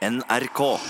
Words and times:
NRK. 0.00 0.80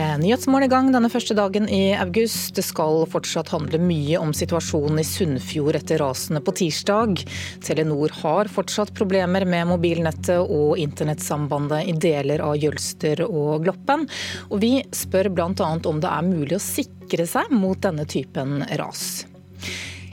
Er 0.00 0.20
Nyhetsmorgen 0.20 0.66
i 0.66 0.72
gang 0.72 0.88
denne 0.94 1.10
første 1.12 1.34
dagen 1.36 1.68
i 1.70 1.94
august. 1.98 2.54
Det 2.56 2.64
skal 2.66 3.04
fortsatt 3.10 3.52
handle 3.54 3.80
mye 3.82 4.20
om 4.20 4.32
situasjonen 4.36 5.02
i 5.02 5.06
Sunnfjord 5.06 5.78
etter 5.78 6.00
rasene 6.02 6.42
på 6.44 6.54
tirsdag. 6.60 7.22
Telenor 7.64 8.14
har 8.22 8.50
fortsatt 8.52 8.94
problemer 8.96 9.46
med 9.48 9.68
mobilnettet 9.70 10.40
og 10.42 10.80
internettsambandet 10.82 11.90
i 11.90 11.98
deler 12.06 12.44
av 12.46 12.56
Jølster 12.60 13.26
og 13.26 13.66
Gloppen. 13.66 14.08
Og 14.50 14.64
vi 14.64 14.72
spør 14.94 15.32
bl.a. 15.34 15.50
om 15.60 16.02
det 16.02 16.10
er 16.10 16.26
mulig 16.32 16.58
å 16.58 16.64
sikre 16.64 17.28
seg 17.28 17.52
mot 17.54 17.80
denne 17.84 18.08
typen 18.08 18.62
ras. 18.80 19.24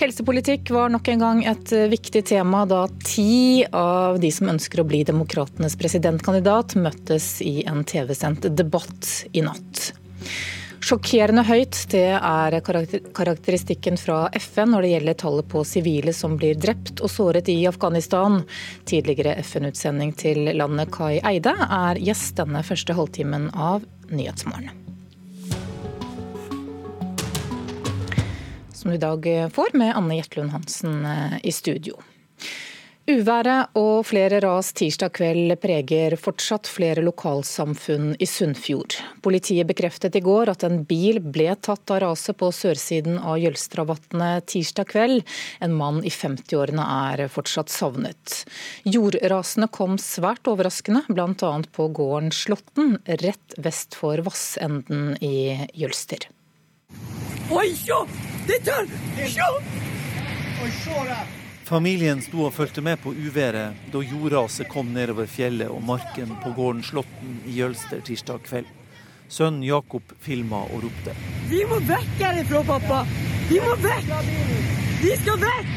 Helsepolitikk 0.02 0.72
var 0.74 0.90
nok 0.90 1.08
en 1.14 1.20
gang 1.22 1.40
et 1.46 1.72
viktig 1.92 2.24
tema 2.26 2.64
da 2.66 2.88
ti 3.06 3.62
av 3.70 4.18
de 4.24 4.32
som 4.34 4.50
ønsker 4.50 4.82
å 4.82 4.86
bli 4.90 5.04
demokratenes 5.06 5.76
presidentkandidat, 5.78 6.74
møttes 6.74 7.36
i 7.46 7.62
en 7.70 7.84
TV-sendt 7.86 8.48
debatt 8.58 9.12
i 9.38 9.44
natt. 9.46 9.92
Sjokkerende 10.82 11.44
høyt, 11.46 11.84
det 11.94 12.16
er 12.18 12.58
karakteristikken 12.66 14.02
fra 14.02 14.24
FN 14.42 14.74
når 14.74 14.88
det 14.88 14.94
gjelder 14.96 15.20
tallet 15.22 15.52
på 15.54 15.62
sivile 15.70 16.18
som 16.18 16.34
blir 16.42 16.58
drept 16.58 17.06
og 17.06 17.14
såret 17.14 17.54
i 17.54 17.60
Afghanistan. 17.70 18.42
Tidligere 18.90 19.38
FN-utsending 19.46 20.18
til 20.18 20.50
landet 20.58 20.90
Kai 20.98 21.20
Eide 21.22 21.54
er 21.70 22.02
gjest 22.02 22.42
denne 22.42 22.66
første 22.66 22.98
halvtimen 22.98 23.52
av 23.54 23.86
Nyhetsmorgen. 24.10 24.91
Som 28.82 28.92
du 28.92 28.98
i 28.98 29.02
dag 29.02 29.30
får 29.54 29.78
med 29.78 29.94
Anne 29.96 30.18
Gjertlund 30.18 30.52
Hansen 30.56 31.06
eh, 31.06 31.38
i 31.44 31.54
studio. 31.54 32.02
Uværet 33.10 33.74
og 33.76 34.06
flere 34.06 34.38
ras 34.44 34.70
tirsdag 34.78 35.10
kveld 35.18 35.56
preger 35.60 36.14
fortsatt 36.22 36.70
flere 36.70 37.02
lokalsamfunn 37.02 38.14
i 38.22 38.28
Sunnfjord. 38.30 39.00
Politiet 39.26 39.68
bekreftet 39.68 40.16
i 40.16 40.22
går 40.22 40.52
at 40.54 40.64
en 40.68 40.84
bil 40.88 41.18
ble 41.20 41.50
tatt 41.66 41.92
av 41.92 42.04
raset 42.06 42.38
på 42.38 42.52
sørsiden 42.54 43.18
av 43.18 43.40
Jølstravatnet 43.42 44.46
tirsdag 44.54 44.92
kveld. 44.94 45.26
En 45.60 45.74
mann 45.76 46.04
i 46.06 46.14
50-årene 46.14 46.86
er 47.10 47.26
fortsatt 47.34 47.74
savnet. 47.74 48.44
Jordrasene 48.86 49.68
kom 49.74 49.98
svært 50.02 50.46
overraskende, 50.52 51.02
bl.a. 51.10 51.54
på 51.74 51.90
gården 51.90 52.30
Slåtten, 52.32 53.00
rett 53.26 53.58
vest 53.58 53.98
for 53.98 54.22
Vassenden 54.30 55.18
i 55.26 55.58
Jølster. 55.74 56.30
Oi, 57.52 57.74
Familien 61.72 62.20
sto 62.22 62.44
og 62.48 62.54
fulgte 62.54 62.82
med 62.84 63.00
på 63.00 63.14
uværet 63.16 63.78
da 63.94 64.02
jordraset 64.04 64.68
kom 64.72 64.90
nedover 64.92 65.30
fjellet 65.32 65.72
og 65.72 65.80
marken 65.88 66.34
på 66.44 66.52
gården 66.58 66.84
Slåtten 66.84 67.38
i 67.48 67.56
Jølster 67.62 68.04
tirsdag 68.04 68.44
kveld. 68.50 68.68
Sønnen 69.32 69.64
Jakob 69.64 70.12
filma 70.20 70.66
og 70.68 70.84
ropte. 70.84 71.16
Vi 71.48 71.64
må 71.70 71.80
vekk 71.88 72.20
herifra, 72.20 72.66
pappa! 72.68 73.06
Vi 73.48 73.62
må 73.64 73.78
vekk! 73.80 74.12
Vi 75.00 75.16
skal 75.24 75.40
vekk! 75.46 75.74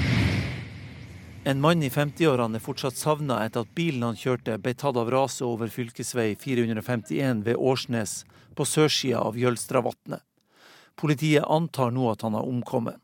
En 1.46 1.62
mann 1.62 1.82
i 1.86 1.92
50-årene 1.92 2.58
er 2.58 2.64
fortsatt 2.64 2.98
savna 2.98 3.38
etter 3.44 3.62
at 3.62 3.74
bilen 3.76 4.02
han 4.08 4.18
kjørte 4.18 4.58
ble 4.58 4.74
tatt 4.74 4.98
av 4.98 5.14
raset 5.14 5.46
over 5.46 5.70
fylkesvei 5.70 6.32
451 6.40 7.44
ved 7.46 7.60
Årsnes 7.60 8.22
på 8.58 8.66
sørsida 8.66 9.22
av 9.22 9.38
Jølstravatnet. 9.38 10.24
Politiet 11.00 11.44
antar 11.50 11.90
nå 11.94 12.06
at 12.12 12.22
han 12.22 12.36
har 12.38 12.46
omkommet. 12.48 13.00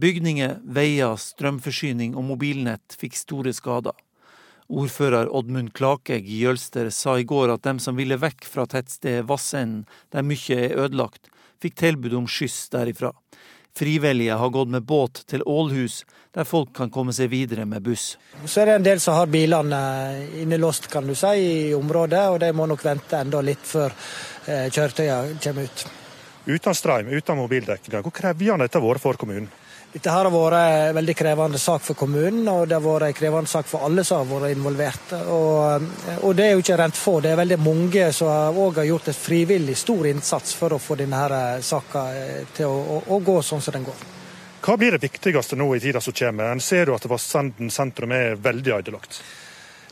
Bygninger, 0.00 0.60
veier, 0.64 1.16
strømforsyning 1.20 2.14
og 2.16 2.24
mobilnett 2.30 2.96
fikk 2.96 3.18
store 3.18 3.52
skader. 3.52 3.96
Ordfører 4.70 5.28
Oddmund 5.34 5.72
Klakegg 5.74 6.28
i 6.30 6.44
Jølster 6.44 6.92
sa 6.94 7.16
i 7.18 7.26
går 7.26 7.50
at 7.56 7.64
dem 7.66 7.80
som 7.82 7.98
ville 7.98 8.20
vekk 8.20 8.46
fra 8.46 8.68
tettstedet 8.70 9.26
Vassenden, 9.28 9.82
der 10.14 10.24
mye 10.24 10.56
er 10.56 10.76
ødelagt, 10.78 11.26
fikk 11.60 11.76
tilbud 11.82 12.14
om 12.16 12.28
skyss 12.30 12.68
derifra. 12.72 13.10
Frivillige 13.76 14.38
har 14.38 14.50
gått 14.54 14.68
med 14.68 14.82
båt 14.82 15.24
til 15.26 15.42
Ålhus, 15.46 16.04
der 16.34 16.44
folk 16.44 16.72
kan 16.76 16.90
komme 16.90 17.12
seg 17.14 17.30
videre 17.30 17.66
med 17.66 17.82
buss. 17.82 18.16
Så 18.44 18.62
er 18.62 18.70
det 18.70 18.74
en 18.80 18.88
del 18.88 19.02
som 19.02 19.18
har 19.18 19.30
bilene 19.30 19.80
innelåst 20.42 20.90
kan 20.90 21.06
du 21.06 21.14
si, 21.18 21.36
i 21.68 21.74
området, 21.74 22.26
og 22.30 22.40
de 22.42 22.50
må 22.54 22.66
nok 22.70 22.84
vente 22.84 23.20
enda 23.20 23.42
litt 23.44 23.62
før 23.66 23.94
eh, 24.46 24.68
kjøretøyene 24.70 25.38
kommer 25.42 25.70
ut. 25.70 25.88
Uten 26.50 26.74
strøm, 26.74 27.10
uten 27.14 27.38
mobildekning, 27.38 28.02
hvor 28.02 28.14
krevende 28.14 28.66
dette 28.66 28.80
har 28.80 28.86
vært 28.86 29.02
for 29.02 29.18
kommunen? 29.20 29.50
Dette 29.90 30.12
har 30.14 30.28
vært 30.30 30.54
en 30.54 30.94
veldig 30.94 31.14
krevende 31.18 31.58
sak 31.58 31.82
for 31.82 31.98
kommunen, 31.98 32.44
og 32.46 32.68
det 32.70 32.76
har 32.76 32.84
vært 32.84 33.08
en 33.08 33.16
krevende 33.18 33.50
sak 33.50 33.66
for 33.66 33.82
alle 33.86 34.04
som 34.06 34.20
har 34.20 34.28
vært 34.30 34.54
involvert. 34.54 35.14
Og, 35.34 35.88
og 36.22 36.36
det 36.38 36.44
er 36.46 36.52
jo 36.54 36.62
ikke 36.62 36.76
rent 36.78 36.98
få, 36.98 37.16
det 37.24 37.32
er 37.32 37.40
veldig 37.40 37.58
mange 37.58 38.06
som 38.14 38.60
òg 38.62 38.78
har 38.78 38.86
gjort 38.86 39.10
et 39.10 39.18
frivillig 39.18 39.74
stor 39.80 40.06
innsats 40.12 40.54
for 40.54 40.76
å 40.76 40.78
få 40.78 40.94
denne 41.00 41.24
saka 41.66 42.04
eh, 42.14 42.46
til 42.54 42.70
å, 42.70 42.78
å, 42.78 43.02
å, 43.16 43.20
gå 43.26 43.36
sånn 43.42 43.64
som 43.66 43.74
den 43.74 43.88
går. 43.88 44.06
Hva 44.62 44.76
blir 44.78 44.94
det 44.94 45.02
viktigste 45.02 45.58
nå 45.58 45.66
i 45.74 45.82
tida 45.82 46.02
som 46.04 46.14
kommer? 46.14 46.52
En 46.54 46.62
ser 46.62 46.86
jo 46.92 46.94
at 46.94 47.10
Vassenden 47.10 47.74
sentrum 47.74 48.14
er 48.14 48.38
veldig 48.38 48.76
ødelagt. 48.78 49.22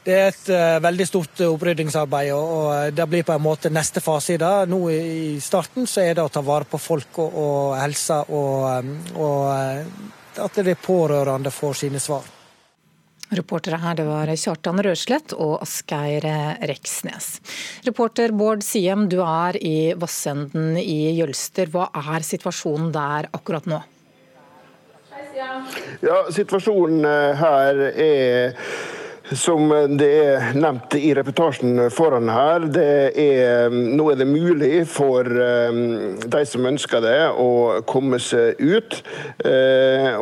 Det 0.09 0.15
er 0.17 0.31
et 0.31 0.47
uh, 0.49 0.79
veldig 0.81 1.05
stort 1.05 1.41
oppryddingsarbeid, 1.45 2.31
og, 2.33 2.53
og, 2.55 2.69
eh, 2.79 2.93
det 2.97 3.05
blir 3.13 3.27
på 3.29 3.35
en 3.35 3.43
måte 3.45 3.69
neste 3.69 4.01
fase 4.01 4.39
i 4.39 4.41
det. 4.41 4.55
Nå 4.73 4.79
i 4.89 5.35
starten 5.45 5.85
så 5.85 6.01
er 6.01 6.17
det 6.17 6.25
å 6.25 6.33
ta 6.33 6.41
vare 6.41 6.65
på 6.65 6.81
folk 6.81 7.21
og, 7.27 7.37
og 7.43 7.75
helsa, 7.77 8.23
og, 8.33 8.89
og 9.21 10.41
at 10.47 10.63
de 10.65 10.77
pårørende 10.81 11.53
får 11.53 11.81
sine 11.83 12.01
svar. 12.01 12.25
Reportere 13.37 13.77
her 13.83 13.99
det 13.99 14.09
var 14.09 14.33
Kjartan 14.33 14.81
Røslett 14.81 15.37
og 15.37 15.59
Asgeir 15.61 16.25
Reksnes. 16.71 17.35
Reporter 17.85 18.33
Bård 18.33 18.65
Siem, 18.65 19.11
du 19.13 19.19
er 19.21 19.61
i 19.61 19.93
Vassenden 19.93 20.79
i 20.81 21.19
Jølster. 21.19 21.69
Hva 21.69 21.91
er 21.93 22.25
situasjonen 22.25 22.95
der 22.97 23.29
akkurat 23.37 23.69
nå? 23.69 23.85
Ja, 26.01 26.23
Situasjonen 26.33 27.05
her 27.37 27.85
er 27.93 28.57
som 29.37 29.69
det 29.99 30.09
er 30.09 30.55
nevnt 30.57 30.95
i 30.97 31.11
reportasjen 31.17 31.89
foran 31.93 32.31
her, 32.33 32.65
er, 32.79 33.69
nå 33.73 34.07
er 34.13 34.21
det 34.21 34.27
mulig 34.29 34.85
for 34.89 35.27
de 35.29 36.43
som 36.49 36.69
ønsker 36.69 37.03
det, 37.05 37.17
å 37.37 37.81
komme 37.89 38.21
seg 38.23 38.61
ut. 38.61 38.97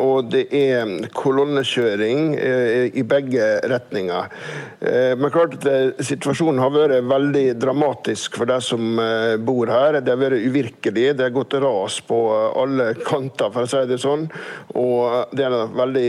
Og 0.01 0.31
det 0.33 0.47
er 0.57 1.09
kolonnekjøring 1.17 2.33
i 2.37 3.05
begge 3.07 3.51
retninger. 3.71 4.33
Men 4.81 5.35
klart 5.35 5.59
at 5.61 6.03
situasjonen 6.07 6.61
har 6.63 6.75
vært 6.75 7.07
veldig 7.07 7.47
dramatisk 7.61 8.41
for 8.41 8.51
de 8.51 8.59
som 8.65 8.99
bor 9.47 9.71
her. 9.71 10.01
Det 10.01 10.15
har 10.15 10.23
vært 10.25 10.45
uvirkelig. 10.47 11.09
Det 11.17 11.29
har 11.29 11.35
gått 11.37 11.59
ras 11.63 12.01
på 12.07 12.21
alle 12.57 12.93
kanter, 13.07 13.53
for 13.55 13.67
å 13.67 13.71
si 13.71 13.85
det 13.89 14.01
sånn. 14.03 14.27
Og 14.75 15.37
det 15.37 15.47
er 15.47 15.77
veldig 15.77 16.09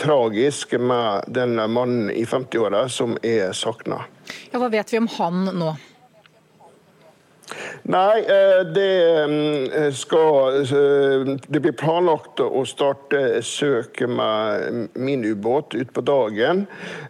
tragisk 0.00 0.76
med 0.80 1.28
den 1.34 1.58
mannen 1.58 2.13
i 2.14 2.24
50-åra 2.24 2.86
som 2.88 3.16
er 3.22 3.52
savna. 3.56 4.04
Ja, 4.52 4.60
hva 4.60 4.70
vet 4.72 4.92
vi 4.92 5.00
om 5.02 5.10
han 5.18 5.50
nå? 5.58 5.74
Nei, 7.84 8.20
eh, 8.24 8.60
det 8.72 9.24
mm, 9.28 9.92
skal 9.92 10.62
eh, 10.62 11.32
Det 11.46 11.60
blir 11.60 11.74
planlagt 11.76 12.40
å 12.40 12.62
starte 12.64 13.42
søk 13.44 14.00
med 14.08 14.88
miniubåt 14.96 15.76
utpå 15.76 16.04
dagen. 16.06 16.62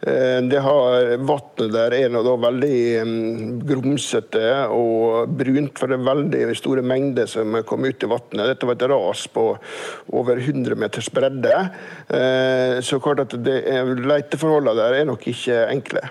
Eh, 0.03 0.41
det 0.51 0.63
har 0.65 1.15
Vannet 1.23 1.71
der 1.75 1.95
er 1.95 2.11
nå 2.11 2.25
veldig 2.27 2.81
mm, 3.07 3.53
grumsete 3.69 4.43
og 4.75 5.31
brunt, 5.39 5.79
for 5.79 5.93
det 5.93 6.01
er 6.01 6.09
veldig 6.11 6.59
store 6.59 6.83
mengder 6.83 7.31
som 7.31 7.55
kom 7.69 7.87
ut 7.87 8.03
i 8.03 8.11
vannet. 8.11 8.43
Dette 8.51 8.67
var 8.67 8.79
et 8.79 8.89
ras 8.91 9.25
på 9.31 9.47
over 10.11 10.43
100 10.43 10.75
meters 10.81 11.11
bredde. 11.15 11.55
Så 12.85 12.99
klart 13.03 13.23
at 13.23 13.39
leteforholdene 13.39 14.77
der 14.81 15.01
er 15.01 15.09
nok 15.09 15.27
ikke 15.31 15.65
enkle. 15.71 16.07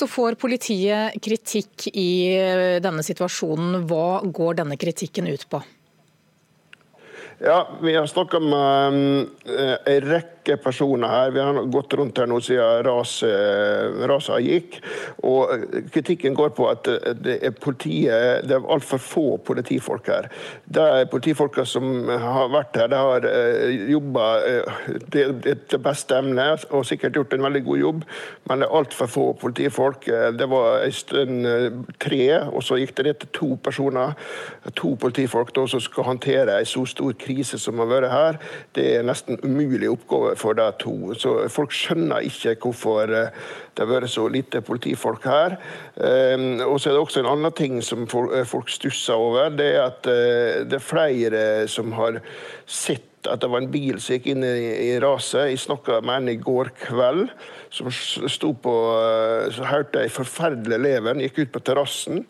Så 0.00 0.06
får 0.08 0.38
politiet 0.40 1.18
kritikk 1.20 1.90
i 1.92 2.32
denne 2.80 3.02
situasjonen. 3.04 3.82
Hva 3.84 4.22
går 4.24 4.62
denne 4.62 4.78
kritikken 4.80 5.28
ut 5.28 5.44
på? 5.52 5.60
Ja, 7.42 7.68
vi 7.82 7.94
har 7.96 8.06
snakka 8.06 8.40
med 8.40 8.88
um, 8.88 9.30
en 9.86 10.00
rekke 10.04 10.56
personer 10.60 11.08
her. 11.08 11.30
Vi 11.32 11.40
har 11.40 11.60
gått 11.72 11.94
rundt 11.96 12.18
her 12.20 12.26
nå 12.28 12.36
siden 12.44 12.82
raset, 12.84 13.94
raset 14.10 14.44
gikk. 14.44 14.76
Og 15.24 15.64
kritikken 15.88 16.36
går 16.36 16.52
på 16.52 16.66
at 16.68 16.90
det 17.16 17.38
er 17.40 17.54
politiet 17.56 18.44
Det 18.44 18.58
er 18.58 18.66
altfor 18.68 19.00
få 19.00 19.24
politifolk 19.46 20.10
her. 20.12 20.28
De 20.68 21.06
politifolka 21.08 21.64
som 21.64 22.10
har 22.10 22.52
vært 22.52 22.76
her, 22.76 22.92
de 22.92 23.00
har 23.00 23.24
uh, 23.24 23.88
jobba 23.88 24.26
etter 25.08 25.80
beste 25.80 26.20
emne 26.20 26.50
og 26.68 26.84
sikkert 26.84 27.16
gjort 27.16 27.38
en 27.38 27.48
veldig 27.48 27.64
god 27.64 27.82
jobb, 27.86 28.04
men 28.50 28.60
det 28.60 28.68
er 28.68 28.78
altfor 28.82 29.08
få 29.08 29.26
politifolk. 29.40 30.10
Det 30.36 30.50
var 30.50 30.84
en 30.84 30.92
stund 30.92 31.48
tre, 32.04 32.22
og 32.52 32.60
så 32.68 32.76
gikk 32.82 32.98
det 33.00 33.08
ned 33.08 33.20
til 33.24 33.32
to 33.40 33.50
personer. 33.64 34.12
To 34.76 34.92
politifolk 35.00 35.54
da, 35.56 35.64
som 35.70 35.80
skal 35.80 36.10
håndtere 36.12 36.60
en 36.60 36.68
så 36.68 36.84
stor 36.84 37.16
krise 37.16 37.29
krise 37.30 37.58
som 37.60 37.80
har 37.82 37.88
vært 37.90 38.12
her, 38.12 38.38
det 38.76 38.86
er 38.96 39.06
nesten 39.06 39.38
umulig 39.44 39.90
oppgave 39.90 40.34
for 40.40 40.58
de 40.58 40.66
to. 40.82 40.94
Så 41.18 41.36
folk 41.52 41.74
skjønner 41.74 42.26
ikke 42.26 42.56
hvorfor 42.60 43.12
eh, 43.14 43.34
det 43.74 43.84
har 43.84 43.90
vært 43.90 44.12
så 44.12 44.26
lite 44.28 44.62
politifolk 44.66 45.26
her. 45.30 45.58
Ehm, 45.96 46.60
og 46.66 46.78
så 46.80 46.90
er 46.90 46.96
det 46.96 47.04
også 47.04 47.22
en 47.22 47.30
annen 47.34 47.54
ting 47.56 47.78
som 47.84 48.06
eh, 48.06 48.46
folk 48.48 48.72
stusser 48.72 49.14
over. 49.14 49.52
Det 49.54 49.68
er 49.74 49.86
at 49.86 50.10
eh, 50.10 50.64
det 50.68 50.80
er 50.80 50.88
flere 50.90 51.44
som 51.70 51.94
har 51.98 52.20
sett 52.66 53.06
at 53.28 53.42
det 53.42 53.50
var 53.52 53.60
en 53.60 53.68
bil 53.68 53.98
som 54.00 54.16
gikk 54.16 54.30
inn 54.32 54.44
i 54.46 54.94
raset. 55.02 55.50
Jeg 55.50 55.60
snakka 55.60 55.98
med 56.00 56.22
en 56.22 56.30
i 56.32 56.38
går 56.40 56.70
kveld 56.86 57.26
som 57.70 57.90
sto 57.92 58.54
på 58.56 58.72
Så 59.52 59.66
hørte 59.68 60.00
jeg 60.00 60.14
forferdelig 60.14 60.78
leven, 60.80 61.20
gikk 61.20 61.42
ut 61.42 61.52
på 61.52 61.60
terrassen 61.68 62.24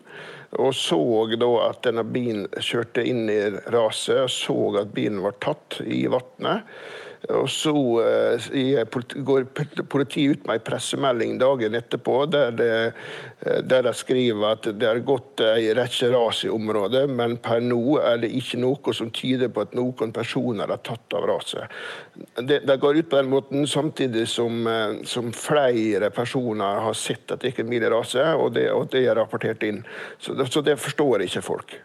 og 0.59 0.73
så 0.75 0.99
da 1.39 1.49
at 1.69 1.83
denne 1.85 2.03
bilen 2.03 2.47
kjørte 2.59 3.05
inn 3.07 3.29
i 3.31 3.39
raset, 3.71 4.25
og 4.25 4.31
så 4.33 4.57
at 4.81 4.91
bilen 4.95 5.21
var 5.23 5.37
tatt 5.43 5.79
i 5.85 6.03
vannet. 6.11 6.67
Og 7.29 7.49
så 7.53 7.71
uh, 7.71 9.01
går 9.29 9.43
politiet 9.89 10.31
ut 10.31 10.47
med 10.47 10.57
en 10.57 10.63
pressemelding 10.65 11.35
dagen 11.41 11.77
etterpå 11.77 12.15
der, 12.33 12.55
de, 12.57 12.69
eh, 13.45 13.59
der 13.61 13.85
de 13.85 13.93
skriver 13.93 14.55
at 14.55 14.65
det 14.73 14.87
har 14.87 15.01
gått 15.05 15.43
ei 15.45 15.69
rekke 15.77 16.09
ras 16.15 16.41
i 16.47 16.49
området, 16.49 17.03
men 17.13 17.37
per 17.43 17.61
nå 17.61 17.99
er 18.01 18.23
det 18.23 18.31
ikke 18.39 18.61
noe 18.63 18.95
som 18.97 19.13
tyder 19.13 19.53
på 19.53 19.67
at 19.67 19.77
noen 19.77 20.13
personer 20.15 20.73
er 20.73 20.81
tatt 20.81 21.17
av 21.17 21.29
raset. 21.29 21.79
Det, 22.41 22.63
det 22.65 22.79
går 22.81 23.03
ut 23.03 23.11
på 23.11 23.21
den 23.21 23.31
måten 23.31 23.69
samtidig 23.69 24.25
som, 24.29 24.65
som 25.05 25.29
flere 25.35 26.09
personer 26.15 26.81
har 26.87 26.97
sett 26.97 27.31
at 27.31 27.43
det 27.43 27.53
ikke 27.53 27.67
er 27.69 27.85
i 27.85 27.93
raset, 27.93 28.33
og 28.33 28.53
det, 28.57 28.67
og 28.73 28.89
det 28.93 29.05
er 29.05 29.17
rapportert 29.21 29.63
inn. 29.67 29.83
Så, 30.17 30.35
så 30.49 30.65
det 30.65 30.79
forstår 30.81 31.27
ikke 31.27 31.45
folk. 31.45 31.81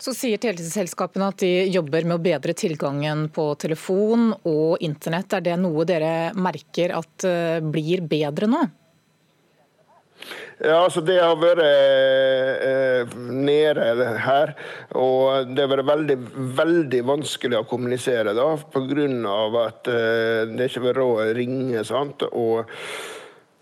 Så 0.00 0.14
sier 0.16 0.40
teleselskapene 0.40 1.28
at 1.28 1.42
de 1.42 1.50
jobber 1.68 2.06
med 2.08 2.16
å 2.16 2.24
bedre 2.24 2.54
tilgangen 2.56 3.26
på 3.34 3.50
telefon 3.60 4.30
og 4.48 4.80
internett. 4.80 5.36
Er 5.36 5.44
det 5.44 5.56
noe 5.60 5.84
dere 5.88 6.30
merker 6.32 6.94
at 6.96 7.26
eh, 7.28 7.58
blir 7.60 8.00
bedre 8.08 8.48
nå? 8.48 8.62
Ja, 10.60 10.82
altså 10.84 11.00
Det 11.04 11.18
har 11.20 11.36
vært 11.40 11.60
eh, 11.64 13.14
nede 13.28 14.08
her. 14.24 14.54
Og 14.96 15.52
det 15.52 15.64
har 15.66 15.72
vært 15.74 15.88
veldig, 15.92 16.18
veldig 16.56 17.04
vanskelig 17.12 17.60
å 17.60 17.68
kommunisere 17.68 18.32
da, 18.36 18.50
pga. 18.72 19.06
at 19.66 19.92
eh, 19.92 20.42
det 20.48 20.68
ikke 20.68 20.80
har 20.80 20.88
vært 20.90 21.00
råd 21.00 21.24
å 21.26 21.30
ringe. 21.36 21.84
sant? 21.88 22.24
Og 22.32 22.68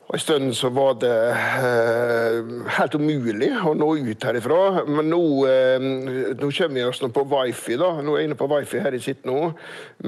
og 0.08 0.14
En 0.14 0.20
stund 0.20 0.54
så 0.56 0.70
var 0.72 0.94
det 1.02 1.16
eh, 1.36 2.38
helt 2.78 2.94
umulig 2.96 3.50
å 3.60 3.74
nå 3.76 3.90
ut 4.08 4.22
herifra. 4.24 4.86
Men 4.88 5.10
nå, 5.12 5.20
eh, 5.44 5.76
nå 6.32 6.48
kommer 6.48 6.78
vi 6.78 6.84
oss 6.88 7.02
nå 7.02 7.10
på 7.12 7.26
wifi. 7.28 7.76
da. 7.76 7.90
Nå 8.00 8.14
er 8.14 8.22
jeg 8.22 8.30
inne 8.30 8.38
på 8.40 8.48
wifi 8.48 8.80
her 8.80 8.96
jeg 8.96 9.04
sitter 9.04 9.28
nå. 9.28 9.52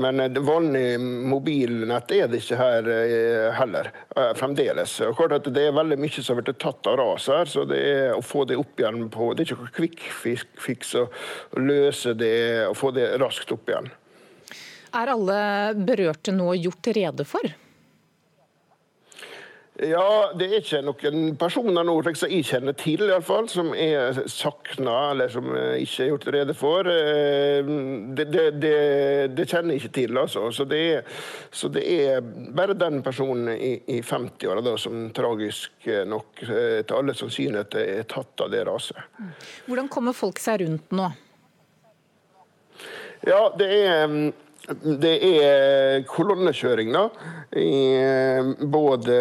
Men 0.01 0.25
eh, 0.25 0.41
vanlig 0.41 0.97
mobilnett 1.29 2.17
er 2.17 2.33
det 2.33 2.41
ikke 2.41 2.61
her 2.63 2.91
eh, 2.97 3.53
heller. 3.61 3.93
Eh, 4.17 4.33
fremdeles. 4.41 4.97
Og 5.05 5.21
klart 5.21 5.37
at 5.37 5.53
Det 5.53 5.69
er 5.69 5.77
veldig 5.77 6.01
mye 6.01 6.17
som 6.17 6.33
har 6.33 6.49
blitt 6.49 6.65
tatt 6.65 6.89
av 6.89 6.97
ras 7.03 7.29
her. 7.29 7.45
så 7.45 7.69
det 7.69 7.85
er 7.93 8.17
å 8.17 8.25
få 8.25 8.49
det 8.49 8.57
opp 8.57 8.81
igjen 8.81 9.11
på 9.13 9.35
Det 9.37 9.45
er 9.45 9.53
ikke 9.53 9.75
kvikkfiks 9.83 10.97
å 10.97 11.09
løse 11.61 12.17
det 12.17 12.71
og 12.71 12.79
få 12.81 12.97
det 12.97 13.19
raskt 13.21 13.53
opp 13.53 13.69
igjen. 13.69 13.93
Er 14.97 15.13
alle 15.13 15.43
berørte 15.77 16.33
nå 16.33 16.55
gjort 16.57 16.97
rede 16.97 17.29
for? 17.29 17.53
Ja, 19.81 20.31
det 20.37 20.47
er 20.51 20.59
ikke 20.59 20.81
noen 20.85 21.37
personer 21.41 21.85
nå 21.87 21.95
som 22.13 22.29
jeg 22.29 22.45
kjenner 22.45 22.75
til, 22.77 23.01
i 23.07 23.13
alle 23.15 23.25
fall, 23.25 23.47
som 23.49 23.71
er 23.73 24.19
sakna 24.29 24.97
eller 25.15 25.31
som 25.33 25.47
ikke 25.55 26.05
er 26.05 26.11
gjort 26.11 26.27
rede 26.35 26.57
for. 26.59 26.91
Eh, 26.91 27.71
det, 28.19 28.27
det, 28.29 28.45
det, 28.61 28.75
det 29.39 29.47
kjenner 29.49 29.73
jeg 29.73 29.85
ikke 29.85 29.95
til, 29.97 30.21
altså. 30.21 30.45
Så 30.53 30.67
det, 30.69 30.83
er, 30.99 31.25
så 31.49 31.71
det 31.73 31.87
er 31.87 32.21
bare 32.21 32.77
den 32.77 33.01
personen 33.07 33.55
i, 33.55 33.73
i 33.97 34.03
50-åra 34.05 34.77
som 34.81 35.09
tragisk 35.17 35.89
nok 36.11 36.45
eh, 36.45 36.83
til 36.85 36.99
alle 36.99 37.17
sannsynlighet 37.17 37.81
er 37.81 38.05
tatt 38.11 38.45
av 38.45 38.53
det 38.53 38.67
raset. 38.69 39.01
Hvordan 39.65 39.89
kommer 39.89 40.17
folk 40.17 40.43
seg 40.43 40.61
rundt 40.67 40.93
nå? 40.93 41.09
Ja, 43.25 43.43
det 43.57 43.73
er 43.81 44.15
det 44.69 45.15
er 45.25 46.03
kolonnekjøring, 46.07 46.93
da. 46.95 47.07
I, 47.57 48.61
både 48.71 49.17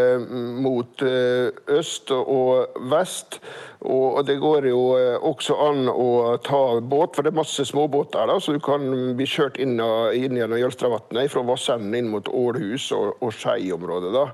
mot 0.62 1.02
eh, 1.06 1.50
øst 1.80 2.12
og 2.14 2.76
vest. 2.92 3.40
Og 3.80 4.20
det 4.28 4.36
går 4.44 4.68
jo 4.70 4.82
eh, 5.00 5.16
også 5.16 5.56
an 5.64 5.88
å 5.90 6.36
ta 6.44 6.62
båt, 6.84 7.16
for 7.16 7.24
det 7.24 7.32
er 7.32 7.40
masse 7.40 7.66
småbåter 7.66 8.28
der, 8.28 8.44
så 8.44 8.54
du 8.54 8.60
kan 8.64 8.84
bli 9.18 9.28
kjørt 9.30 9.58
inn, 9.64 9.80
inn 9.80 10.38
gjennom 10.38 10.60
Jølstravatnet 10.60 11.32
fra 11.32 11.46
Vassenden 11.48 11.96
inn 11.98 12.12
mot 12.12 12.28
Ålhus 12.28 12.90
og, 12.98 13.16
og 13.24 13.34
Skei-området. 13.34 14.12
da. 14.14 14.28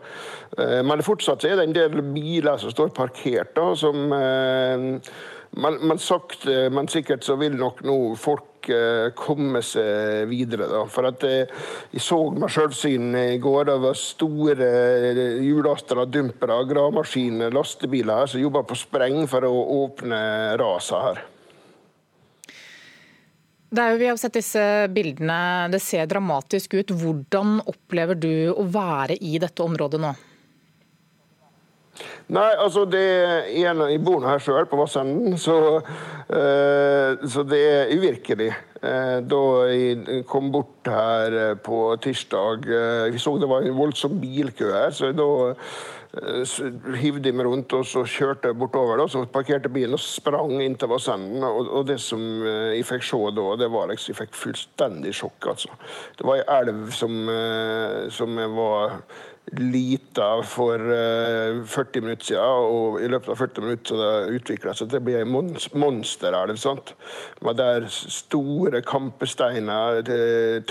Eh, 0.57 0.81
men 0.84 1.06
fortsatt 1.06 1.46
er 1.46 1.62
det 1.62 1.69
en 1.69 1.78
del 1.78 2.02
biler 2.16 2.60
som 2.60 2.74
står 2.74 2.92
parkert, 2.98 3.54
da, 3.56 3.72
som 3.78 4.10
men, 5.56 5.80
men, 5.88 6.02
sagt, 6.02 6.46
men 6.46 6.90
sikkert 6.92 7.25
så 7.25 7.38
vil 7.40 7.56
nok 7.60 7.81
nå 7.86 7.98
folk 8.19 8.52
komme 9.18 9.62
seg 9.66 10.25
videre. 10.30 10.68
Da. 10.72 10.84
For 10.90 11.10
at 11.10 11.24
eh, 11.28 11.52
Jeg 11.94 12.04
så 12.04 12.18
med 12.34 12.52
sjølsyn 12.52 13.16
i 13.19 13.38
går. 13.42 13.69
Det 13.69 13.78
var 13.84 14.00
store 14.00 14.69
eh, 15.13 15.22
hjullaster, 15.46 16.02
dumpere, 16.10 16.57
gravemaskiner, 16.69 17.54
lastebiler 17.54 18.24
her 18.24 18.31
som 18.31 18.42
jobba 18.42 18.66
på 18.68 18.78
spreng 18.80 19.25
for 19.31 19.46
å 19.48 19.54
åpne 19.86 20.19
raset 20.62 21.07
her. 21.07 21.24
Jo, 23.75 23.98
vi 24.00 24.07
har 24.07 24.18
sett 24.18 24.38
disse 24.38 24.62
bildene. 24.94 25.68
Det 25.72 25.81
ser 25.84 26.07
dramatisk 26.07 26.78
ut. 26.78 26.94
Hvordan 26.96 27.60
opplever 27.66 28.16
du 28.16 28.54
å 28.54 28.63
være 28.72 29.18
i 29.19 29.36
dette 29.42 29.66
området 29.66 30.00
nå? 30.02 30.13
Nei, 32.33 32.51
altså 32.57 32.88
det 32.89 33.01
er 33.06 33.81
Jeg 33.86 34.01
bor 34.06 34.24
her 34.25 34.42
sjøl, 34.42 34.66
på 34.69 34.80
Vassenden, 34.80 35.38
så, 35.38 35.57
uh, 35.77 37.27
så, 37.30 37.44
det 37.45 37.60
er 37.69 37.92
uvirkelig. 37.94 38.54
Uh, 38.81 39.22
da 39.25 39.42
jeg 39.69 40.24
kom 40.30 40.50
bort 40.54 40.89
her 40.89 41.36
uh, 41.51 41.51
på 41.57 41.95
tirsdag 42.01 42.66
Vi 43.10 43.22
så 43.22 43.38
det 43.42 43.50
var 43.50 43.66
en 43.66 43.77
voldsom 43.77 44.18
bilkø 44.22 44.72
her, 44.74 44.89
så 44.94 45.12
da 45.16 45.30
hivde 46.95 47.27
jeg 47.27 47.36
meg 47.36 47.48
rundt 47.50 47.74
og 47.75 47.81
så 47.83 48.06
kjørte 48.07 48.48
jeg 48.48 48.56
bortover. 48.56 49.01
Da, 49.01 49.06
så 49.12 49.25
parkerte 49.28 49.68
bilen 49.69 49.98
og 49.98 50.00
sprang 50.00 50.62
inn 50.63 50.78
til 50.80 50.88
Vassenden. 50.88 51.44
Og, 51.44 51.68
og, 51.68 51.83
det 51.89 51.98
som 52.00 52.24
jeg 52.48 52.86
fikk 52.88 53.04
se 53.04 53.19
da, 53.36 53.49
det 53.59 53.68
var 53.73 53.90
liksom, 53.92 54.14
jeg 54.14 54.21
fikk 54.21 54.38
fullstendig 54.40 55.11
sjokk. 55.19 55.49
altså. 55.52 55.76
Det 56.16 56.23
var 56.23 56.40
ei 56.40 56.47
elv 56.61 56.88
som, 56.95 57.19
som 58.16 58.40
var 58.56 58.95
lita 59.54 60.42
for 60.44 60.80
40 60.80 61.99
eh, 61.99 62.02
minutter 62.02 62.25
siden, 62.25 62.42
og 62.42 62.99
i 63.04 63.09
løpet 63.11 63.30
av 63.30 63.40
40 63.44 63.66
minutter 63.66 63.92
så 63.92 63.99
det 63.99 64.40
utvikla 64.40 64.73
seg 64.73 64.90
til 64.90 65.02
å 65.02 65.06
bli 65.06 65.18
ei 65.19 65.25
monsterelv. 65.28 66.56
Med 67.45 67.59
der 67.61 67.87
store 67.92 68.81
kampesteiner, 68.85 70.02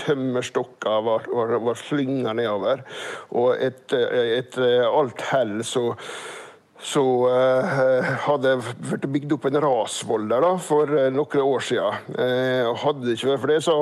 tømmerstokker 0.01 1.05
var, 1.07 1.29
var, 1.31 1.55
var 1.69 1.79
slynga 1.79 2.35
nedover. 2.35 2.83
Og 3.31 3.53
etter, 3.63 4.09
et, 4.39 4.59
alt 4.89 5.23
hell 5.31 5.61
så 5.65 5.91
så 6.81 7.03
eh, 7.31 8.07
hadde 8.25 8.57
blitt 8.83 9.05
bygd 9.13 9.35
opp 9.37 9.45
en 9.47 9.59
rasvoll 9.63 10.27
der 10.27 10.43
da, 10.43 10.51
for 10.59 10.91
uh, 10.91 11.07
noen 11.13 11.43
år 11.45 11.63
siden. 11.63 12.17
og 12.67 12.81
hadde 12.81 13.05
det 13.05 13.15
ikke 13.15 13.29
vært 13.29 13.41
for 13.43 13.53
det, 13.53 13.61
så 13.63 13.77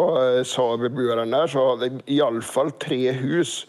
sa 0.45 0.67
beboerne 0.77 1.25
der, 1.31 1.49
så 1.49 1.65
hadde 1.71 1.89
iallfall 2.11 2.71
tre 2.81 3.01
hus 3.17 3.63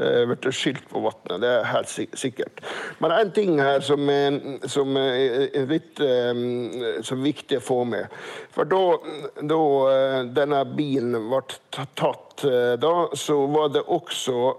blitt 0.00 0.46
skylt 0.56 0.86
på 0.88 1.02
vannet. 1.04 1.42
Det 1.42 1.48
er 1.50 1.66
helt 1.68 1.90
sikkert. 2.16 2.62
Men 3.04 3.12
en 3.12 3.32
ting 3.36 3.58
her 3.60 3.82
som 3.84 4.08
er, 4.08 4.38
som 4.64 4.96
er 4.96 5.66
litt 5.68 6.00
som 7.04 7.20
viktig 7.20 7.58
å 7.60 7.64
få 7.66 7.82
med. 7.84 8.08
For 8.54 8.70
da, 8.70 8.80
da 9.44 9.60
denne 10.40 10.62
bilen 10.72 11.18
ble 11.28 11.42
tatt, 11.76 12.46
da, 12.80 12.94
så 13.12 13.42
var 13.52 13.74
det 13.76 13.84
også 13.84 14.54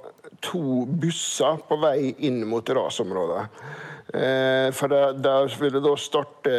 to 0.46 0.86
busser 0.86 1.58
på 1.66 1.78
vei 1.82 2.12
inn 2.28 2.44
mot 2.50 2.70
rasområdet. 2.70 3.48
Eh, 4.12 4.70
for 4.76 4.92
da 4.92 5.36
vil 5.48 5.72
det 5.72 5.84
da 5.86 5.94
starte 5.96 6.52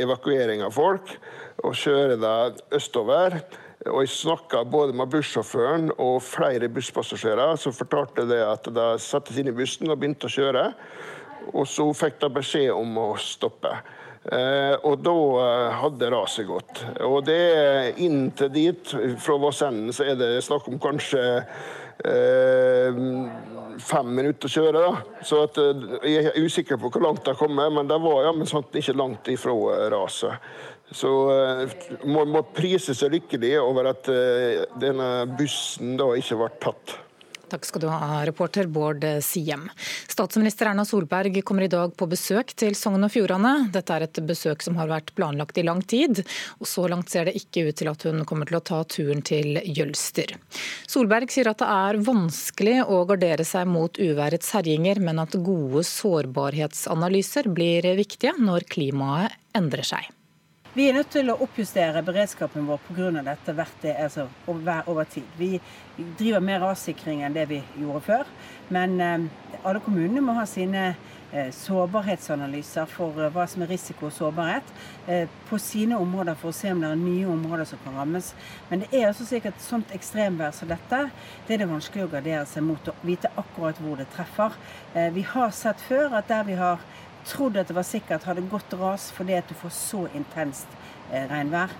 evakuering 0.00 0.64
av 0.64 0.72
folk 0.72 1.12
og 1.60 1.76
kjøre 1.76 2.16
det 2.20 2.62
østover. 2.76 3.40
Og 3.88 4.02
jeg 4.04 4.12
snakka 4.12 4.64
både 4.68 4.96
med 4.96 5.08
bussjåføren 5.12 5.90
og 5.96 6.20
flere 6.24 6.68
busspassasjerer 6.72 7.56
som 7.60 7.72
fortalte 7.72 8.26
det 8.28 8.42
at 8.44 8.68
de 8.68 8.90
satte 9.00 9.32
seg 9.32 9.44
inn 9.44 9.54
i 9.54 9.56
bussen 9.56 9.88
og 9.88 10.00
begynte 10.00 10.28
å 10.28 10.34
kjøre. 10.34 10.66
Og 11.56 11.64
så 11.68 11.86
fikk 11.96 12.20
de 12.20 12.28
beskjed 12.36 12.74
om 12.74 12.98
å 13.00 13.08
stoppe. 13.20 13.72
Eh, 14.20 14.74
og 14.84 15.00
da 15.00 15.14
eh, 15.40 15.78
hadde 15.80 16.10
raset 16.12 16.44
gått. 16.48 16.82
Og 17.06 17.24
det 17.24 17.96
inn 18.04 18.28
til 18.36 18.52
dit, 18.52 18.92
fra 19.24 19.38
Vassenden, 19.40 19.94
så 19.96 20.10
er 20.12 20.18
det 20.20 20.44
snakk 20.44 20.68
om 20.68 20.76
kanskje 20.82 21.22
eh, 21.40 21.62
fem 23.80 24.14
minutter 24.14 24.48
å 24.48 24.52
kjøre. 24.52 24.80
da. 24.80 25.22
Så 25.24 25.42
at, 25.44 25.58
eh, 25.58 25.84
jeg 26.10 26.30
er 26.30 26.40
usikker 26.40 26.80
på 26.80 26.90
hvor 26.90 27.02
langt 27.04 27.24
de 27.24 27.34
har 27.34 27.40
kommet, 27.40 27.72
men 27.72 27.88
de 27.88 27.98
var 28.00 28.24
ja, 28.24 28.32
men 28.32 28.46
sant, 28.46 28.72
ikke 28.72 28.96
langt 28.96 29.28
ifra 29.28 29.52
raset. 29.90 30.50
Så 30.90 31.06
man 32.04 32.32
må 32.32 32.42
prise 32.50 32.96
seg 32.98 33.12
lykkelig 33.12 33.52
over 33.62 33.92
at 33.92 34.08
denne 34.82 35.06
bussen 35.38 35.92
da 35.96 36.08
ikke 36.18 36.40
ble 36.40 36.48
tatt. 36.58 36.96
Takk 37.50 37.66
skal 37.66 37.82
du 37.82 37.88
ha, 37.90 38.20
reporter 38.26 38.68
Bård 38.70 39.04
Siem. 39.26 39.64
Statsminister 40.08 40.70
Erna 40.70 40.84
Solberg 40.86 41.40
kommer 41.42 41.66
i 41.66 41.70
dag 41.72 41.96
på 41.98 42.06
besøk 42.10 42.52
til 42.54 42.76
Sogn 42.78 43.02
og 43.02 43.10
Fjordane. 43.10 43.70
Dette 43.74 43.96
er 43.96 44.06
et 44.06 44.20
besøk 44.26 44.62
som 44.62 44.78
har 44.78 44.90
vært 44.90 45.10
planlagt 45.18 45.58
i 45.58 45.64
lang 45.66 45.82
tid, 45.82 46.22
og 46.60 46.70
så 46.70 46.86
langt 46.90 47.10
ser 47.10 47.26
det 47.26 47.34
ikke 47.40 47.66
ut 47.66 47.80
til 47.80 47.90
at 47.90 48.06
hun 48.06 48.22
kommer 48.28 48.46
til 48.46 48.60
å 48.60 48.62
ta 48.70 48.80
turen 48.86 49.24
til 49.26 49.58
Jølster. 49.66 50.36
Solberg 50.86 51.34
sier 51.34 51.50
at 51.50 51.58
det 51.62 51.72
er 51.74 52.00
vanskelig 52.06 52.78
å 52.86 53.02
gardere 53.10 53.46
seg 53.48 53.66
mot 53.70 53.98
uværets 53.98 54.54
herjinger, 54.54 55.02
men 55.02 55.18
at 55.22 55.34
gode 55.34 55.82
sårbarhetsanalyser 55.90 57.50
blir 57.50 57.90
viktige 57.98 58.36
når 58.38 58.70
klimaet 58.70 59.34
endrer 59.58 59.86
seg. 59.94 60.06
Vi 60.70 60.84
er 60.86 60.94
nødt 60.94 61.08
til 61.10 61.26
å 61.32 61.34
oppjustere 61.42 61.98
beredskapen 62.06 62.68
vår 62.68 62.78
pga. 62.86 63.08
dette 63.26 63.52
hvert, 63.58 63.84
altså, 63.90 64.28
over 64.46 65.04
tid. 65.04 65.24
Vi 65.36 65.60
driver 66.18 66.40
mer 66.40 66.60
rassikring 66.62 67.24
enn 67.26 67.34
det 67.34 67.48
vi 67.50 67.58
gjorde 67.80 68.00
før. 68.00 68.28
Men 68.70 69.00
eh, 69.00 69.24
alle 69.64 69.80
kommunene 69.82 70.22
må 70.22 70.36
ha 70.38 70.44
sine 70.46 70.94
eh, 71.32 71.50
sårbarhetsanalyser 71.50 72.86
for 72.86 73.18
eh, 73.18 73.32
hva 73.34 73.48
som 73.50 73.66
er 73.66 73.72
risiko 73.74 74.06
og 74.06 74.14
sårbarhet 74.14 74.70
på 75.50 75.58
sine 75.58 75.98
områder 75.98 76.38
for 76.38 76.52
å 76.52 76.54
se 76.54 76.70
om 76.70 76.78
det 76.84 76.92
er 76.92 77.02
nye 77.02 77.26
områder 77.26 77.66
som 77.66 77.82
kan 77.82 77.98
rammes. 77.98 78.30
Men 78.70 78.84
det 78.84 78.92
er 78.94 79.08
altså 79.08 79.26
slik 79.26 79.50
at 79.50 79.58
sånt 79.64 79.90
ekstremvær 79.96 80.54
som 80.54 80.70
dette, 80.70 81.02
det 81.48 81.56
er 81.56 81.64
det 81.64 81.70
vanskelig 81.72 82.06
å 82.06 82.14
gardere 82.14 82.46
seg 82.46 82.62
mot 82.62 82.92
å 82.92 82.94
vite 83.02 83.34
akkurat 83.34 83.82
hvor 83.82 83.98
det 83.98 84.06
treffer. 84.14 84.54
Vi 85.16 85.26
har 85.34 85.50
sett 85.50 85.82
før 85.82 86.14
at 86.20 86.30
der 86.30 86.46
vi 86.46 86.54
har 86.62 86.78
trodd 87.28 87.58
at 87.60 87.68
det 87.68 87.76
var 87.76 87.86
sikkert, 87.86 88.26
hadde 88.28 88.46
gått 88.50 88.72
ras 88.80 89.10
fordi 89.16 89.36
at 89.38 89.48
du 89.48 89.56
får 89.58 89.74
så 89.76 90.06
intenst 90.16 90.68
eh, 91.12 91.26
regnvær. 91.30 91.74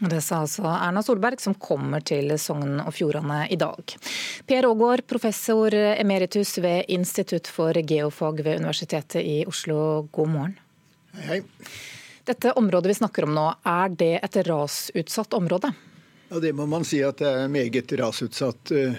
Det 0.00 0.22
sa 0.24 0.38
altså 0.40 0.64
Erna 0.64 1.02
Solberg, 1.04 1.42
som 1.44 1.54
kommer 1.60 2.00
til 2.00 2.32
Sogn 2.40 2.78
og 2.80 2.94
Fjordane 2.96 3.42
i 3.52 3.58
dag. 3.60 3.96
Per 4.48 4.68
Aagaard, 4.70 5.04
professor 5.10 5.74
emeritus 5.76 6.54
ved 6.64 6.88
Institutt 6.88 7.50
for 7.52 7.76
geofag 7.76 8.40
ved 8.46 8.62
Universitetet 8.62 9.20
i 9.20 9.42
Oslo, 9.48 10.06
god 10.08 10.32
morgen. 10.32 10.56
Hei, 11.12 11.26
hei. 11.28 11.40
Dette 12.30 12.52
området 12.56 12.92
vi 12.92 12.94
snakker 12.94 13.26
om 13.26 13.34
nå, 13.34 13.46
er 13.66 13.92
det 13.98 14.14
et 14.22 14.36
rasutsatt 14.46 15.36
område? 15.36 15.72
Ja, 16.30 16.38
Det 16.40 16.52
må 16.54 16.66
man 16.70 16.84
si 16.86 17.00
at 17.02 17.18
det 17.18 17.26
er 17.26 17.48
meget 17.50 17.92
rasutsatt. 17.98 18.70
Eh, 18.70 18.94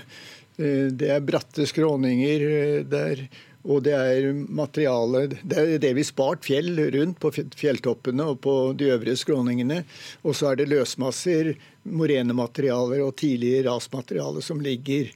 eh, 0.57 0.87
det 0.91 1.09
er 1.15 1.23
bratte 1.23 1.65
skråninger. 1.65 2.43
Det 2.91 3.01
er 3.13 3.23
og 3.63 3.83
det 3.85 3.93
er 3.93 4.31
materiale 4.33 5.27
Det 5.31 5.57
er 5.57 5.81
delvis 5.81 6.09
spart 6.13 6.45
fjell 6.47 6.73
rundt 6.95 7.19
på 7.21 7.31
fjelltoppene 7.33 8.31
og 8.33 8.39
på 8.45 8.55
de 8.77 8.89
øvrige 8.93 9.19
skråningene. 9.21 9.83
Og 10.25 10.37
så 10.37 10.51
er 10.51 10.61
det 10.61 10.71
løsmasser, 10.71 11.53
morenematerialer 11.83 13.03
og 13.05 13.15
tidligere 13.21 13.69
rasmateriale 13.69 14.41
som 14.45 14.61
ligger 14.61 15.11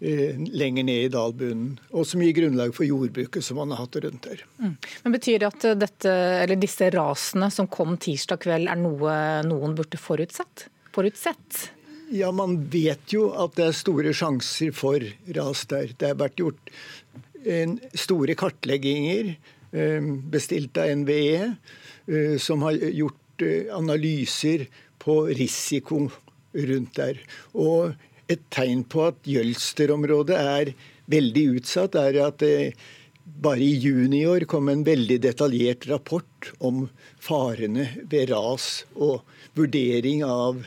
eh, 0.00 0.36
lenger 0.36 0.86
ned 0.88 1.06
i 1.06 1.10
dalbunnen, 1.12 1.74
og 1.92 2.06
som 2.08 2.24
gir 2.24 2.36
grunnlag 2.36 2.76
for 2.76 2.88
jordbruket 2.88 3.44
som 3.44 3.60
man 3.60 3.72
har 3.72 3.84
hatt 3.84 4.00
rundt 4.04 4.28
der. 4.28 4.44
Mm. 4.60 4.76
Men 5.04 5.16
Betyr 5.16 5.40
det 5.40 5.50
at 5.52 5.68
dette, 5.80 6.16
disse 6.60 6.90
rasene 6.92 7.50
som 7.52 7.68
kom 7.68 7.96
tirsdag 7.96 8.44
kveld, 8.44 8.68
er 8.72 8.80
noe 8.80 9.20
noen 9.48 9.76
burde 9.76 10.00
forutsett? 10.00 10.68
forutsett? 10.96 11.70
Ja, 12.10 12.32
Man 12.32 12.60
vet 12.70 13.12
jo 13.12 13.28
at 13.34 13.56
det 13.58 13.66
er 13.66 13.74
store 13.76 14.12
sjanser 14.14 14.72
for 14.76 15.02
ras 15.36 15.64
der. 15.70 15.90
Det 15.98 16.12
har 16.12 16.20
vært 16.20 16.38
gjort 16.38 16.70
store 17.94 18.34
kartlegginger 18.38 19.34
eh, 19.72 20.02
bestilt 20.32 20.76
av 20.78 20.90
NVE, 21.02 21.54
eh, 22.06 22.36
som 22.38 22.62
har 22.66 22.72
gjort 22.72 23.42
eh, 23.42 23.72
analyser 23.74 24.66
på 24.98 25.26
risiko 25.26 26.08
rundt 26.52 26.96
der. 26.96 27.20
Og 27.54 27.94
et 28.28 28.42
tegn 28.50 28.84
på 28.90 29.06
at 29.10 29.28
Jølster-området 29.28 30.36
er 30.36 30.72
veldig 31.06 31.44
utsatt, 31.60 31.94
er 31.94 32.18
at 32.24 32.42
bare 33.42 33.62
i 33.62 33.76
juni 33.78 34.24
i 34.24 34.26
år 34.26 34.46
kom 34.50 34.70
en 34.72 34.82
veldig 34.86 35.20
detaljert 35.22 35.86
rapport 35.90 36.50
om 36.58 36.88
farene 37.22 37.86
ved 38.10 38.32
ras 38.32 38.86
og 38.96 39.22
vurdering 39.58 40.24
av 40.26 40.64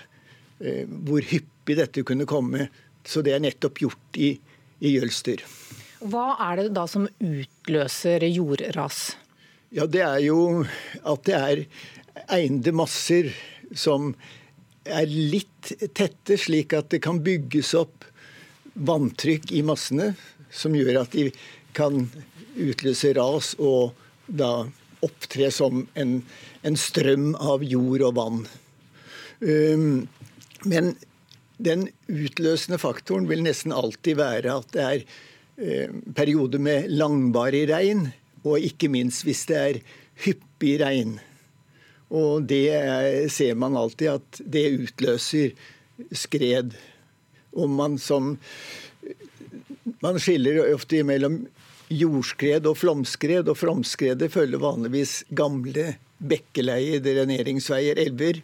hvor 0.60 1.28
hyppig 1.34 1.76
dette 1.80 2.06
kunne 2.08 2.28
komme. 2.30 2.70
Så 3.04 3.24
det 3.26 3.36
er 3.36 3.44
nettopp 3.44 3.84
gjort 3.84 4.20
i, 4.20 4.32
i 4.80 4.96
Jølster. 4.96 5.44
Hva 6.00 6.34
er 6.39 6.62
det 6.62 6.74
da 6.77 6.86
som 6.88 7.08
utløser 7.20 8.24
jordras? 8.29 9.18
Ja, 9.70 9.86
Det 9.86 10.01
er 10.01 10.20
jo 10.24 10.65
at 11.03 11.25
det 11.27 11.36
er 11.36 11.63
egnede 12.39 12.74
masser 12.74 13.34
som 13.75 14.13
er 14.89 15.06
litt 15.06 15.74
tette, 15.94 16.38
slik 16.39 16.74
at 16.74 16.89
det 16.89 17.03
kan 17.06 17.20
bygges 17.22 17.75
opp 17.77 18.08
vanntrykk 18.74 19.51
i 19.51 19.62
massene, 19.65 20.13
som 20.50 20.74
gjør 20.74 21.03
at 21.03 21.13
de 21.13 21.29
kan 21.77 22.08
utløse 22.58 23.12
ras 23.18 23.53
og 23.60 23.94
da 24.25 24.70
opptre 25.06 25.51
som 25.53 25.86
en, 26.00 26.20
en 26.63 26.79
strøm 26.79 27.34
av 27.39 27.63
jord 27.63 28.03
og 28.08 28.15
vann. 28.18 28.41
Um, 29.39 30.08
men 30.65 30.96
den 31.60 31.88
utløsende 32.08 32.79
faktoren 32.82 33.27
vil 33.29 33.44
nesten 33.46 33.75
alltid 33.75 34.20
være 34.20 34.58
at 34.62 34.74
det 34.75 34.86
er 34.86 35.06
Eh, 35.60 35.89
periode 36.16 36.60
med 36.60 36.88
langvarig 36.88 37.66
regn, 37.68 38.06
og 38.48 38.63
ikke 38.63 38.88
minst 38.88 39.25
hvis 39.28 39.42
det 39.50 39.58
er 39.60 39.80
hyppig 40.24 40.78
regn. 40.80 41.18
Og 42.16 42.46
det 42.48 42.70
er, 42.78 43.28
ser 43.28 43.58
man 43.60 43.75
alltid 43.75 44.13
at 44.13 44.39
det 44.39 44.63
utløser 44.86 45.51
skred. 46.16 46.78
Og 47.51 47.70
man 47.70 47.98
som 48.00 48.38
Man 50.00 50.20
skiller 50.22 50.62
ofte 50.75 51.01
mellom 51.04 51.42
jordskred 51.89 52.68
og 52.70 52.78
flomskred, 52.78 53.50
og 53.50 53.58
flomskredet 53.58 54.30
følger 54.32 54.62
vanligvis 54.62 55.24
gamle 55.36 55.96
bekkeleier, 56.20 57.01
dreneringsveier, 57.04 58.00
elver, 58.00 58.39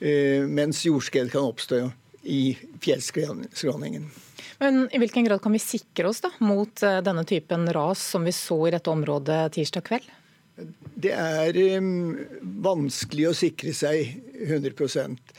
eh, 0.00 0.44
mens 0.44 0.84
jordskred 0.84 1.30
kan 1.30 1.48
oppstå 1.48 1.84
i 2.24 2.56
fjellskråningen. 2.82 4.10
Men 4.58 4.88
I 4.92 4.98
hvilken 4.98 5.24
grad 5.24 5.42
kan 5.42 5.54
vi 5.54 5.60
sikre 5.62 6.08
oss 6.08 6.20
da, 6.24 6.32
mot 6.42 6.82
eh, 6.82 7.00
denne 7.04 7.24
typen 7.24 7.68
ras 7.72 8.02
som 8.14 8.24
vi 8.26 8.34
så 8.34 8.58
i 8.68 8.72
dette 8.74 8.90
området 8.90 9.52
tirsdag 9.54 9.86
kveld? 9.86 10.08
Det 10.98 11.12
er 11.14 11.54
um, 11.78 12.16
vanskelig 12.64 13.28
å 13.28 13.36
sikre 13.36 13.70
seg 13.76 14.16
100% 14.42 15.30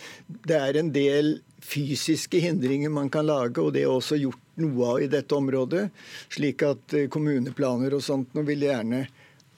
Det 0.47 0.55
er 0.55 0.79
en 0.79 0.93
del 0.95 1.33
fysiske 1.59 2.39
hindringer 2.39 2.93
man 2.93 3.11
kan 3.11 3.27
lage, 3.27 3.59
og 3.59 3.73
det 3.75 3.83
er 3.83 3.91
også 3.91 4.15
gjort 4.15 4.39
noe 4.63 4.93
av 4.93 5.01
i 5.03 5.09
dette 5.11 5.35
området. 5.35 5.89
Slik 6.31 6.63
at 6.67 6.95
uh, 6.95 7.09
kommuneplaner 7.11 7.97
og 7.97 8.05
sånt 8.05 8.31
nå 8.37 8.45
vil 8.47 8.63
gjerne 8.69 9.03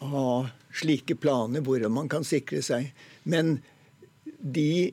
ha 0.01 0.27
slike 0.73 1.19
planer 1.21 1.61
hvor 1.61 1.85
man 1.93 2.09
kan 2.09 2.25
sikre 2.25 2.63
seg. 2.65 2.89
Men 3.29 3.59
de 4.41 4.89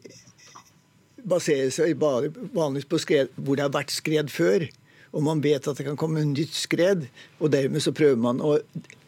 baserer 1.30 1.72
seg 1.74 1.96
vanligvis 1.98 2.88
på 2.88 3.00
skred 3.02 3.32
hvor 3.36 3.58
det 3.58 3.66
har 3.66 3.74
vært 3.74 3.94
skred 3.94 4.32
før. 4.32 4.68
Og 5.16 5.24
man 5.24 5.40
vet 5.44 5.64
at 5.64 5.78
det 5.78 5.86
kan 5.86 5.96
komme 5.98 6.24
nytt 6.28 6.52
skred, 6.52 7.06
og 7.40 7.52
dermed 7.54 7.80
så 7.80 7.94
prøver 7.96 8.18
man 8.20 8.42
å 8.44 8.58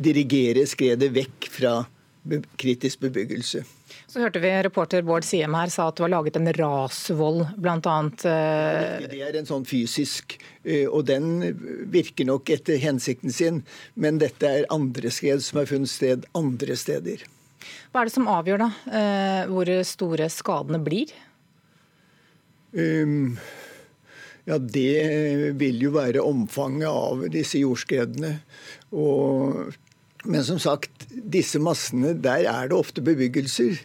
dirigere 0.01 0.65
skredet 0.69 1.11
vekk 1.13 1.51
fra 1.53 1.75
kritisk 2.61 3.01
bebyggelse. 3.05 3.63
Så 4.11 4.21
hørte 4.21 4.41
vi 4.43 4.51
reporter 4.65 5.05
Bård 5.07 5.25
Siem 5.25 5.55
her 5.57 5.71
sa 5.73 5.87
at 5.89 5.97
det 5.97 6.05
var 6.05 6.13
laget 6.13 6.37
en 6.41 6.51
rasvoll, 6.57 7.45
bl.a. 7.57 7.97
Eh, 8.29 9.07
det 9.09 9.21
er 9.23 9.39
en 9.39 9.49
sånn 9.49 9.67
fysisk, 9.69 10.37
eh, 10.65 10.87
og 10.89 11.07
den 11.11 11.39
virker 11.93 12.29
nok 12.29 12.51
etter 12.53 12.81
hensikten 12.83 13.33
sin. 13.35 13.63
Men 13.95 14.21
dette 14.23 14.51
er 14.51 14.69
andre 14.73 15.13
skred 15.15 15.45
som 15.47 15.63
har 15.63 15.71
funnet 15.71 15.93
sted 15.93 16.27
andre 16.39 16.77
steder. 16.77 17.25
Hva 17.91 18.03
er 18.03 18.09
det 18.09 18.15
som 18.15 18.29
avgjør 18.31 18.65
da 18.65 18.71
eh, 18.89 19.43
hvor 19.51 19.71
store 19.87 20.31
skadene 20.33 20.81
blir? 20.83 21.13
Um, 22.73 23.39
ja, 24.47 24.59
det 24.59 25.55
vil 25.61 25.83
jo 25.85 25.93
være 25.95 26.25
omfanget 26.25 26.89
av 26.89 27.27
disse 27.33 27.61
jordskredene. 27.61 28.37
Og, 28.97 29.77
men 30.25 30.45
som 30.47 30.61
sagt, 30.63 31.07
disse 31.11 31.61
massene, 31.63 32.15
der 32.19 32.47
er 32.51 32.71
det 32.71 32.79
ofte 32.79 33.05
bebyggelser 33.05 33.79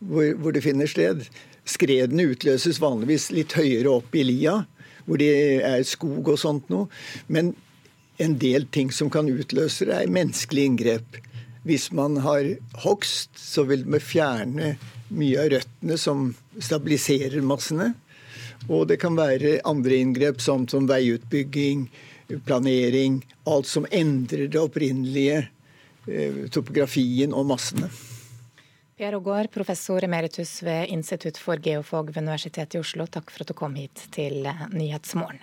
hvor, 0.00 0.34
hvor 0.40 0.56
det 0.56 0.64
finner 0.64 0.90
sted. 0.90 1.26
Skredene 1.68 2.30
utløses 2.32 2.80
vanligvis 2.82 3.30
litt 3.34 3.54
høyere 3.58 3.92
opp 4.00 4.14
i 4.16 4.24
lia, 4.26 4.62
hvor 5.06 5.20
det 5.20 5.32
er 5.66 5.82
skog 5.86 6.28
og 6.32 6.38
sånt 6.40 6.70
noe. 6.72 6.88
Men 7.28 7.52
en 8.20 8.36
del 8.40 8.66
ting 8.72 8.90
som 8.92 9.10
kan 9.12 9.28
utløse 9.30 9.88
det, 9.88 9.96
er 9.96 10.12
menneskelige 10.12 10.72
inngrep. 10.72 11.20
Hvis 11.68 11.90
man 11.92 12.18
har 12.24 12.46
hogst, 12.84 13.32
så 13.36 13.66
vil 13.68 13.84
man 13.88 14.02
fjerne 14.02 14.74
mye 15.10 15.42
av 15.42 15.50
røttene 15.54 15.98
som 16.00 16.30
stabiliserer 16.60 17.42
massene. 17.44 17.92
Og 18.68 18.86
det 18.90 19.00
kan 19.02 19.16
være 19.16 19.60
andre 19.64 20.00
inngrep 20.02 20.40
som, 20.40 20.66
som 20.68 20.86
veiutbygging, 20.90 21.88
planering. 22.46 23.20
Alt 23.48 23.66
som 23.66 23.86
endrer 23.90 24.50
det 24.52 24.60
opprinnelige 24.60 25.42
eh, 26.06 26.46
topografien 26.52 27.34
og 27.34 27.48
massene. 27.50 27.90
Per 29.00 29.16
Aagaard, 29.16 29.48
professor 29.54 30.04
emeritus 30.04 30.58
ved 30.62 30.92
Institutt 30.92 31.40
for 31.40 31.56
geofag 31.56 32.12
ved 32.12 32.20
Universitetet 32.20 32.76
i 32.76 32.82
Oslo, 32.82 33.08
takk 33.08 33.32
for 33.32 33.46
at 33.46 33.48
du 33.48 33.56
kom 33.56 33.80
hit 33.80 34.08
til 34.12 34.44
Nyhetsmorgen. 34.74 35.40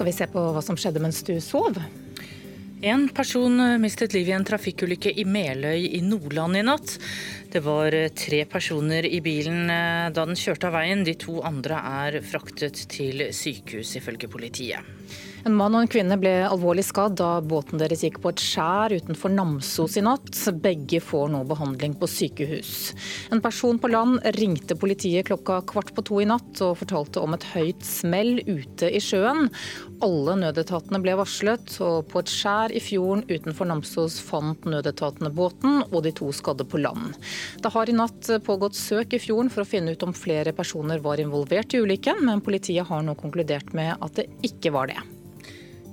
skal 0.00 0.06
vi 0.06 0.12
se 0.16 0.26
på 0.32 0.42
hva 0.54 0.60
som 0.64 0.78
skjedde 0.80 1.00
mens 1.04 1.18
du 1.28 1.34
sov. 1.44 1.74
En 2.80 3.02
person 3.12 3.52
mistet 3.82 4.14
livet 4.16 4.32
i 4.32 4.36
en 4.38 4.46
trafikkulykke 4.48 5.10
i 5.12 5.26
Meløy 5.28 5.82
i 5.90 6.00
Nordland 6.00 6.56
i 6.56 6.62
natt. 6.64 6.94
Det 7.50 7.64
var 7.64 7.90
tre 8.14 8.44
personer 8.46 9.06
i 9.10 9.18
bilen 9.24 9.70
eh, 9.74 10.06
da 10.14 10.22
den 10.22 10.38
kjørte 10.38 10.68
av 10.68 10.76
veien. 10.78 11.02
De 11.02 11.16
to 11.18 11.40
andre 11.42 11.80
er 12.06 12.20
fraktet 12.22 12.84
til 12.92 13.24
sykehus, 13.34 13.96
ifølge 13.98 14.30
politiet. 14.30 14.86
En 15.48 15.54
mann 15.56 15.72
og 15.72 15.84
en 15.84 15.88
kvinne 15.88 16.16
ble 16.20 16.32
alvorlig 16.44 16.82
skadd 16.84 17.14
da 17.16 17.38
båten 17.40 17.80
deres 17.80 18.02
gikk 18.04 18.18
på 18.20 18.32
et 18.34 18.42
skjær 18.44 18.92
utenfor 18.92 19.32
Namsos 19.32 19.96
i 19.96 20.02
natt. 20.04 20.28
Begge 20.60 21.00
får 21.00 21.30
nå 21.32 21.40
behandling 21.48 21.94
på 21.96 22.08
sykehus. 22.10 22.92
En 23.32 23.40
person 23.40 23.78
på 23.80 23.88
land 23.88 24.18
ringte 24.36 24.76
politiet 24.76 25.30
klokka 25.30 25.62
kvart 25.70 25.94
på 25.96 26.04
to 26.04 26.18
i 26.20 26.26
natt 26.28 26.60
og 26.64 26.76
fortalte 26.82 27.22
om 27.24 27.36
et 27.36 27.46
høyt 27.54 27.86
smell 27.86 28.42
ute 28.44 28.90
i 28.90 29.00
sjøen. 29.00 29.48
Alle 30.04 30.34
nødetatene 30.42 31.00
ble 31.00 31.14
varslet, 31.20 31.72
og 31.84 32.10
på 32.12 32.20
et 32.20 32.32
skjær 32.32 32.74
i 32.76 32.82
fjorden 32.84 33.24
utenfor 33.30 33.68
Namsos 33.70 34.18
fant 34.24 34.68
nødetatene 34.68 35.32
båten 35.32 35.80
og 35.86 36.02
de 36.04 36.12
to 36.16 36.28
skadde 36.36 36.66
på 36.68 36.82
land. 36.82 37.16
Det 37.64 37.72
har 37.72 37.88
i 37.88 37.96
natt 37.96 38.28
pågått 38.44 38.76
søk 38.76 39.16
i 39.16 39.22
fjorden 39.22 39.48
for 39.52 39.64
å 39.64 39.70
finne 39.70 39.96
ut 39.96 40.04
om 40.04 40.16
flere 40.16 40.52
personer 40.56 41.00
var 41.00 41.22
involvert 41.22 41.72
i 41.72 41.80
ulykken, 41.80 42.26
men 42.28 42.44
politiet 42.44 42.88
har 42.92 43.06
nå 43.06 43.16
konkludert 43.16 43.72
med 43.76 43.96
at 43.96 44.20
det 44.20 44.28
ikke 44.44 44.74
var 44.76 44.92
det. 44.92 45.00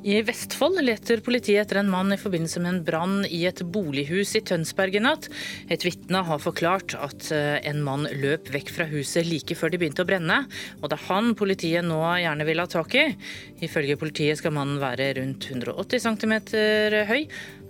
I 0.06 0.20
Vestfold 0.22 0.78
leter 0.86 1.20
politiet 1.26 1.64
etter 1.64 1.80
en 1.82 1.90
mann 1.90 2.14
i 2.14 2.20
forbindelse 2.22 2.62
med 2.62 2.70
en 2.70 2.84
brann 2.86 3.16
i 3.34 3.40
et 3.50 3.64
bolighus 3.74 4.36
i 4.38 4.44
Tønsberg 4.46 4.96
i 4.96 5.02
natt. 5.02 5.26
Et 5.74 5.84
vitne 5.84 6.22
har 6.28 6.42
forklart 6.44 6.94
at 7.02 7.32
eh, 7.34 7.58
en 7.68 7.82
mann 7.84 8.06
løp 8.22 8.52
vekk 8.54 8.70
fra 8.76 8.88
huset 8.92 9.26
like 9.28 9.58
før 9.58 9.74
de 9.74 9.82
begynte 9.82 10.06
å 10.06 10.08
brenne, 10.08 10.44
og 10.80 10.92
det 10.92 11.00
er 11.00 11.08
han 11.10 11.34
politiet 11.40 11.88
nå 11.88 12.00
gjerne 12.22 12.48
vil 12.48 12.62
ha 12.62 12.68
tak 12.70 12.94
i. 12.94 13.08
Ifølge 13.66 13.98
politiet 13.98 14.40
skal 14.40 14.54
mannen 14.56 14.78
være 14.84 15.16
rundt 15.18 15.50
180 15.50 16.06
cm 16.06 16.38
høy, 17.10 17.22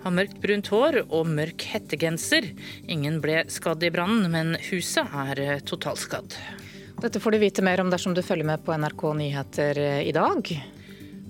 ha 0.03 0.13
mørkt 0.13 0.39
brunt 0.43 0.69
hår 0.71 1.01
og 1.07 1.27
mørk 1.31 1.63
hettegenser. 1.71 2.51
Ingen 2.91 3.21
ble 3.23 3.45
skadd 3.51 3.83
i 3.87 3.91
brannen, 3.93 4.27
men 4.33 4.55
huset 4.69 5.15
er 5.25 5.43
eh, 5.43 5.59
totalskadd. 5.63 6.37
Dette 6.97 7.21
får 7.21 7.35
du 7.35 7.41
vite 7.41 7.65
mer 7.65 7.81
om 7.81 7.91
dersom 7.93 8.15
du 8.17 8.25
følger 8.25 8.47
med 8.47 8.63
på 8.65 8.75
NRK 8.77 9.07
Nyheter 9.19 9.79
eh, 9.83 10.01
i 10.09 10.15
dag. 10.15 10.57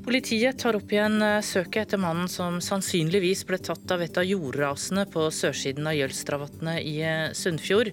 Politiet 0.07 0.55
tar 0.59 0.77
opp 0.77 0.91
igjen 0.93 1.19
eh, 1.19 1.41
søket 1.43 1.81
etter 1.81 1.99
mannen 1.99 2.29
som 2.31 2.61
sannsynligvis 2.63 3.41
ble 3.49 3.57
tatt 3.59 3.91
av 3.91 3.99
et 4.05 4.15
av 4.15 4.23
jordrasene 4.23 5.03
på 5.11 5.25
sørsiden 5.35 5.89
av 5.91 5.97
Jølstravatnet 5.97 6.79
i 6.79 6.93
eh, 7.03 7.33
Sunnfjord. 7.35 7.91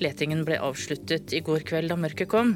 Letingen 0.00 0.46
ble 0.48 0.56
avsluttet 0.64 1.34
i 1.36 1.42
går 1.44 1.66
kveld 1.68 1.92
da 1.92 1.98
mørket 2.00 2.30
kom. 2.32 2.54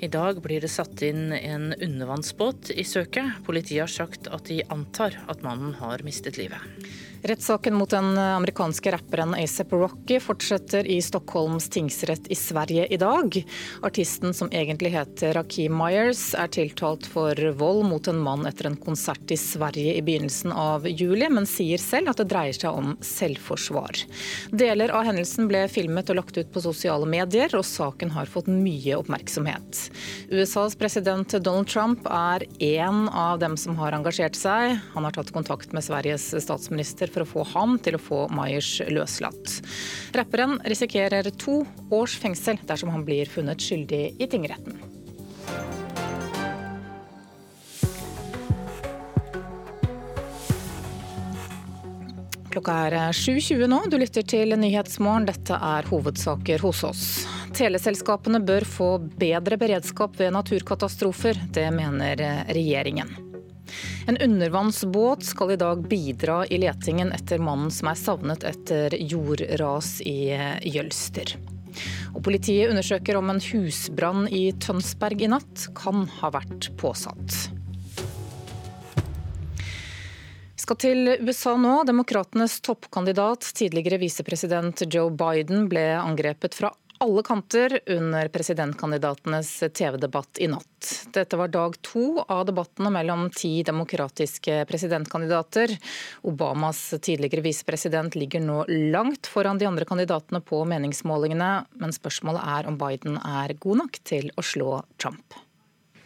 I 0.00 0.08
dag 0.08 0.40
blir 0.40 0.64
det 0.64 0.72
satt 0.72 1.04
inn 1.04 1.28
en 1.36 1.74
undervannsbåt 1.76 2.72
i 2.72 2.88
søket. 2.88 3.36
Politiet 3.44 3.84
har 3.84 3.92
sagt 3.98 4.32
at 4.32 4.48
de 4.48 4.62
antar 4.72 5.20
at 5.28 5.44
mannen 5.44 5.76
har 5.82 6.00
mistet 6.08 6.40
livet. 6.40 6.64
Rettssaken 7.22 7.74
mot 7.74 7.90
den 7.90 8.18
amerikanske 8.18 8.92
rapperen 8.92 9.34
ASAP 9.34 9.72
Rocky 9.72 10.20
fortsetter 10.20 10.86
i 10.86 11.02
Stockholms 11.02 11.68
tingsrett 11.68 12.28
i 12.28 12.34
Sverige 12.34 12.86
i 12.86 12.96
dag. 12.96 13.44
Artisten, 13.82 14.34
som 14.34 14.52
egentlig 14.52 14.92
heter 14.94 15.34
Rakim 15.34 15.74
Myers, 15.74 16.34
er 16.38 16.46
tiltalt 16.46 17.06
for 17.10 17.34
vold 17.58 17.82
mot 17.90 18.06
en 18.08 18.20
mann 18.22 18.46
etter 18.46 18.68
en 18.70 18.76
konsert 18.78 19.34
i 19.34 19.36
Sverige 19.36 19.96
i 19.98 20.02
begynnelsen 20.02 20.54
av 20.54 20.86
juli, 20.86 21.26
men 21.28 21.46
sier 21.46 21.82
selv 21.82 22.12
at 22.12 22.22
det 22.22 22.28
dreier 22.30 22.54
seg 22.54 22.78
om 22.78 22.94
selvforsvar. 23.02 24.04
Deler 24.54 24.94
av 24.94 25.08
hendelsen 25.10 25.50
ble 25.50 25.64
filmet 25.72 26.14
og 26.14 26.20
lagt 26.20 26.38
ut 26.38 26.54
på 26.54 26.62
sosiale 26.62 27.08
medier, 27.08 27.50
og 27.58 27.66
saken 27.66 28.14
har 28.14 28.30
fått 28.30 28.46
mye 28.46 28.94
oppmerksomhet. 29.00 29.82
USAs 30.30 30.78
president 30.78 31.34
Donald 31.42 31.66
Trump 31.66 32.06
er 32.06 32.46
én 32.62 33.10
av 33.10 33.42
dem 33.42 33.58
som 33.58 33.74
har 33.82 33.98
engasjert 33.98 34.38
seg. 34.38 34.78
Han 34.94 35.08
har 35.08 35.18
tatt 35.18 35.34
kontakt 35.34 35.74
med 35.74 35.82
Sveriges 35.82 36.30
statsminister 36.46 37.07
muligheter 37.08 37.12
for 37.12 37.22
å 37.22 37.44
få 37.44 37.44
ham 37.54 37.78
til 37.78 37.96
å 37.96 37.98
få 37.98 38.28
Myers 38.30 38.80
løslatt. 38.88 39.62
Rapperen 40.14 40.60
risikerer 40.64 41.30
to 41.36 41.64
års 41.90 42.18
fengsel 42.18 42.58
dersom 42.66 42.90
han 42.90 43.04
blir 43.04 43.26
funnet 43.26 43.60
skyldig 43.60 44.20
i 44.20 44.26
tingretten. 44.26 44.78
Klokka 52.48 52.74
er 52.88 53.12
7.20 53.12 53.68
nå. 53.68 53.84
Du 53.88 53.98
lytter 53.98 54.24
til 54.24 54.56
Nyhetsmorgen. 54.56 55.28
Dette 55.28 55.54
er 55.54 55.86
hovedsaker 55.86 56.58
hos 56.64 56.82
oss. 56.82 57.04
Teleselskapene 57.54 58.40
bør 58.40 58.64
få 58.66 58.90
bedre 58.98 59.58
beredskap 59.60 60.16
ved 60.18 60.32
naturkatastrofer. 60.34 61.38
Det 61.54 61.68
mener 61.70 62.44
regjeringen. 62.48 63.27
En 64.08 64.16
undervannsbåt 64.16 65.24
skal 65.24 65.52
i 65.54 65.60
dag 65.60 65.84
bidra 65.88 66.40
i 66.46 66.58
letingen 66.62 67.12
etter 67.12 67.42
mannen 67.42 67.70
som 67.74 67.90
er 67.90 68.00
savnet 68.00 68.46
etter 68.48 68.96
jordras 69.00 69.98
i 70.06 70.32
Jølster. 70.64 71.36
Og 72.16 72.22
politiet 72.24 72.72
undersøker 72.72 73.18
om 73.18 73.30
en 73.30 73.42
husbrann 73.42 74.26
i 74.32 74.48
Tønsberg 74.62 75.22
i 75.22 75.30
natt 75.30 75.68
kan 75.78 76.08
ha 76.20 76.32
vært 76.34 76.70
påsatt. 76.80 77.36
Vi 80.58 80.64
skal 80.68 80.80
til 80.82 81.12
USA 81.24 81.54
nå. 81.56 81.78
Demokratenes 81.88 82.58
toppkandidat, 82.66 83.46
tidligere 83.56 84.00
visepresident 84.02 84.82
Joe 84.92 85.12
Biden, 85.14 85.68
ble 85.70 85.86
angrepet 85.96 86.58
fra 86.58 86.72
alle 86.98 87.22
kanter 87.22 87.80
under 87.86 88.28
presidentkandidatenes 88.28 89.64
TV-debatt 89.74 90.38
i 90.38 90.48
natt. 90.48 91.06
Dette 91.12 91.36
var 91.36 91.48
dag 91.48 91.76
to 91.82 92.24
av 92.28 92.46
debattene 92.46 92.90
mellom 92.90 93.30
ti 93.30 93.62
demokratiske 93.62 94.64
presidentkandidater. 94.68 95.76
Obamas 96.22 96.94
tidligere 97.02 97.44
visepresident 97.46 98.14
ligger 98.14 98.40
nå 98.40 98.64
langt 98.68 99.26
foran 99.26 99.58
de 99.58 99.66
andre 99.66 99.84
kandidatene 99.84 100.40
på 100.40 100.64
meningsmålingene, 100.64 101.50
men 101.70 101.94
spørsmålet 101.94 102.42
er 102.58 102.70
om 102.70 102.78
Biden 102.78 103.20
er 103.22 103.54
god 103.62 103.84
nok 103.84 104.00
til 104.04 104.32
å 104.36 104.42
slå 104.42 104.82
Trump. 104.98 105.34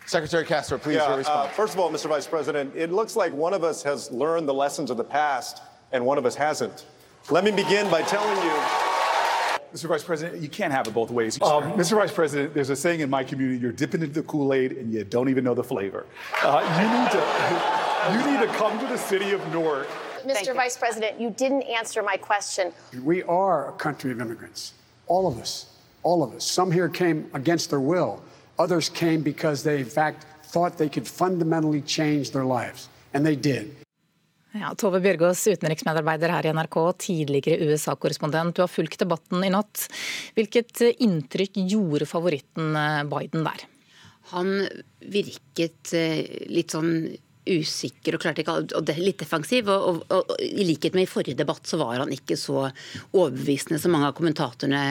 Secretary 0.07 0.45
Castro, 0.45 0.79
please, 0.79 0.97
yeah, 0.97 1.23
uh, 1.27 1.49
first 1.49 1.75
of 1.75 1.81
all, 1.81 1.91
Mr. 1.91 2.09
Vice 2.09 2.27
President, 2.27 2.75
it 2.77 2.91
looks 2.91 3.17
like 3.17 3.33
one 3.33 3.55
of 3.55 3.63
us 3.65 3.83
has 3.83 4.11
learned 4.11 4.49
the 4.49 4.55
lessons 4.55 4.91
of 4.91 4.97
the 4.97 5.05
past 5.05 5.63
and 5.93 6.05
one 6.05 6.19
of 6.19 6.27
us 6.27 6.37
hasn't. 6.37 6.85
Let 7.31 7.45
me 7.45 7.51
begin 7.53 7.89
by 7.89 8.03
telling 8.03 8.37
you 8.45 9.02
Mr. 9.73 9.89
Vice 9.89 10.05
President, 10.05 10.43
you 10.43 10.49
can't 10.49 10.73
have 10.73 10.87
it 10.87 10.93
both 10.93 11.11
ways. 11.11 11.41
Um, 11.41 11.73
Mr. 11.73 11.97
Vice 11.97 12.13
President, 12.13 12.53
there's 12.53 12.71
a 12.71 12.77
saying 12.77 13.01
in 13.01 13.09
my 13.09 13.25
community: 13.25 13.59
you're 13.59 13.73
dipping 13.73 14.03
into 14.03 14.15
the 14.15 14.23
Kool-Aid 14.23 14.73
and 14.73 14.93
you 14.93 15.03
don't 15.05 15.29
even 15.29 15.45
know 15.45 15.55
the 15.55 15.65
flavor. 15.65 16.07
Uh, 16.43 16.61
you 16.79 16.89
need 17.01 17.11
to, 17.13 18.31
you 18.31 18.39
need 18.39 18.47
to 18.47 18.59
come 18.59 18.79
to 18.79 18.87
the 18.87 18.99
city 18.99 19.31
of 19.31 19.41
Newark. 19.53 19.89
Mr. 20.27 20.55
Vice 20.55 20.77
President, 20.77 21.21
you 21.21 21.31
didn't 21.31 21.63
answer 21.63 22.03
my 22.03 22.17
question. 22.17 22.73
We 23.03 23.23
are 23.25 23.71
a 23.71 23.73
country 23.73 24.13
of 24.13 24.21
immigrants, 24.21 24.75
all 25.07 25.27
of 25.27 25.39
us, 25.39 25.67
all 26.03 26.23
of 26.23 26.33
us. 26.35 26.45
Some 26.45 26.71
here 26.71 26.89
came 26.89 27.29
against 27.35 27.71
their 27.71 27.81
will. 27.81 28.23
Others 28.59 28.91
came 28.91 29.23
because 29.23 29.63
they, 29.63 29.81
in 29.81 29.87
fact, 29.87 30.27
thought 30.45 30.79
they 30.79 30.89
could 30.89 31.09
fundamentally 31.09 31.81
change 31.81 32.31
their 32.31 32.45
lives, 32.45 32.89
and 33.15 33.25
they 33.25 33.35
did. 33.35 33.75
Ja, 34.53 34.75
Tove 34.77 35.01
Bjørgaas, 35.01 35.47
utenriksmedarbeider 35.49 36.33
her 36.35 36.45
i 36.45 36.53
NRK, 36.53 36.77
tidligere 37.01 37.71
USA-korrespondent. 37.71 38.53
Du 38.57 38.61
har 38.61 38.69
fulgt 38.69 39.01
debatten 39.01 39.41
i 39.47 39.53
natt. 39.53 39.87
Hvilket 40.37 40.83
inntrykk 40.93 41.57
gjorde 41.71 42.09
favoritten 42.11 42.77
eh, 42.77 42.99
Biden 43.09 43.47
der? 43.49 43.65
Han 44.35 44.53
virket 45.01 45.95
eh, 45.97 46.21
litt 46.53 46.77
sånn 46.77 46.93
usikker 47.49 48.19
og 48.19 48.29
ikke 48.29 48.59
og 48.77 48.93
litt 49.01 49.25
defensiv. 49.25 49.73
Og, 49.73 50.05
og, 50.05 50.21
og, 50.21 50.37
I 50.45 50.69
likhet 50.69 51.01
med 51.01 51.09
i 51.09 51.11
forrige 51.11 51.41
debatt 51.41 51.67
så 51.67 51.81
var 51.81 52.05
han 52.05 52.13
ikke 52.13 52.37
så 52.37 52.67
overbevisende 52.69 53.81
som 53.81 53.97
mange 53.97 54.13
av 54.13 54.17
kommentatorene 54.21 54.85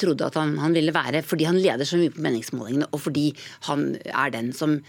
trodde 0.00 0.26
at 0.26 0.40
han, 0.40 0.56
han 0.58 0.74
ville 0.74 0.96
være, 0.96 1.20
fordi 1.22 1.46
han 1.46 1.60
leder 1.60 1.86
så 1.86 2.00
mye 2.00 2.10
på 2.10 2.24
meningsmålingene, 2.24 2.88
og 2.90 3.04
fordi 3.04 3.28
han 3.68 3.92
er 4.10 4.32
den 4.34 4.48
som 4.56 4.80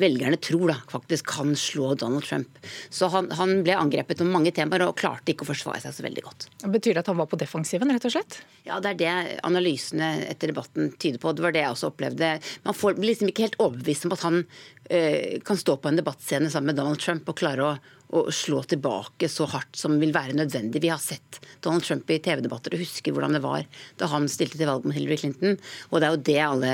velgerne 0.00 0.38
tror 0.40 0.72
da, 0.72 0.76
faktisk 0.90 1.28
kan 1.34 1.52
slå 1.56 1.94
Donald 1.94 2.24
Trump. 2.24 2.58
Så 2.88 3.10
han, 3.12 3.28
han 3.36 3.60
ble 3.66 3.76
angrepet 3.76 4.22
om 4.24 4.32
mange 4.32 4.52
temaer 4.56 4.86
og 4.86 4.96
klarte 4.98 5.32
ikke 5.32 5.44
å 5.46 5.50
forsvare 5.50 5.82
seg 5.82 5.94
så 5.96 6.04
veldig 6.06 6.24
godt. 6.24 6.48
Betyr 6.64 6.96
det 6.96 7.04
at 7.04 7.12
han 7.12 7.20
var 7.20 7.28
på 7.30 7.38
defensiven, 7.40 7.92
rett 7.92 8.08
og 8.08 8.14
slett? 8.14 8.40
Ja, 8.66 8.80
det 8.82 8.94
er 8.94 9.00
det 9.00 9.38
analysene 9.46 10.12
etter 10.30 10.52
debatten 10.52 10.92
tyder 10.96 11.20
på. 11.22 11.34
Det 11.36 11.44
var 11.44 11.54
det 11.56 11.64
jeg 11.64 11.76
også 11.76 11.92
opplevde. 11.92 12.34
Man 12.66 12.76
får 12.76 13.00
liksom 13.02 13.30
ikke 13.30 13.48
helt 13.48 13.60
overbevist 13.60 14.08
om 14.08 14.16
at 14.16 14.26
han 14.26 14.42
øh, 14.42 15.40
kan 15.46 15.60
stå 15.60 15.78
på 15.80 15.92
en 15.92 16.00
debattscene 16.00 16.52
sammen 16.52 16.72
med 16.72 16.80
Donald 16.80 17.02
Trump 17.02 17.28
og 17.28 17.40
klare 17.40 17.66
å 17.66 17.74
å 18.10 18.24
slå 18.34 18.62
tilbake 18.66 19.28
så 19.30 19.46
hardt 19.50 19.78
som 19.78 19.94
vil 20.00 20.12
være 20.14 20.34
nødvendig. 20.38 20.82
Vi 20.82 20.90
har 20.90 21.00
sett 21.02 21.38
Donald 21.62 21.84
Trump 21.86 22.10
i 22.10 22.18
TV-debatter 22.22 22.74
og 22.74 22.82
husker 22.82 23.14
hvordan 23.14 23.36
det 23.36 23.42
var 23.44 23.66
da 24.00 24.08
han 24.10 24.28
stilte 24.30 24.58
til 24.58 24.70
valg 24.70 24.86
mot 24.86 24.96
Hillary 24.96 25.18
Clinton. 25.20 25.58
Og 25.90 26.00
det 26.00 26.08
er 26.08 26.14
jo 26.16 26.22
det 26.30 26.38
alle 26.44 26.72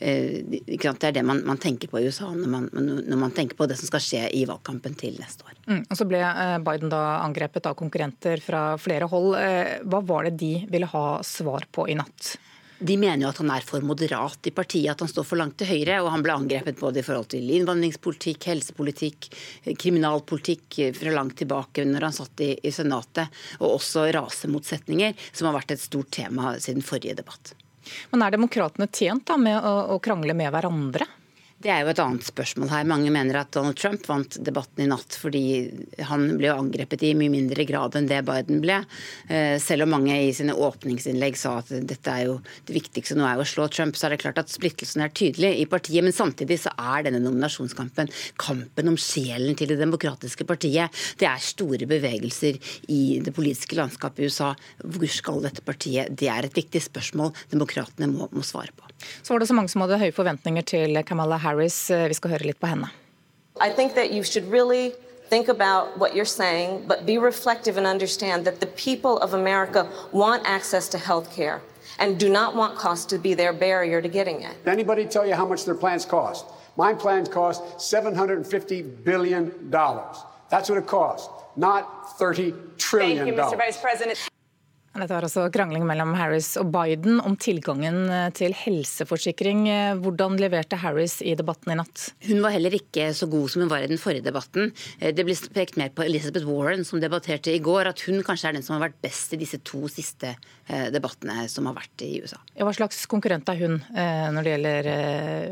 eh, 0.00 0.40
Det 0.46 1.08
er 1.08 1.16
det 1.16 1.24
man, 1.26 1.42
man 1.46 1.60
tenker 1.62 1.90
på 1.90 2.00
i 2.00 2.06
USA 2.06 2.30
når 2.32 2.52
man, 2.52 2.68
når 2.72 3.20
man, 3.20 3.34
tenker 3.36 3.58
på 3.58 3.68
det 3.68 3.78
som 3.80 3.90
skal 3.90 4.04
skje 4.04 4.24
i 4.38 4.44
valgkampen 4.48 4.94
til 4.98 5.18
neste 5.20 5.46
år. 5.46 5.56
Mm, 5.66 5.82
og 5.82 5.98
Så 5.98 6.08
ble 6.08 6.22
eh, 6.22 6.56
Biden 6.66 6.92
da 6.92 7.04
angrepet 7.24 7.66
av 7.66 7.78
konkurrenter 7.78 8.42
fra 8.44 8.66
flere 8.80 9.10
hold. 9.10 9.34
Eh, 9.40 9.78
hva 9.86 10.02
var 10.06 10.28
det 10.28 10.36
de 10.42 10.54
ville 10.70 10.90
ha 10.92 11.06
svar 11.26 11.66
på 11.72 11.88
i 11.90 11.98
natt? 11.98 12.36
De 12.78 12.96
mener 13.00 13.24
jo 13.24 13.30
at 13.30 13.38
han 13.40 13.50
er 13.54 13.64
for 13.64 13.84
moderat 13.86 14.48
i 14.48 14.52
partiet, 14.54 14.90
at 14.92 15.00
han 15.00 15.08
står 15.08 15.24
for 15.24 15.40
langt 15.40 15.56
til 15.60 15.70
høyre. 15.70 16.00
Og 16.04 16.10
han 16.12 16.24
ble 16.24 16.34
angrepet 16.36 16.80
både 16.80 17.00
i 17.00 17.06
forhold 17.06 17.30
til 17.32 17.52
innvandringspolitikk, 17.58 18.48
helsepolitikk, 18.52 19.28
kriminalpolitikk 19.80 20.80
fra 20.98 21.14
langt 21.14 21.38
tilbake 21.40 21.86
når 21.88 22.08
han 22.08 22.16
satt 22.16 22.44
i, 22.44 22.52
i 22.60 22.72
Senatet, 22.74 23.32
og 23.60 23.78
også 23.78 24.08
rasemotsetninger, 24.16 25.16
som 25.32 25.48
har 25.48 25.56
vært 25.60 25.76
et 25.76 25.84
stort 25.84 26.12
tema 26.18 26.56
siden 26.60 26.84
forrige 26.84 27.16
debatt. 27.18 27.54
Men 28.10 28.24
er 28.26 28.34
demokratene 28.34 28.90
tjent 28.90 29.26
da 29.28 29.38
med 29.40 29.56
å, 29.62 29.76
å 29.94 30.00
krangle 30.02 30.34
med 30.36 30.52
hverandre? 30.52 31.06
Det 31.66 31.72
er 31.74 31.80
jo 31.82 31.88
et 31.90 31.98
annet 31.98 32.22
spørsmål 32.22 32.68
her. 32.70 32.84
Mange 32.86 33.10
mener 33.10 33.40
at 33.40 33.48
Donald 33.50 33.74
Trump 33.74 34.04
vant 34.06 34.36
debatten 34.46 34.84
i 34.84 34.86
natt 34.86 35.16
fordi 35.18 35.40
han 36.06 36.28
ble 36.38 36.52
angrepet 36.52 37.02
i 37.08 37.10
mye 37.18 37.32
mindre 37.32 37.64
grad 37.66 37.96
enn 37.98 38.06
det 38.06 38.20
Biden 38.28 38.60
ble. 38.62 38.76
Eh, 39.26 39.56
selv 39.58 39.82
om 39.82 39.90
mange 39.96 40.14
i 40.14 40.28
sine 40.36 40.54
åpningsinnlegg 40.54 41.34
sa 41.40 41.56
at 41.64 41.72
dette 41.90 42.12
er 42.12 42.28
jo 42.28 42.36
det 42.68 42.76
viktigste 42.76 43.16
nå 43.18 43.26
er 43.26 43.42
å 43.42 43.48
slå 43.50 43.66
Trump, 43.74 43.98
så 43.98 44.06
er 44.06 44.14
det 44.14 44.20
klart 44.22 44.38
at 44.38 44.52
splittelsen 44.52 45.02
er 45.02 45.10
tydelig 45.10 45.56
i 45.58 45.66
partiet. 45.66 46.06
Men 46.06 46.14
samtidig 46.14 46.60
så 46.62 46.70
er 46.78 47.08
denne 47.08 47.24
nominasjonskampen 47.24 48.14
kampen 48.38 48.92
om 48.92 49.00
sjelen 49.02 49.58
til 49.58 49.72
det 49.72 49.80
demokratiske 49.82 50.46
partiet. 50.46 50.94
Det 51.18 51.26
er 51.26 51.42
store 51.42 51.90
bevegelser 51.90 52.62
i 52.94 53.02
det 53.26 53.34
politiske 53.34 53.74
landskapet 53.80 54.22
i 54.22 54.30
USA. 54.30 54.52
Hvor 54.86 55.10
skal 55.10 55.42
dette 55.48 55.66
partiet? 55.66 56.14
Det 56.14 56.30
er 56.30 56.46
et 56.46 56.62
viktig 56.62 56.86
spørsmål 56.86 57.34
demokratene 57.50 58.12
må, 58.14 58.30
må 58.30 58.46
svare 58.46 58.70
på. 58.70 58.86
Så 59.22 59.34
var 59.34 59.42
det 59.42 59.50
så 59.50 59.56
mange 59.56 59.68
som 59.72 59.82
hadde 59.82 59.98
høye 60.00 60.14
forventninger 60.14 60.64
til 60.70 61.02
Kamala 61.06 61.36
Harris. 61.42 61.55
Eh, 61.60 62.08
vi 62.08 62.14
skal 62.14 62.30
høre 62.30 62.46
litt 62.46 62.60
på 62.60 62.66
henne. 62.66 62.90
I 63.60 63.70
think 63.70 63.94
that 63.94 64.12
you 64.12 64.22
should 64.22 64.50
really 64.50 64.92
think 65.30 65.48
about 65.48 65.98
what 65.98 66.14
you're 66.14 66.24
saying, 66.24 66.86
but 66.86 67.06
be 67.06 67.18
reflective 67.18 67.76
and 67.76 67.86
understand 67.86 68.44
that 68.44 68.60
the 68.60 68.66
people 68.66 69.18
of 69.18 69.34
America 69.34 69.88
want 70.12 70.42
access 70.44 70.88
to 70.88 70.98
health 70.98 71.34
care 71.34 71.60
and 71.98 72.18
do 72.18 72.28
not 72.28 72.54
want 72.54 72.76
cost 72.76 73.08
to 73.10 73.18
be 73.18 73.34
their 73.34 73.52
barrier 73.52 74.02
to 74.02 74.08
getting 74.08 74.42
it. 74.42 74.64
Did 74.64 74.72
anybody 74.72 75.06
tell 75.06 75.26
you 75.26 75.34
how 75.34 75.46
much 75.46 75.64
their 75.64 75.74
plans 75.74 76.04
cost? 76.04 76.44
My 76.76 76.92
plans 76.92 77.28
cost 77.28 77.62
$750 77.78 79.04
billion. 79.04 79.70
That's 79.70 80.68
what 80.68 80.78
it 80.78 80.86
costs, 80.86 81.28
not 81.56 82.18
$30 82.18 82.76
trillion. 82.76 83.24
Thank 83.24 83.36
you, 83.36 83.42
Mr. 83.42 83.56
Vice 83.56 83.80
President. 83.80 84.18
Dette 84.96 85.12
er 85.12 85.26
altså 85.26 85.42
krangling 85.52 85.84
mellom 85.84 86.14
Harris 86.16 86.54
og 86.56 86.70
Biden 86.72 87.18
om 87.20 87.34
tilgangen 87.40 88.06
eh, 88.08 88.28
til 88.36 88.54
helseforsikring. 88.56 89.66
Eh, 89.68 89.98
hvordan 90.00 90.38
leverte 90.40 90.78
Harris 90.80 91.18
i 91.20 91.34
debatten 91.36 91.74
i 91.74 91.76
natt? 91.76 92.06
Hun 92.24 92.40
var 92.44 92.54
heller 92.54 92.72
ikke 92.78 93.10
så 93.16 93.28
god 93.28 93.52
som 93.52 93.64
hun 93.64 93.72
var 93.72 93.84
i 93.84 93.90
den 93.90 94.00
forrige 94.00 94.24
debatten. 94.24 94.70
Eh, 94.96 95.12
det 95.12 95.26
ble 95.28 95.36
pekt 95.52 95.76
mer 95.76 95.92
på 95.92 96.06
Elizabeth 96.06 96.48
Warren, 96.48 96.86
som 96.88 97.02
debatterte 97.02 97.52
i 97.52 97.60
går, 97.60 97.90
at 97.92 98.06
hun 98.06 98.22
kanskje 98.24 98.48
er 98.48 98.56
den 98.56 98.64
som 98.64 98.78
har 98.78 98.86
vært 98.86 99.02
best 99.04 99.36
i 99.36 99.40
disse 99.42 99.60
to 99.66 99.84
siste 99.92 100.36
debattene 100.66 101.44
som 101.46 101.68
har 101.68 101.76
vært 101.76 102.02
i 102.02 102.16
USA. 102.24 102.40
Hva 102.58 102.72
slags 102.74 103.04
konkurrent 103.06 103.46
er 103.52 103.60
hun 103.60 103.76
når 103.86 104.42
det 104.42 104.54
gjelder 104.54 104.88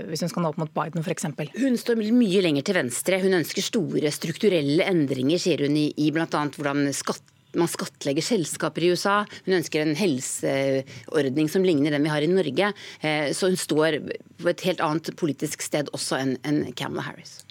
hvis 0.09 0.25
hun 0.25 0.33
skal 0.33 0.43
nå 0.43 0.51
opp 0.51 0.59
mot 0.59 0.73
Biden 0.75 1.05
f.eks.? 1.05 1.29
Hun 1.55 1.79
står 1.79 2.03
mye 2.03 2.43
lenger 2.43 2.67
til 2.67 2.79
venstre. 2.81 3.21
Hun 3.23 3.39
ønsker 3.39 3.63
store 3.63 4.11
strukturelle 4.15 4.89
endringer, 4.91 5.39
sier 5.39 5.63
hun, 5.63 5.79
i, 5.79 5.87
i 6.03 6.11
bl.a. 6.15 6.27
hvordan 6.27 6.89
skatt 6.97 7.34
man 7.59 7.71
skattlegger 7.71 8.25
selskaper 8.25 8.85
i 8.85 8.93
USA. 8.95 9.23
Hun 9.47 9.59
ønsker 9.61 9.85
en 9.85 9.97
helseordning 9.99 11.51
som 11.53 11.67
ligner 11.67 11.95
den 11.95 12.07
vi 12.07 12.13
har 12.13 12.25
i 12.25 12.31
Norge. 12.31 12.73
Eh, 13.01 13.33
så 13.33 13.51
hun 13.51 13.61
står 13.61 14.01
på 14.43 14.53
et 14.53 14.69
helt 14.69 14.85
annet 14.85 15.15
politisk 15.21 15.65
sted 15.65 15.91
også 15.97 16.21
enn 16.21 16.65
Kamala 16.77 17.09
Harris. 17.11 17.43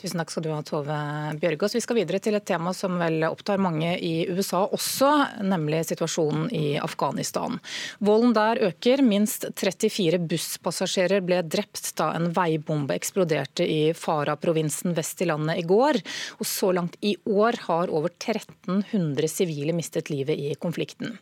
Tusen 0.00 0.16
takk 0.16 0.30
skal 0.32 0.44
du 0.46 0.48
ha, 0.48 0.62
Tove 0.64 0.98
Bjørgaas. 1.42 1.74
Vi 1.76 1.82
skal 1.84 1.98
videre 1.98 2.16
til 2.24 2.32
et 2.38 2.44
tema 2.48 2.72
som 2.72 2.94
vel 2.96 3.20
opptar 3.26 3.60
mange 3.60 3.90
i 4.00 4.22
USA 4.32 4.62
også, 4.72 5.10
nemlig 5.44 5.82
situasjonen 5.90 6.46
i 6.56 6.78
Afghanistan. 6.80 7.58
Volden 8.00 8.32
der 8.32 8.62
øker. 8.70 9.02
Minst 9.04 9.44
34 9.60 10.22
busspassasjerer 10.30 11.20
ble 11.20 11.42
drept 11.44 11.90
da 12.00 12.14
en 12.16 12.30
veibombe 12.32 12.96
eksploderte 12.96 13.66
i 13.68 13.92
Farah-provinsen 13.92 14.96
vest 14.96 15.20
i 15.20 15.28
landet 15.28 15.60
i 15.60 15.66
går. 15.68 16.00
Og 16.40 16.48
så 16.48 16.72
langt 16.72 16.96
i 17.04 17.12
år 17.28 17.60
har 17.66 17.92
over 17.92 18.08
1300 18.08 19.28
sivile 19.28 19.76
mistet 19.76 20.08
livet 20.08 20.40
i 20.40 20.54
konflikten. 20.56 21.18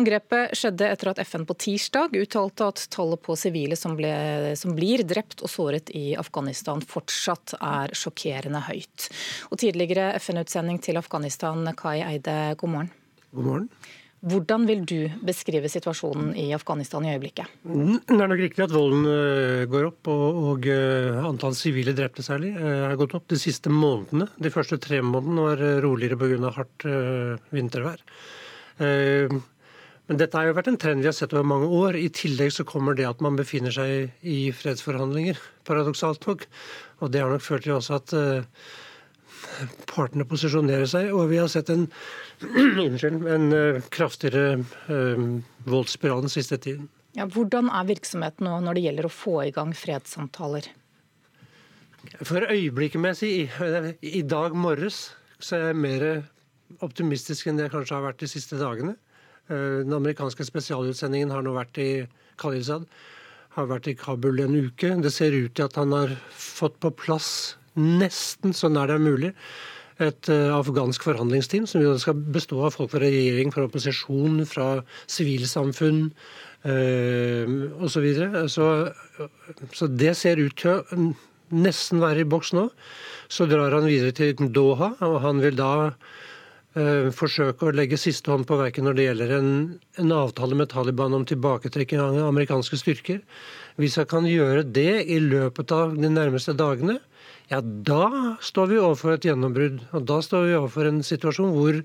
Angrepet 0.00 0.56
skjedde 0.56 0.88
etter 0.88 1.12
at 1.12 1.20
FN 1.28 1.44
på 1.44 1.58
tirsdag 1.66 2.16
uttalte 2.22 2.72
at 2.72 2.86
tallet 2.88 3.20
på 3.20 3.36
sivile 3.36 3.76
som, 3.76 3.98
ble, 4.00 4.16
som 4.56 4.72
blir 4.72 5.04
drept 5.04 5.44
og 5.44 5.52
såret 5.52 5.92
i 5.92 6.16
Afghanistan 6.16 6.80
fortsatt 6.80 7.58
er 7.60 7.92
sjokkerende 7.92 8.13
sjokkerende 8.14 8.62
høyt. 8.68 9.10
Og 9.50 9.58
tidligere 9.58 10.14
FN-utsending 10.20 10.80
til 10.82 10.96
Afghanistan, 10.96 11.66
Kai 11.76 12.00
Eide, 12.02 12.56
god 12.56 12.70
morgen. 12.70 12.90
God 13.34 13.44
morgen. 13.44 13.68
Hvordan 14.24 14.64
vil 14.64 14.86
du 14.88 15.10
beskrive 15.20 15.68
situasjonen 15.68 16.30
i 16.40 16.46
Afghanistan 16.56 17.04
i 17.04 17.10
øyeblikket? 17.12 17.44
Mm, 17.68 17.98
det 18.08 18.16
er 18.16 18.30
nok 18.30 18.40
riktig 18.40 18.64
at 18.64 18.72
volden 18.72 19.04
eh, 19.04 19.64
går 19.68 19.90
opp, 19.90 20.08
og, 20.08 20.38
og 20.48 20.68
eh, 20.72 21.18
antall 21.28 21.52
sivile 21.52 21.92
drepte 21.92 22.24
særlig 22.24 22.54
eh, 22.56 22.86
har 22.86 22.96
gått 22.96 23.12
opp 23.18 23.28
de 23.28 23.36
siste 23.36 23.68
månedene. 23.68 24.30
De 24.40 24.52
første 24.54 24.78
tre 24.80 25.02
månedene 25.04 25.44
var 25.44 25.64
roligere 25.84 26.16
pga. 26.16 26.54
hardt 26.56 26.88
vintervær. 27.52 28.00
Men 30.04 30.18
dette 30.20 30.36
har 30.36 30.48
jo 30.50 30.56
vært 30.56 30.68
en 30.68 30.80
trend 30.80 31.00
vi 31.00 31.08
har 31.08 31.16
sett 31.16 31.32
over 31.32 31.46
mange 31.48 31.68
år. 31.72 31.96
I 31.96 32.10
tillegg 32.12 32.52
så 32.52 32.64
kommer 32.68 32.96
det 32.96 33.06
at 33.08 33.22
man 33.24 33.38
befinner 33.38 33.72
seg 33.72 34.10
i 34.20 34.50
fredsforhandlinger, 34.52 35.38
paradoksalt 35.64 36.26
nok. 36.28 36.44
Og 37.02 37.12
det 37.12 37.22
har 37.22 37.32
nok 37.32 37.44
ført 37.44 37.64
til 37.66 37.76
også 37.76 37.98
at 37.98 38.14
uh, 38.16 38.66
partene 39.90 40.26
posisjonerer 40.28 40.86
seg. 40.90 41.10
Og 41.14 41.28
vi 41.32 41.40
har 41.40 41.50
sett 41.52 41.72
en, 41.72 41.86
en 42.44 43.48
uh, 43.54 43.80
kraftigere 43.94 44.60
uh, 44.90 45.24
voldsspiral 45.68 46.24
den 46.24 46.32
siste 46.32 46.60
tiden. 46.60 46.90
Ja, 47.14 47.28
hvordan 47.30 47.70
er 47.70 47.86
virksomheten 47.86 48.48
nå 48.48 48.56
når 48.64 48.78
det 48.78 48.86
gjelder 48.88 49.08
å 49.08 49.14
få 49.14 49.36
i 49.44 49.52
gang 49.54 49.74
fredssamtaler? 49.78 50.66
For 52.26 52.44
øyeblikket, 52.50 53.00
må 53.00 53.12
jeg 53.12 53.20
si, 53.20 53.30
i, 54.04 54.22
dag 54.28 54.56
morges 54.58 55.14
så 55.40 55.56
er 55.56 55.62
jeg 55.70 55.78
mer 55.80 56.02
optimistisk 56.84 57.46
enn 57.48 57.56
det 57.56 57.68
jeg 57.68 57.74
kanskje 57.76 57.96
har 57.96 58.04
vært 58.04 58.20
de 58.20 58.28
siste 58.28 58.58
dagene. 58.60 58.96
Den 59.48 59.94
amerikanske 59.94 60.44
spesialutsendingen 60.44 61.32
har 61.32 61.46
nå 61.46 61.54
vært 61.56 61.80
i 61.80 61.88
Khalilzad 62.40 62.84
har 63.54 63.68
vært 63.70 63.90
i 63.90 63.96
Kabul 63.98 64.42
en 64.42 64.56
uke. 64.56 64.90
Det 65.02 65.12
ser 65.14 65.36
ut 65.36 65.54
til 65.54 65.66
at 65.66 65.78
han 65.78 65.94
har 65.94 66.16
fått 66.38 66.80
på 66.82 66.90
plass, 67.04 67.56
nesten 67.78 68.54
så 68.54 68.70
nær 68.70 68.90
det 68.90 68.98
er 68.98 69.04
mulig, 69.04 69.32
et 70.02 70.30
uh, 70.30 70.56
afghansk 70.56 71.04
forhandlingsteam 71.06 71.68
som 71.70 71.84
skal 72.02 72.18
bestå 72.34 72.58
av 72.66 72.74
folk 72.74 72.90
fra 72.90 73.02
regjering, 73.04 73.52
fra 73.54 73.68
opposisjon, 73.68 74.40
fra 74.50 74.68
sivilsamfunn 75.06 76.08
øh, 76.66 77.52
osv. 77.78 77.92
Så, 77.94 78.02
videre. 78.02 78.48
så 78.48 78.66
Så 79.70 79.86
det 79.86 80.16
ser 80.18 80.42
ut 80.42 80.56
til 80.58 80.80
å 80.82 81.12
nesten 81.54 82.02
være 82.02 82.24
i 82.24 82.26
boks 82.26 82.50
nå. 82.58 82.68
Så 83.30 83.46
drar 83.46 83.70
han 83.70 83.86
videre 83.86 84.10
til 84.10 84.50
Doha, 84.50 84.96
og 84.98 85.20
han 85.22 85.38
vil 85.44 85.62
da 85.62 85.92
Eh, 85.94 86.33
forsøke 87.14 87.68
å 87.68 87.74
legge 87.74 87.94
siste 88.00 88.32
hånd 88.32 88.48
på 88.48 88.56
verket 88.58 88.82
når 88.82 88.96
det 88.98 89.04
gjelder 89.04 89.32
en, 89.36 89.50
en, 90.00 90.12
avtale 90.16 90.56
med 90.58 90.72
Taliban 90.72 91.14
om 91.14 91.26
tilbaketrekking 91.28 92.00
av 92.02 92.16
amerikanske 92.26 92.78
styrker. 92.80 93.20
Hvis 93.78 93.94
jeg 94.00 94.08
kan 94.10 94.26
gjøre 94.26 94.64
det 94.66 95.04
i 95.06 95.20
løpet 95.22 95.70
av 95.74 95.94
de 95.94 96.10
nærmeste 96.10 96.56
dagene, 96.58 96.98
ja, 97.52 97.60
da 97.60 98.34
står 98.42 98.72
vi 98.72 98.80
overfor 98.80 99.14
et 99.14 99.28
gjennombrudd. 99.28 99.82
Og 99.94 100.06
da 100.08 100.18
står 100.24 100.48
vi 100.48 100.56
overfor 100.58 100.88
en 100.88 101.02
situasjon 101.06 101.54
hvor 101.54 101.80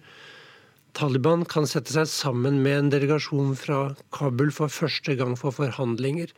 Taliban 0.98 1.46
kan 1.46 1.68
sette 1.70 1.94
seg 1.94 2.10
sammen 2.10 2.62
med 2.64 2.78
en 2.78 2.94
delegasjon 2.96 3.54
fra 3.60 3.82
Kabul 4.16 4.54
for 4.56 4.74
første 4.74 5.16
gang 5.20 5.36
for 5.40 5.54
forhandlinger. 5.56 6.32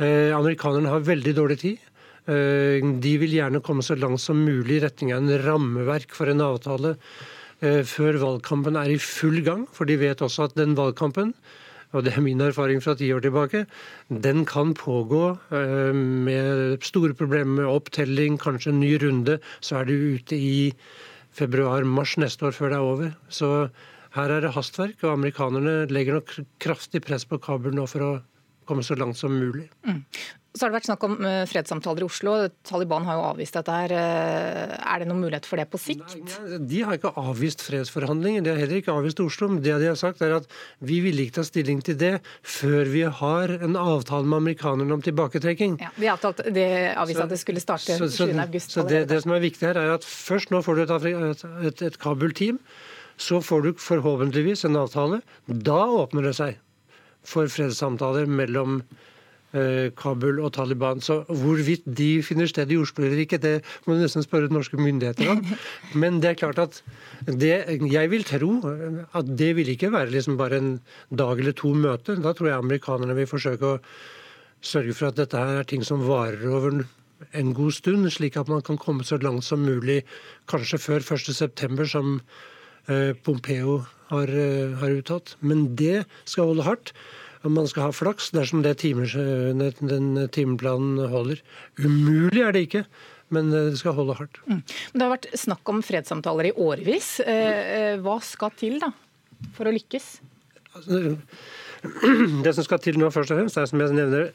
Eh, 0.00 0.34
amerikanerne 0.36 0.90
har 0.90 1.06
veldig 1.06 1.36
dårlig 1.36 1.60
tid. 1.62 1.86
Eh, 2.26 2.82
de 2.82 3.14
vil 3.22 3.38
gjerne 3.38 3.62
komme 3.62 3.86
så 3.86 3.94
langt 3.94 4.24
som 4.24 4.42
mulig 4.42 4.80
i 4.80 4.84
retning 4.88 5.14
av 5.14 5.22
en 5.22 5.42
rammeverk 5.46 6.16
for 6.16 6.32
en 6.32 6.44
avtale 6.48 6.96
Eh, 6.96 7.35
før 7.60 8.18
valgkampen 8.20 8.76
er 8.76 8.90
i 8.92 8.98
full 9.00 9.40
gang. 9.46 9.62
For 9.72 9.88
de 9.88 9.96
vet 10.00 10.20
også 10.24 10.50
at 10.50 10.58
den 10.58 10.74
valgkampen 10.76 11.32
og 11.96 12.04
det 12.04 12.12
er 12.16 12.24
min 12.24 12.40
erfaring 12.42 12.82
fra 12.82 12.96
ti 12.98 13.08
år 13.14 13.22
tilbake, 13.24 13.64
den 14.10 14.44
kan 14.48 14.74
pågå 14.76 15.24
eh, 15.54 15.94
med 15.96 16.84
store 16.84 17.14
problemer 17.14 17.62
med 17.62 17.70
opptelling, 17.70 18.38
kanskje 18.42 18.72
en 18.74 18.80
ny 18.82 18.96
runde. 19.02 19.38
Så 19.60 19.80
er 19.80 19.88
du 19.88 19.94
ute 19.94 20.36
i 20.36 20.72
februar-mars 21.36 22.16
neste 22.20 22.48
år 22.48 22.56
før 22.56 22.72
det 22.72 22.78
er 22.78 22.90
over. 22.90 23.12
Så 23.28 23.50
her 24.16 24.32
er 24.32 24.44
det 24.44 24.54
hastverk, 24.56 24.98
og 25.04 25.14
amerikanerne 25.14 25.84
legger 25.92 26.18
nok 26.18 26.34
kraftig 26.62 27.04
press 27.04 27.24
på 27.28 27.40
Kabul 27.42 27.76
nå 27.76 27.86
for 27.90 28.04
å 28.04 28.12
komme 28.66 28.84
så 28.84 28.96
langt 28.98 29.20
som 29.20 29.36
mulig. 29.36 29.68
Mm. 29.86 30.02
Så 30.56 30.64
har 30.64 30.72
det 30.72 30.78
vært 30.78 30.88
snakk 30.88 31.04
om 31.04 31.16
eh, 31.28 31.42
fredssamtaler 31.50 32.00
i 32.00 32.06
Oslo. 32.06 32.34
Taliban 32.64 33.04
har 33.04 33.18
jo 33.18 33.24
avvist 33.28 33.58
dette. 33.58 33.74
her. 33.82 33.92
Eh, 33.92 34.72
er 34.80 35.02
det 35.02 35.08
noen 35.10 35.20
mulighet 35.26 35.48
for 35.48 35.60
det 35.60 35.66
på 35.68 35.80
sikt? 35.80 36.14
Nei, 36.16 36.60
de 36.70 36.80
har 36.86 36.96
ikke 36.96 37.12
avvist 37.20 37.64
fredsforhandlinger. 37.66 38.46
De 38.46 38.54
har 38.54 38.60
heller 38.62 38.80
ikke 38.80 38.94
avvist 38.94 39.20
Oslo. 39.20 39.50
Men 39.52 39.60
det 39.64 39.76
de 39.82 39.90
har 39.90 39.98
sagt 40.00 40.24
er 40.24 40.38
at 40.38 40.48
vi 40.80 41.02
vil 41.04 41.20
ikke 41.20 41.38
ta 41.38 41.46
stilling 41.46 41.82
til 41.84 41.98
det 42.00 42.14
før 42.40 42.88
vi 42.92 43.04
har 43.20 43.52
en 43.58 43.76
avtale 43.76 44.24
med 44.24 44.40
amerikanerne 44.40 44.96
om 44.96 45.04
tilbaketrekking. 45.04 45.76
Ja, 45.84 45.92
de 46.00 46.12
avtalte, 46.14 46.50
de 46.56 46.66
avviste 46.96 47.26
at 47.28 47.34
det 47.34 47.40
skulle 47.42 47.64
starte 47.64 47.98
7.8. 48.00 48.06
Så, 48.06 48.78
så 48.78 48.86
det, 48.88 49.06
det, 49.12 49.20
som 49.26 49.36
er 49.36 49.44
viktig 49.44 49.68
her, 49.68 49.80
er 49.80 49.96
at 49.98 50.06
først 50.08 50.54
nå 50.54 50.62
får 50.64 50.80
du 50.80 50.86
et, 50.86 50.94
et, 51.12 51.48
et, 51.68 51.88
et 51.90 51.98
Kabul-team. 52.00 52.62
Så 53.20 53.40
får 53.44 53.64
du 53.64 53.74
forhåpentligvis 53.80 54.64
en 54.68 54.80
avtale. 54.80 55.20
Da 55.48 55.82
åpner 56.00 56.30
det 56.30 56.36
seg 56.40 56.62
for 57.26 57.50
fredssamtaler 57.50 58.28
mellom 58.30 58.80
Kabul 59.96 60.40
og 60.44 60.52
Taliban. 60.56 61.00
Så 61.00 61.20
hvorvidt 61.28 61.86
de 61.86 62.22
finner 62.26 62.48
sted 62.50 62.72
i 62.72 62.78
Oslo 62.80 63.06
eller 63.06 63.22
ikke, 63.22 63.38
det 63.40 63.54
må 63.86 63.94
du 63.94 64.02
nesten 64.02 64.24
spørre 64.26 64.52
norske 64.52 64.76
myndigheter 64.80 65.30
om. 65.32 65.40
Men 66.02 66.20
det 66.20 66.32
er 66.32 66.40
klart 66.42 66.60
at 66.60 66.82
det, 67.26 67.54
jeg 67.92 68.10
vil 68.12 68.26
tro 68.26 68.50
at 69.16 69.32
det 69.38 69.54
vil 69.56 69.72
ikke 69.72 69.92
være 69.94 70.12
liksom 70.12 70.36
bare 70.40 70.60
en 70.60 70.70
dag 71.08 71.40
eller 71.40 71.56
to 71.56 71.72
møte. 71.74 72.18
Da 72.20 72.34
tror 72.36 72.50
jeg 72.50 72.64
amerikanerne 72.64 73.16
vil 73.16 73.30
forsøke 73.30 73.76
å 73.76 73.80
sørge 74.64 74.94
for 74.96 75.10
at 75.10 75.18
dette 75.20 75.40
her 75.40 75.60
er 75.62 75.68
ting 75.68 75.84
som 75.86 76.04
varer 76.04 76.46
over 76.50 76.82
en 77.32 77.52
god 77.56 77.72
stund, 77.72 78.08
slik 78.12 78.36
at 78.36 78.48
man 78.48 78.62
kan 78.64 78.78
komme 78.80 79.04
så 79.04 79.18
langt 79.22 79.44
som 79.44 79.64
mulig, 79.64 80.02
kanskje 80.50 80.80
før 80.80 81.04
1.9., 81.16 81.86
som 81.88 82.18
eh, 82.88 83.12
Pompeo 83.24 83.84
har, 84.10 84.28
eh, 84.28 84.76
har 84.80 84.98
uttalt. 84.98 85.36
Men 85.40 85.70
det 85.76 86.04
skal 86.24 86.52
holde 86.52 86.66
hardt 86.66 86.92
man 87.44 87.68
skal 87.68 87.88
ha 87.88 87.92
flaks 87.94 88.30
dersom 88.34 88.62
det 88.64 88.78
timer, 88.80 89.10
den 89.12 90.08
timeplanen 90.32 91.02
holder. 91.12 91.42
Umulig 91.78 92.42
er 92.42 92.56
det 92.56 92.66
ikke. 92.68 92.86
Men 93.34 93.50
det 93.50 93.78
skal 93.80 93.96
holde 93.96 94.14
hardt. 94.20 94.38
Mm. 94.46 94.62
Det 94.94 95.02
har 95.02 95.10
vært 95.10 95.28
snakk 95.38 95.70
om 95.72 95.82
fredssamtaler 95.84 96.50
i 96.50 96.54
årevis. 96.62 97.16
Eh, 97.24 97.70
eh, 97.76 97.94
hva 98.02 98.20
skal 98.22 98.52
til 98.58 98.78
da, 98.82 98.92
for 99.56 99.66
å 99.66 99.74
lykkes? 99.74 100.10
Altså, 100.76 101.16
det 102.44 102.52
som 102.54 102.66
skal 102.66 102.82
til 102.84 103.00
nå, 103.00 103.10
først 103.14 103.34
og 103.34 103.40
fremst, 103.40 103.58
er 103.58 103.70
som 103.70 103.82
jeg 103.82 103.96
nevner, 103.96 104.30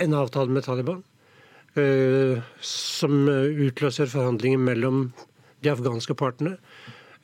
en 0.00 0.14
avtale 0.16 0.54
med 0.54 0.66
Taliban. 0.66 1.02
Eh, 1.78 2.38
som 2.66 3.26
utløser 3.26 4.10
forhandlinger 4.10 4.62
mellom 4.70 5.08
de 5.60 5.74
afghanske 5.74 6.16
partene. 6.18 6.56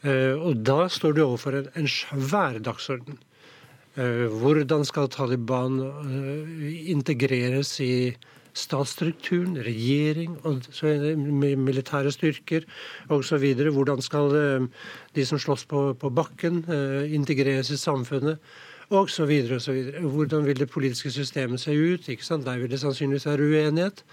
Og 0.06 0.60
da 0.62 0.84
står 0.92 1.14
du 1.16 1.22
overfor 1.24 1.56
en 1.64 1.88
svær 1.90 2.60
dagsorden. 2.62 3.16
Eh, 3.96 4.26
hvordan 4.28 4.84
skal 4.84 5.08
Taliban 5.08 5.78
eh, 5.80 6.90
integreres 6.92 7.78
i 7.80 8.12
statsstrukturen, 8.56 9.56
regjering, 9.64 10.36
militære 11.60 12.12
styrker 12.12 12.64
osv. 13.12 13.44
Hvordan 13.72 14.04
skal 14.04 14.36
eh, 14.36 14.68
de 15.16 15.26
som 15.28 15.40
slåss 15.40 15.64
på, 15.72 16.10
bakken, 16.12 16.64
integreres 17.08 17.72
i 17.72 17.80
samfunnet? 17.80 18.36
Og 18.92 19.10
så 19.10 19.24
videre, 19.26 19.56
og 19.56 19.64
så. 19.64 19.72
Hvordan 19.98 20.44
vil 20.46 20.60
det 20.60 20.70
politiske 20.70 21.10
systemet 21.10 21.60
se 21.60 21.72
ut? 21.74 22.08
Ikke 22.08 22.24
sant? 22.24 22.46
Der 22.46 22.58
vil 22.58 22.70
det 22.70 22.78
sannsynligvis 22.80 23.26
være 23.26 23.48
uenighet. 23.48 24.04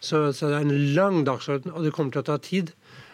Så, 0.00 0.32
så 0.32 0.48
det 0.48 0.60
er 0.60 0.68
en 0.68 0.94
lang 0.94 1.24
dagsorden, 1.26 1.72
og 1.72 1.84
det 1.84 1.92
kommer 1.92 2.12
til 2.12 2.22
å 2.22 2.28
ta 2.28 2.36
tid. 2.38 2.70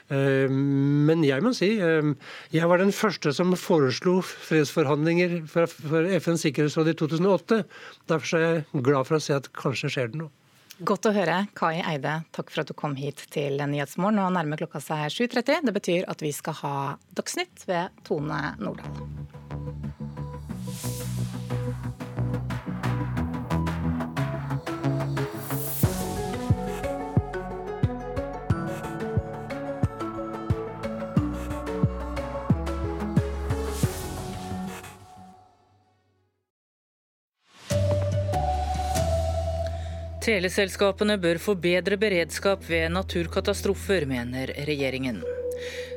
Eh, 0.09 0.47
men 0.51 1.25
jeg 1.27 1.42
må 1.42 1.51
si 1.57 1.73
eh, 1.83 2.11
jeg 2.55 2.71
var 2.71 2.83
den 2.83 2.95
første 2.95 3.33
som 3.35 3.55
foreslo 3.59 4.21
fredsforhandlinger 4.23 5.40
for 5.51 5.66
FNs 5.66 6.47
sikkerhetsråd 6.47 6.92
i 6.92 6.97
2008. 6.99 7.62
Derfor 8.11 8.38
er 8.38 8.47
jeg 8.47 8.85
glad 8.87 9.09
for 9.09 9.19
å 9.19 9.23
se 9.23 9.38
at 9.38 9.51
kanskje 9.57 9.92
skjer 9.97 10.12
det 10.12 10.23
noe. 10.23 10.35
Godt 10.87 11.09
å 11.09 11.14
høre. 11.16 11.38
Kai 11.57 11.79
Eide, 11.81 12.19
takk 12.37 12.53
for 12.53 12.61
at 12.61 12.69
du 12.69 12.77
kom 12.77 12.99
hit 13.01 13.23
til 13.33 13.57
Nyhetsmorgen. 13.57 14.21
Nå 14.21 14.29
nærmer 14.37 14.61
klokka 14.61 14.83
seg 14.85 15.09
7.30. 15.14 15.64
Det 15.64 15.77
betyr 15.79 16.11
at 16.12 16.21
vi 16.21 16.35
skal 16.37 16.61
ha 16.61 16.75
Dagsnytt 17.16 17.64
ved 17.71 18.05
Tone 18.05 18.42
Nordahl. 18.61 19.16
Teleselskapene 40.27 41.15
bør 41.23 41.39
få 41.39 41.53
bedre 41.55 41.95
beredskap 42.03 42.65
ved 42.67 42.89
naturkatastrofer, 42.91 44.09
mener 44.11 44.51
regjeringen. 44.67 45.21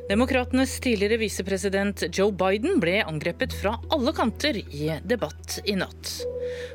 Demokratenes 0.06 0.76
tidligere 0.82 1.18
visepresident 1.18 2.04
Joe 2.14 2.30
Biden 2.30 2.78
ble 2.82 3.00
angrepet 3.02 3.56
fra 3.58 3.72
alle 3.90 4.14
kanter 4.14 4.60
i 4.62 4.86
debatt 5.02 5.58
i 5.66 5.74
natt. 5.80 6.12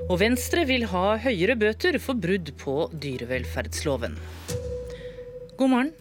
Og 0.09 0.19
Venstre 0.19 0.65
vil 0.67 0.83
ha 0.91 1.15
høyere 1.23 1.55
bøter 1.59 1.95
for 2.03 2.19
brudd 2.19 2.51
på 2.59 2.75
dyrevelferdsloven. 2.91 4.19
God 5.55 5.71
morgen, 5.71 5.93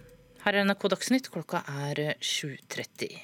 her 0.42 0.58
er 0.58 0.66
NRK 0.66 0.90
Dagsnytt, 0.96 1.30
klokka 1.30 1.62
er 1.86 2.16
7.30. 2.18 3.14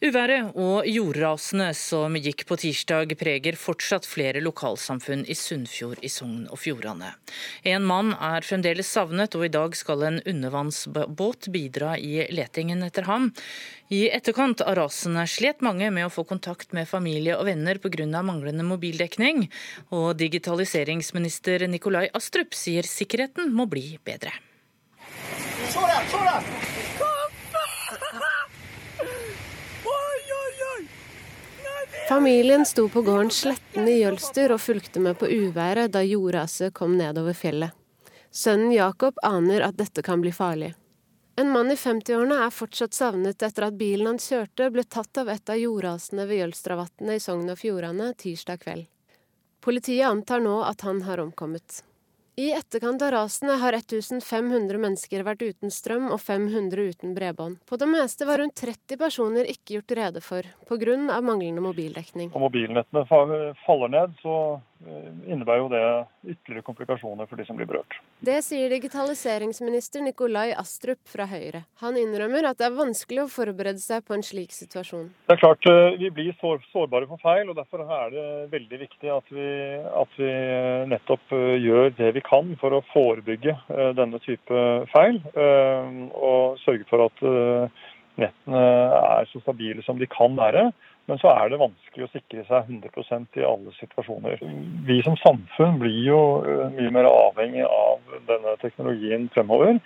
Uværet 0.00 0.54
og 0.56 0.86
jordrasene 0.88 1.66
som 1.76 2.14
gikk 2.16 2.46
på 2.48 2.56
tirsdag 2.62 3.10
preger 3.20 3.58
fortsatt 3.60 4.06
flere 4.08 4.40
lokalsamfunn 4.40 5.26
i 5.28 5.34
Sunnfjord 5.36 6.00
i 6.00 6.08
Sogn 6.08 6.46
og 6.48 6.56
Fjordane. 6.62 7.10
En 7.68 7.84
mann 7.84 8.14
er 8.16 8.40
fremdeles 8.40 8.88
savnet, 8.88 9.36
og 9.36 9.44
i 9.44 9.52
dag 9.52 9.76
skal 9.76 10.06
en 10.08 10.16
undervannsbåt 10.24 11.50
bidra 11.52 11.98
i 12.00 12.24
letingen 12.32 12.80
etter 12.88 13.04
ham. 13.10 13.28
I 13.92 14.06
etterkant 14.08 14.64
av 14.64 14.78
rasene 14.80 15.26
slet 15.28 15.60
mange 15.60 15.92
med 15.92 16.08
å 16.08 16.14
få 16.16 16.24
kontakt 16.24 16.72
med 16.72 16.88
familie 16.88 17.36
og 17.36 17.44
venner 17.52 17.76
pga. 17.76 18.08
manglende 18.24 18.64
mobildekning, 18.64 19.50
og 19.92 20.16
digitaliseringsminister 20.16 21.68
Nikolai 21.68 22.08
Astrup 22.14 22.56
sier 22.56 22.88
sikkerheten 22.88 23.52
må 23.52 23.68
bli 23.68 23.98
bedre. 24.00 24.32
Så 25.68 25.84
der, 25.84 26.08
så 26.08 26.24
der! 26.24 26.69
Familien 32.10 32.66
sto 32.66 32.88
på 32.88 33.02
gården 33.02 33.30
Sletten 33.30 33.88
i 33.88 34.00
Jølster 34.00 34.50
og 34.50 34.58
fulgte 34.58 34.98
med 34.98 35.14
på 35.20 35.28
uværet 35.30 35.92
da 35.94 36.00
jordraset 36.02 36.74
kom 36.74 36.96
nedover 36.98 37.36
fjellet. 37.38 37.70
Sønnen 38.34 38.72
Jakob 38.74 39.20
aner 39.22 39.62
at 39.62 39.76
dette 39.78 40.02
kan 40.02 40.18
bli 40.18 40.32
farlig. 40.34 40.72
En 41.38 41.52
mann 41.54 41.70
i 41.70 41.76
50-årene 41.78 42.40
er 42.48 42.50
fortsatt 42.50 42.98
savnet 42.98 43.44
etter 43.46 43.68
at 43.68 43.78
bilen 43.78 44.10
han 44.10 44.18
kjørte 44.18 44.72
ble 44.74 44.82
tatt 44.90 45.22
av 45.22 45.30
et 45.30 45.54
av 45.54 45.62
jordrasene 45.62 46.26
ved 46.26 46.42
Jølstravatnet 46.42 47.20
i 47.20 47.22
Sogn 47.22 47.54
og 47.54 47.62
Fjordane 47.62 48.10
tirsdag 48.18 48.58
kveld. 48.66 48.88
Politiet 49.62 50.10
antar 50.10 50.42
nå 50.42 50.56
at 50.66 50.82
han 50.82 51.04
har 51.06 51.22
omkommet. 51.22 51.84
I 52.40 52.52
etterkant 52.56 53.02
av 53.02 53.10
rasene 53.12 53.52
har 53.60 53.76
1500 53.76 54.78
mennesker 54.80 55.24
vært 55.26 55.42
uten 55.44 55.72
strøm 55.74 56.06
og 56.08 56.22
500 56.22 56.86
uten 56.94 57.12
bredbånd. 57.12 57.58
På 57.68 57.76
det 57.76 57.88
meste 57.90 58.24
var 58.24 58.40
rundt 58.40 58.56
30 58.56 58.96
personer 59.02 59.50
ikke 59.50 59.74
gjort 59.74 59.92
rede 59.98 60.22
for, 60.24 60.48
pga. 60.70 60.96
manglende 61.20 61.60
mobildekning. 61.60 62.30
Når 62.32 62.44
mobilnettene 62.46 63.04
faller 63.66 63.92
ned, 63.92 64.16
så 64.22 64.36
innebærer 64.80 65.60
jo 65.60 65.68
det 65.68 65.82
ytterligere 66.32 66.64
komplikasjoner 66.64 67.28
for 67.28 67.36
de 67.36 67.44
som 67.44 67.58
blir 67.58 67.68
berørt. 67.68 67.98
Det 68.24 68.38
sier 68.44 68.72
digitaliseringsminister 68.72 70.00
Nikolai 70.04 70.54
Astrup 70.56 71.00
fra 71.08 71.26
Høyre. 71.28 71.62
Han 71.82 71.98
innrømmer 72.00 72.48
at 72.48 72.60
det 72.60 72.68
er 72.70 72.78
vanskelig 72.78 73.26
å 73.26 73.30
forberede 73.32 73.82
seg 73.82 74.06
på 74.06 74.16
en 74.16 74.24
slik 74.24 74.54
situasjon. 74.56 75.10
Det 75.28 75.36
er 75.36 75.42
klart 75.42 75.68
eh, 75.68 75.98
Vi 76.00 76.10
blir 76.16 76.36
sårbare 76.72 77.08
for 77.10 77.20
feil, 77.20 77.50
og 77.52 77.58
derfor 77.60 77.84
er 77.84 78.14
det 78.14 78.26
veldig 78.56 78.82
viktig 78.86 79.12
at 79.12 79.32
vi, 79.36 79.50
at 80.02 80.18
vi 80.20 80.32
nettopp 80.94 81.36
eh, 81.36 81.56
gjør 81.60 81.94
det 82.00 82.12
vi 82.16 82.24
kan 82.24 82.54
for 82.60 82.76
å 82.76 82.84
forebygge 82.94 83.56
eh, 83.56 83.92
denne 84.00 84.20
type 84.24 84.66
feil. 84.94 85.20
Eh, 85.34 86.04
og 86.16 86.60
sørge 86.64 86.88
for 86.88 87.08
at 87.10 87.24
eh, 87.28 87.88
nettene 88.20 88.64
er 89.00 89.28
så 89.30 89.42
stabile 89.44 89.84
som 89.84 90.00
de 90.00 90.08
kan 90.10 90.36
være. 90.40 90.70
Men 91.10 91.18
så 91.18 91.30
er 91.34 91.48
det 91.50 91.58
vanskelig 91.58 92.04
å 92.06 92.12
sikre 92.12 92.44
seg 92.46 92.68
100% 92.70 93.38
i 93.40 93.42
alle 93.42 93.72
situasjoner. 93.80 94.42
Vi 94.86 95.00
som 95.02 95.16
samfunn 95.18 95.80
blir 95.82 96.04
jo 96.06 96.20
mye 96.76 96.92
mer 96.94 97.08
avhengig 97.10 97.64
av 97.66 98.14
denne 98.28 98.52
teknologien 98.62 99.26
fremover. 99.34 99.80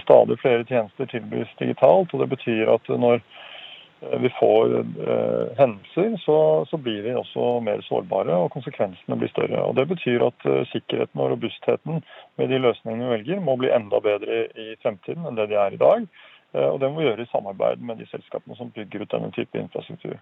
Stadig 0.00 0.38
flere 0.40 0.64
tjenester 0.64 1.10
tilbys 1.10 1.52
digitalt. 1.58 2.14
og 2.14 2.24
Det 2.24 2.30
betyr 2.32 2.72
at 2.72 2.88
når 2.88 3.20
eh, 3.20 4.16
vi 4.22 4.30
får 4.38 4.78
eh, 4.80 5.52
hendelser, 5.60 6.16
så, 6.24 6.38
så, 6.70 6.80
blir 6.80 7.02
vi 7.04 7.12
også 7.20 7.58
mer 7.68 7.84
sårbare 7.84 8.40
og 8.46 8.52
konsekvensene 8.56 9.18
blir 9.20 9.32
større. 9.34 9.66
Og 9.66 9.76
Det 9.76 9.84
betyr 9.92 10.24
at 10.30 10.48
eh, 10.48 10.62
sikkerheten 10.72 11.20
og 11.20 11.34
robustheten 11.34 12.00
med 12.40 12.48
de 12.48 12.62
løsningene 12.64 13.10
vi 13.10 13.18
velger 13.18 13.44
må 13.44 13.58
bli 13.60 13.74
enda 13.76 14.00
bedre 14.00 14.46
i 14.56 14.72
fremtiden 14.80 15.28
enn 15.28 15.36
det 15.36 15.50
de 15.52 15.60
er 15.60 15.76
i 15.76 15.84
dag. 15.84 16.08
Eh, 16.54 16.68
og 16.68 16.80
det 16.80 16.88
må 16.88 17.02
vi 17.02 17.10
gjøre 17.10 17.26
i 17.26 17.32
samarbeid 17.34 17.84
med 17.84 18.00
de 18.00 18.08
selskapene 18.08 18.56
som 18.56 18.72
bygger 18.72 19.04
ut 19.04 19.12
denne 19.12 19.32
type 19.36 19.60
infrastruktur. 19.60 20.16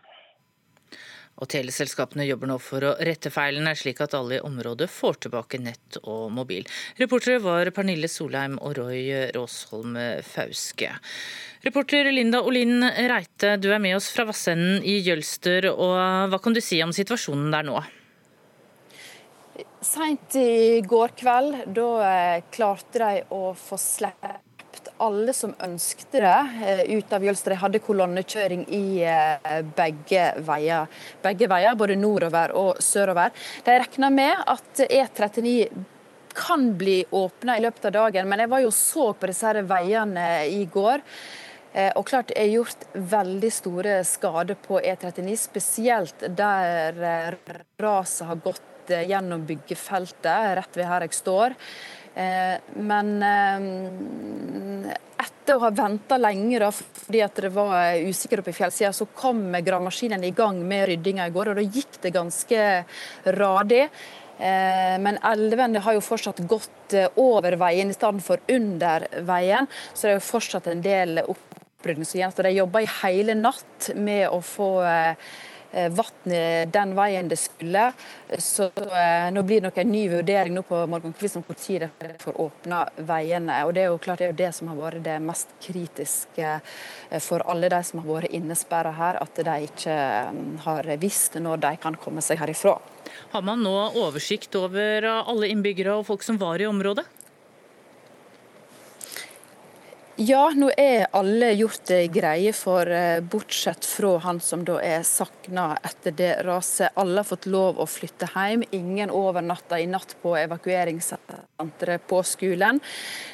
Og 1.40 1.48
teleselskapene 1.48 2.26
jobber 2.28 2.50
nå 2.50 2.58
for 2.60 2.84
å 2.84 2.94
rette 3.00 3.32
feilene, 3.32 3.72
slik 3.76 4.02
at 4.04 4.16
alle 4.18 4.38
i 4.38 4.42
området 4.44 4.90
får 4.92 5.22
tilbake 5.24 5.60
nett 5.62 6.00
og 6.02 6.28
mobil. 6.36 6.66
Reportere 7.00 7.40
var 7.44 7.70
Pernille 7.74 8.10
Solheim 8.12 8.58
og 8.60 8.76
Roy 8.76 9.30
Råsholm 9.34 9.96
Fauske. 10.26 10.92
Reporter 11.64 12.10
Linda 12.12 12.42
Olin 12.44 12.84
Reite, 12.84 13.56
du 13.60 13.70
er 13.72 13.80
med 13.80 13.96
oss 13.96 14.10
fra 14.12 14.24
Vassenden 14.28 14.84
i 14.84 14.98
Jølster. 15.04 15.70
og 15.72 16.28
Hva 16.32 16.40
kan 16.40 16.56
du 16.56 16.60
si 16.64 16.82
om 16.84 16.92
situasjonen 16.92 17.50
der 17.52 17.66
nå? 17.68 17.80
Seint 19.80 20.36
i 20.36 20.80
går 20.84 21.16
kveld, 21.16 21.56
da 21.72 21.88
eh, 22.04 22.42
klarte 22.52 23.00
de 23.00 23.24
å 23.32 23.52
få 23.56 23.78
sluppet 23.80 24.49
alle 25.00 25.32
som 25.36 25.54
ønskte 25.64 26.20
det, 26.22 26.40
eh, 26.64 26.82
ut 26.96 27.12
av 27.12 27.24
Jølster. 27.24 27.54
De 27.54 27.60
hadde 27.62 27.82
kolonnekjøring 27.84 28.64
i 28.68 29.02
eh, 29.02 29.60
begge 29.76 30.26
veier, 30.46 30.88
begge 31.22 31.48
veier, 31.50 31.76
både 31.78 31.96
nordover 31.98 32.54
og 32.56 32.80
sørover. 32.84 33.34
De 33.64 33.78
regna 33.82 34.10
med 34.12 34.44
at 34.46 34.84
E39 34.86 35.68
kan 36.34 36.70
bli 36.78 37.02
åpna 37.10 37.58
i 37.58 37.64
løpet 37.64 37.90
av 37.90 37.96
dagen, 37.98 38.28
men 38.28 38.44
jeg 38.44 38.52
var 38.52 38.64
jo 38.64 38.72
så 38.74 39.10
på 39.12 39.30
disse 39.30 39.48
her 39.48 39.62
veiene 39.66 40.26
i 40.46 40.64
går. 40.70 41.02
Og 41.94 42.02
klart 42.06 42.32
er 42.34 42.48
gjort 42.50 42.80
veldig 42.94 43.50
store 43.54 43.98
skader 44.06 44.58
på 44.58 44.80
E39, 44.80 45.36
spesielt 45.38 46.24
der 46.38 47.36
raset 47.78 48.26
har 48.26 48.40
gått 48.42 48.62
Eh, 48.62 48.69
gjennom 48.90 49.46
byggefeltet 49.48 50.54
rett 50.58 50.78
ved 50.78 50.88
her 50.88 51.06
jeg 51.06 51.16
står. 51.16 51.56
Eh, 52.14 52.56
men 52.82 53.10
eh, 53.22 54.94
etter 55.22 55.56
å 55.56 55.64
ha 55.64 55.70
venta 55.74 56.18
lenge 56.20 56.62
da, 56.62 56.70
fordi 56.74 57.22
at 57.24 57.42
det 57.44 57.52
var 57.54 58.00
usikkert 58.06 58.42
oppe 58.42 58.54
i 58.54 58.58
fjellsida, 58.58 58.92
så 58.96 59.06
kom 59.14 59.44
gravemaskinen 59.52 60.24
i 60.26 60.32
gang 60.36 60.58
med 60.66 60.88
ryddinga 60.90 61.28
i 61.28 61.34
går, 61.34 61.52
og 61.52 61.60
da 61.60 61.66
gikk 61.66 62.00
det 62.02 62.14
ganske 62.16 62.66
radig. 63.36 63.86
Men 64.40 65.18
elvene 65.28 65.82
har 65.84 65.92
jo 65.92 66.00
fortsatt 66.00 66.38
gått 66.48 66.94
over 67.20 67.58
veien 67.60 67.90
i 67.92 67.96
stedet 67.96 68.24
for 68.24 68.40
under 68.48 69.04
veien, 69.28 69.68
så 69.92 70.06
det 70.06 70.14
er 70.14 70.16
jo 70.16 70.30
fortsatt 70.30 70.70
en 70.72 70.80
del 70.80 71.20
opprydning 71.20 72.08
som 72.08 72.22
gjenstår. 72.22 72.48
De 72.48 72.54
jobber 72.56 72.86
i 72.86 72.94
hele 73.02 73.36
natt 73.36 73.90
med 74.00 74.30
å 74.32 74.40
få 74.40 74.70
Eh, 74.86 75.14
vannet 75.72 76.72
den 76.72 76.94
veien 76.98 77.28
det 77.28 77.38
skulle. 77.38 77.90
Så 78.38 78.70
eh, 78.74 79.28
nå 79.32 79.42
blir 79.42 79.60
det 79.60 79.68
nok 79.68 79.78
en 79.82 79.92
ny 79.92 80.02
vurdering 80.10 80.54
nå 80.54 80.62
på 80.66 80.82
morgenkvisten 80.90 81.42
om 81.42 81.54
når 81.54 81.90
det 81.98 82.16
får 82.22 82.40
åpna 82.40 82.80
veiene. 82.96 83.60
Og 83.66 83.74
Det 83.74 83.82
er 83.84 83.90
jo 83.90 83.98
klart 83.98 84.18
det 84.18 84.30
er 84.30 84.38
det 84.38 84.52
som 84.56 84.68
har 84.68 84.80
vært 84.80 85.04
det 85.04 85.18
mest 85.22 85.52
kritiske 85.62 86.48
eh, 87.10 87.20
for 87.20 87.44
alle 87.50 87.70
de 87.70 87.82
som 87.84 88.02
har 88.02 88.10
vært 88.10 88.34
innesperra 88.34 88.92
her, 88.96 89.20
at 89.22 89.36
de 89.36 89.56
ikke 89.68 89.96
har 90.66 90.90
visst 91.00 91.38
når 91.40 91.62
de 91.62 91.76
kan 91.82 91.96
komme 91.96 92.22
seg 92.24 92.40
herifra. 92.40 92.78
Har 93.32 93.42
man 93.42 93.62
nå 93.62 93.74
oversikt 93.98 94.54
over 94.58 95.06
alle 95.20 95.50
innbyggere 95.50 95.98
og 95.98 96.06
folk 96.06 96.22
som 96.22 96.38
var 96.40 96.60
i 96.62 96.68
området? 96.68 97.06
Ja, 100.20 100.50
nå 100.52 100.66
er 100.76 101.06
alle 101.16 101.54
gjort 101.56 101.88
greie 102.12 102.52
for, 102.52 102.84
eh, 102.84 103.22
bortsett 103.24 103.86
fra 103.88 104.18
han 104.18 104.40
som 104.40 104.64
da 104.68 104.76
er 104.84 105.00
sakna 105.02 105.78
etter 105.82 106.12
det 106.12 106.44
raset. 106.44 106.90
Alle 106.94 107.20
har 107.20 107.24
fått 107.24 107.46
lov 107.46 107.78
å 107.78 107.86
flytte 107.88 108.28
hjem. 108.28 108.62
Ingen 108.70 109.08
overnatta 109.08 109.80
i 109.80 109.86
natt 109.86 110.14
på 110.22 110.36
evakueringssenteret 110.36 112.06
på 112.06 112.20
skolen. 112.22 112.82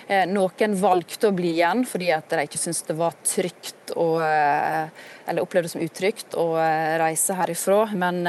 Eh, 0.07 0.27
noen 0.27 0.79
valgte 0.79 1.27
å 1.27 1.35
bli 1.35 1.57
igjen 1.57 1.85
fordi 1.85 2.13
at 2.15 2.29
de 2.29 2.37
ikke 2.37 2.63
syntes 2.63 2.87
det 2.87 2.97
var 2.97 3.15
trygt 3.25 3.91
eh, 3.91 4.89
eller 5.27 5.43
opplevde 5.43 5.67
det 5.67 5.71
som 5.73 5.83
utrygt 5.83 6.39
å 6.39 6.55
reise 7.03 7.35
herifra. 7.35 7.93
Men 7.97 8.23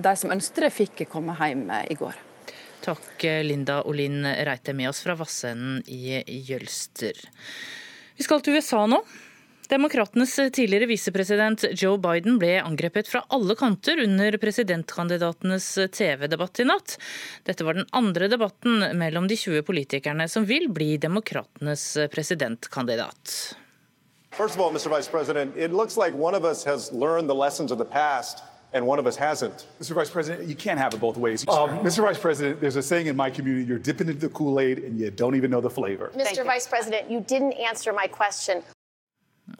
de 0.00 0.16
som 0.16 0.30
ønsket 0.30 0.54
det, 0.54 0.72
fikk 0.72 1.10
komme 1.10 1.36
hjem 1.36 1.68
i 1.90 1.94
går. 1.94 2.14
Takk 2.84 3.22
Linda 3.42 3.82
Olin 3.82 4.26
Reite 4.44 4.74
med 4.76 4.88
oss 4.88 5.00
fra 5.00 5.14
Vassenden 5.14 5.82
i 5.86 6.20
Jølster. 6.26 7.16
Vi 8.16 8.26
skal 8.26 8.42
til 8.44 8.58
USA 8.58 8.82
nå. 8.86 8.98
Demokratenes 9.70 10.34
tidligere 10.52 10.90
visepresident 10.90 11.64
Joe 11.80 11.96
Biden 11.98 12.36
ble 12.38 12.58
angrepet 12.60 13.08
fra 13.08 13.22
alle 13.32 13.56
kanter 13.56 14.02
under 14.04 14.36
presidentkandidatenes 14.36 15.70
TV-debatt 15.96 16.60
i 16.60 16.68
natt. 16.68 16.98
Dette 17.48 17.64
var 17.64 17.80
den 17.80 17.88
andre 17.96 18.28
debatten 18.28 18.84
mellom 19.00 19.32
de 19.32 19.40
20 19.40 19.64
politikerne 19.64 20.28
som 20.28 20.44
vil 20.44 20.68
bli 20.68 20.98
demokratenes 21.00 21.86
presidentkandidat. 22.12 23.56
First 24.36 24.58
of 24.58 24.60
all, 24.60 24.72
Mr. 24.72 24.90
Vice 24.92 25.08
President, 25.08 25.56
it 25.56 25.72
looks 25.72 25.96
like 25.96 26.12
one 26.12 26.36
of 26.36 26.44
us 26.44 26.64
has 26.64 26.92
learned 26.92 27.30
the 27.30 27.34
lessons 27.34 27.72
of 27.72 27.78
the 27.78 27.88
past 27.88 28.44
and 28.74 28.84
one 28.86 28.98
of 28.98 29.06
us 29.06 29.16
hasn't. 29.16 29.66
Mr. 29.80 29.94
Vice 29.94 30.10
President, 30.10 30.48
you 30.48 30.56
can't 30.56 30.78
have 30.78 30.92
it 30.94 31.00
both 31.00 31.16
ways. 31.16 31.46
Um, 31.48 31.78
Mr. 31.88 32.02
Vice 32.02 32.18
President, 32.18 32.60
there's 32.60 32.76
a 32.76 32.82
saying 32.82 33.06
in 33.06 33.16
my 33.16 33.30
community 33.30 33.64
you're 33.64 33.78
dipping 33.78 34.08
into 34.08 34.28
the 34.28 34.34
Kool 34.34 34.60
Aid 34.60 34.78
and 34.84 34.98
you 34.98 35.10
don't 35.10 35.36
even 35.36 35.50
know 35.50 35.62
the 35.62 35.70
flavor. 35.70 36.10
Mr. 36.14 36.44
Vice 36.44 36.66
President, 36.66 37.10
you 37.10 37.20
didn't 37.20 37.54
answer 37.70 37.92
my 37.92 38.08
question. 38.08 38.62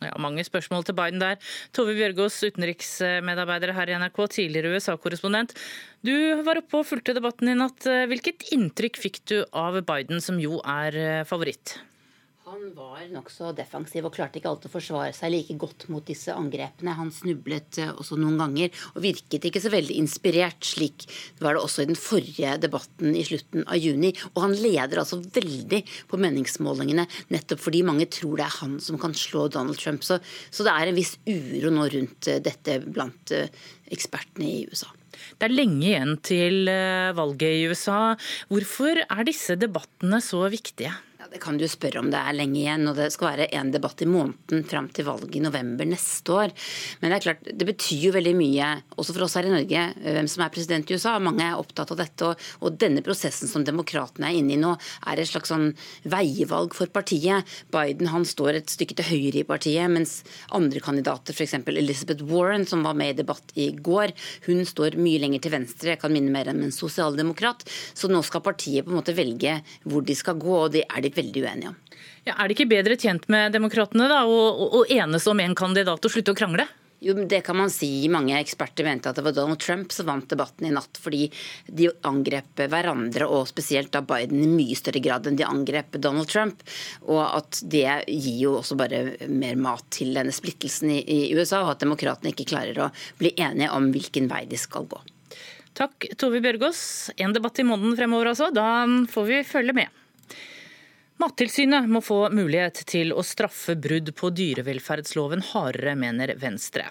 Ja, 0.01 0.15
mange 0.19 0.41
spørsmål 0.45 0.85
til 0.89 0.97
Biden 0.97 1.21
der. 1.21 1.37
Tove 1.77 1.93
Bjørgaas, 1.95 2.39
utenriksmedarbeider 2.49 3.73
her 3.77 3.91
i 3.93 3.99
NRK, 4.01 4.23
tidligere 4.33 4.73
USA-korrespondent. 4.73 5.53
Du 6.01 6.15
var 6.47 6.57
oppe 6.63 6.81
og 6.81 6.87
fulgte 6.89 7.13
debatten 7.13 7.53
i 7.53 7.57
natt. 7.59 7.85
Hvilket 8.09 8.49
inntrykk 8.57 8.97
fikk 8.97 9.21
du 9.29 9.43
av 9.53 9.77
Biden, 9.85 10.25
som 10.25 10.41
jo 10.41 10.57
er 10.65 11.29
favoritt? 11.29 11.77
Han 12.55 12.69
var 12.77 13.01
nokså 13.11 13.49
defensiv 13.59 14.05
og 14.07 14.13
klarte 14.15 14.39
ikke 14.39 14.47
alltid 14.47 14.69
å 14.69 14.73
forsvare 14.77 15.15
seg 15.17 15.33
like 15.33 15.55
godt 15.59 15.89
mot 15.91 16.05
disse 16.07 16.31
angrepene. 16.31 16.93
Han 16.95 17.09
snublet 17.11 17.81
eh, 17.83 17.91
også 17.91 18.15
noen 18.21 18.37
ganger 18.39 18.69
og 18.93 19.01
virket 19.03 19.49
ikke 19.49 19.63
så 19.65 19.73
veldig 19.73 19.97
inspirert. 19.99 20.61
Slik 20.63 21.03
var 21.43 21.57
det 21.57 21.65
også 21.65 21.83
i 21.83 21.89
den 21.89 21.99
forrige 21.99 22.53
debatten 22.63 23.17
i 23.19 23.25
slutten 23.27 23.65
av 23.67 23.81
juni. 23.83 24.13
Og 24.37 24.39
han 24.45 24.55
leder 24.55 25.01
altså 25.03 25.19
veldig 25.19 25.81
på 26.13 26.21
meningsmålingene, 26.23 27.09
nettopp 27.35 27.65
fordi 27.65 27.81
mange 27.89 28.07
tror 28.15 28.39
det 28.39 28.45
er 28.47 28.59
han 28.61 28.77
som 28.87 29.01
kan 29.03 29.17
slå 29.19 29.49
Donald 29.51 29.81
Trump. 29.81 30.07
Så, 30.07 30.21
så 30.55 30.67
det 30.69 30.75
er 30.77 30.93
en 30.93 31.01
viss 31.01 31.17
uro 31.27 31.73
nå 31.75 31.89
rundt 31.97 32.29
eh, 32.31 32.39
dette 32.45 32.77
blant 32.85 33.35
eh, 33.35 33.51
ekspertene 33.97 34.47
i 34.47 34.61
USA. 34.71 34.93
Det 35.41 35.49
er 35.49 35.57
lenge 35.57 35.89
igjen 35.89 36.15
til 36.27 36.71
valget 37.19 37.59
i 37.59 37.67
USA. 37.71 37.99
Hvorfor 38.51 38.99
er 39.03 39.27
disse 39.27 39.59
debattene 39.59 40.19
så 40.23 40.45
viktige? 40.51 40.95
Det 41.33 41.41
kan 41.41 41.57
du 41.57 41.65
spørre 41.71 42.01
om 42.03 42.11
det 42.13 42.19
er 42.21 42.37
lenge 42.37 42.59
igjen, 42.61 42.85
og 42.91 42.99
det 42.99 43.07
skal 43.15 43.31
være 43.31 43.47
én 43.57 43.71
debatt 43.73 44.03
i 44.05 44.09
måneden 44.09 44.65
fram 44.69 44.91
til 44.93 45.07
valget 45.07 45.39
i 45.39 45.43
november 45.43 45.87
neste 45.89 46.35
år. 46.35 46.53
Men 47.01 47.11
det 47.11 47.17
er 47.17 47.25
klart, 47.25 47.47
det 47.49 47.69
betyr 47.69 48.09
jo 48.09 48.13
veldig 48.15 48.35
mye, 48.37 48.71
også 48.99 49.15
for 49.17 49.27
oss 49.27 49.37
her 49.39 49.49
i 49.49 49.53
Norge, 49.55 49.85
hvem 50.05 50.29
som 50.31 50.45
er 50.45 50.53
president 50.53 50.91
i 50.91 50.99
USA. 50.99 51.15
Mange 51.23 51.47
er 51.47 51.57
opptatt 51.61 51.95
av 51.95 52.01
dette. 52.03 52.29
Og, 52.29 52.49
og 52.61 52.77
denne 52.81 53.05
prosessen 53.07 53.51
som 53.51 53.65
demokratene 53.65 54.29
er 54.29 54.41
inne 54.41 54.57
i 54.57 54.61
nå, 54.61 54.75
er 55.09 55.23
et 55.23 55.31
slags 55.31 55.53
sånn 55.53 55.71
veivalg 56.11 56.77
for 56.77 56.93
partiet. 56.93 57.49
Biden 57.73 58.13
han 58.13 58.29
står 58.29 58.61
et 58.61 58.75
stykke 58.75 58.99
til 59.01 59.09
høyre 59.09 59.41
i 59.41 59.47
partiet, 59.49 59.89
mens 59.95 60.19
andre 60.55 60.83
kandidater, 60.85 61.37
f.eks. 61.37 61.57
Elizabeth 61.73 62.27
Warren, 62.29 62.69
som 62.69 62.85
var 62.85 62.99
med 62.99 63.15
i 63.15 63.19
debatt 63.23 63.55
i 63.57 63.71
går, 63.75 64.13
hun 64.49 64.65
står 64.69 64.99
mye 65.01 65.23
lenger 65.25 65.47
til 65.47 65.57
venstre. 65.57 65.95
Jeg 65.95 66.03
kan 66.05 66.13
minne 66.13 66.35
mer 66.35 66.53
om 66.53 66.63
en 66.67 66.75
sosialdemokrat. 66.75 67.65
Så 67.97 68.13
nå 68.13 68.21
skal 68.27 68.45
partiet 68.45 68.85
på 68.85 68.93
en 68.93 69.01
måte 69.01 69.17
velge 69.17 69.59
hvor 69.89 70.05
de 70.05 70.17
skal 70.19 70.39
gå, 70.41 70.61
og 70.67 70.75
det 70.77 70.85
er 70.85 71.05
de 71.05 71.14
veldig 71.17 71.35
veldig 71.35 71.45
uenige 71.45 71.73
om. 71.73 71.81
Ja, 72.25 72.39
er 72.39 72.49
de 72.49 72.57
ikke 72.57 72.71
bedre 72.71 72.97
tjent 72.97 73.29
med 73.29 73.53
demokratene 73.53 74.09
da, 74.09 74.25
å, 74.25 74.81
å 74.81 74.87
enes 74.89 75.27
om 75.29 75.41
en 75.41 75.55
kandidat 75.55 76.05
og 76.05 76.13
slutte 76.13 76.33
å 76.33 76.39
krangle? 76.39 76.67
Jo, 77.05 77.13
Det 77.13 77.43
kan 77.45 77.59
man 77.59 77.69
si. 77.69 78.09
Mange 78.09 78.39
eksperter 78.39 78.87
mente 78.87 79.11
at 79.11 79.19
det 79.19 79.25
var 79.27 79.35
Donald 79.37 79.61
Trump 79.61 79.93
som 79.93 80.07
vant 80.09 80.31
debatten 80.31 80.65
i 80.65 80.73
natt, 80.73 80.97
fordi 80.97 81.27
de 81.69 81.91
angrep 82.09 82.63
hverandre, 82.73 83.27
og 83.29 83.51
spesielt 83.51 83.93
da 83.93 84.01
Biden, 84.01 84.41
i 84.41 84.49
mye 84.49 84.79
større 84.79 85.03
grad 85.05 85.29
enn 85.29 85.37
de 85.37 85.45
angrep 85.45 85.99
Donald 86.01 86.31
Trump. 86.33 86.65
Og 87.05 87.21
at 87.27 87.61
det 87.61 88.07
gir 88.09 88.39
jo 88.47 88.55
også 88.63 88.79
bare 88.81 89.03
mer 89.29 89.59
mat 89.61 89.85
til 89.93 90.17
denne 90.17 90.33
splittelsen 90.33 90.95
i, 90.95 91.03
i 91.05 91.19
USA, 91.37 91.61
og 91.67 91.75
at 91.75 91.85
demokratene 91.85 92.33
ikke 92.33 92.49
klarer 92.55 92.87
å 92.87 92.93
bli 93.21 93.35
enige 93.37 93.75
om 93.77 93.91
hvilken 93.93 94.31
vei 94.33 94.47
de 94.49 94.61
skal 94.61 94.89
gå. 94.89 95.03
Takk, 95.77 96.09
Tove 96.17 96.41
Bjørgaas. 96.41 97.11
En 97.21 97.37
debatt 97.37 97.61
i 97.61 97.69
måneden 97.69 97.99
fremover, 97.99 98.33
altså. 98.33 98.49
Da 98.55 98.87
får 99.13 99.29
vi 99.29 99.45
følge 99.45 99.77
med. 99.77 100.01
Mattilsynet 101.23 101.87
må 101.87 102.01
få 102.03 102.17
mulighet 102.35 102.81
til 102.91 103.13
å 103.15 103.23
straffe 103.23 103.77
brudd 103.79 104.09
på 104.19 104.33
dyrevelferdsloven 104.35 105.45
hardere, 105.53 105.93
mener 105.95 106.33
Venstre. 106.41 106.89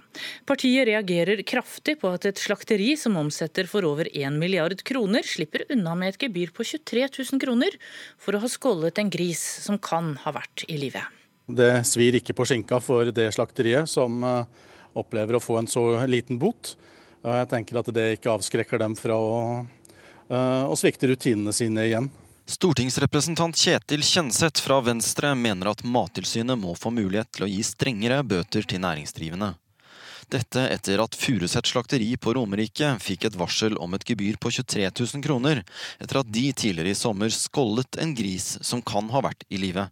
Partiet 0.48 0.88
reagerer 0.88 1.42
kraftig 1.44 1.98
på 2.00 2.14
at 2.16 2.30
et 2.30 2.40
slakteri 2.40 2.94
som 3.00 3.18
omsetter 3.20 3.68
for 3.68 3.84
over 3.84 4.08
1 4.08 4.40
milliard 4.40 4.80
kroner, 4.88 5.28
slipper 5.28 5.66
unna 5.76 5.98
med 6.00 6.14
et 6.14 6.24
gebyr 6.24 6.56
på 6.56 6.64
23 6.64 7.04
000 7.20 7.44
kroner 7.44 7.76
for 8.16 8.38
å 8.38 8.42
ha 8.46 8.52
skålet 8.52 9.04
en 9.04 9.12
gris 9.12 9.44
som 9.66 9.76
kan 9.76 10.14
ha 10.24 10.36
vært 10.40 10.64
i 10.72 10.80
live. 10.80 11.04
Det 11.44 11.84
svir 11.84 12.16
ikke 12.16 12.38
på 12.38 12.48
skinka 12.48 12.80
for 12.80 13.12
det 13.12 13.28
slakteriet 13.36 13.92
som 13.92 14.24
opplever 14.96 15.36
å 15.36 15.44
få 15.44 15.60
en 15.60 15.68
så 15.68 15.84
liten 16.08 16.40
bot. 16.40 16.78
Jeg 17.28 17.52
tenker 17.52 17.84
at 17.84 17.92
det 17.92 18.10
ikke 18.16 18.38
avskrekker 18.38 18.80
dem 18.80 18.96
fra 18.96 19.20
å, 19.20 19.38
å 20.32 20.76
svikte 20.80 21.12
rutinene 21.12 21.52
sine 21.52 21.90
igjen. 21.92 22.14
Stortingsrepresentant 22.44 23.56
Kjetil 23.56 24.02
Kjenseth 24.04 24.60
fra 24.62 24.82
Venstre 24.84 25.30
mener 25.36 25.70
at 25.72 25.84
Mattilsynet 25.88 26.60
må 26.60 26.74
få 26.76 26.92
mulighet 26.92 27.30
til 27.32 27.46
å 27.46 27.48
gi 27.48 27.62
strengere 27.64 28.18
bøter 28.28 28.66
til 28.68 28.82
næringsdrivende. 28.84 29.54
Dette 30.32 30.66
etter 30.74 31.00
at 31.00 31.16
Furuset 31.16 31.70
slakteri 31.72 32.10
på 32.20 32.34
Romerike 32.36 32.90
fikk 33.04 33.30
et 33.30 33.38
varsel 33.40 33.78
om 33.80 33.96
et 33.96 34.04
gebyr 34.08 34.36
på 34.44 34.52
23 34.52 34.90
000 34.90 35.24
kroner, 35.24 35.62
etter 36.04 36.20
at 36.20 36.32
de 36.36 36.50
tidligere 36.52 36.92
i 36.92 37.00
sommer 37.00 37.32
skållet 37.32 38.00
en 38.04 38.12
gris 38.18 38.58
som 38.60 38.84
kan 38.84 39.08
ha 39.14 39.24
vært 39.24 39.46
i 39.48 39.62
live. 39.64 39.88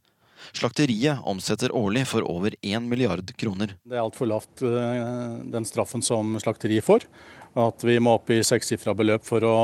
Slakteriet 0.51 1.23
omsetter 1.31 1.71
årlig 1.77 2.03
for 2.09 2.27
over 2.27 2.57
1 2.59 2.83
milliard 2.89 3.31
kroner. 3.39 3.77
Det 3.87 3.95
er 3.95 4.03
altfor 4.03 4.27
lavt 4.27 4.65
eh, 4.65 5.39
den 5.53 5.67
straffen 5.69 6.03
som 6.03 6.35
slakteriet 6.41 6.83
får. 6.83 7.07
At 7.55 7.83
vi 7.87 7.95
må 8.03 8.17
opp 8.17 8.31
i 8.33 8.41
sekssifra 8.43 8.95
beløp 8.97 9.23
for 9.27 9.45
å 9.47 9.55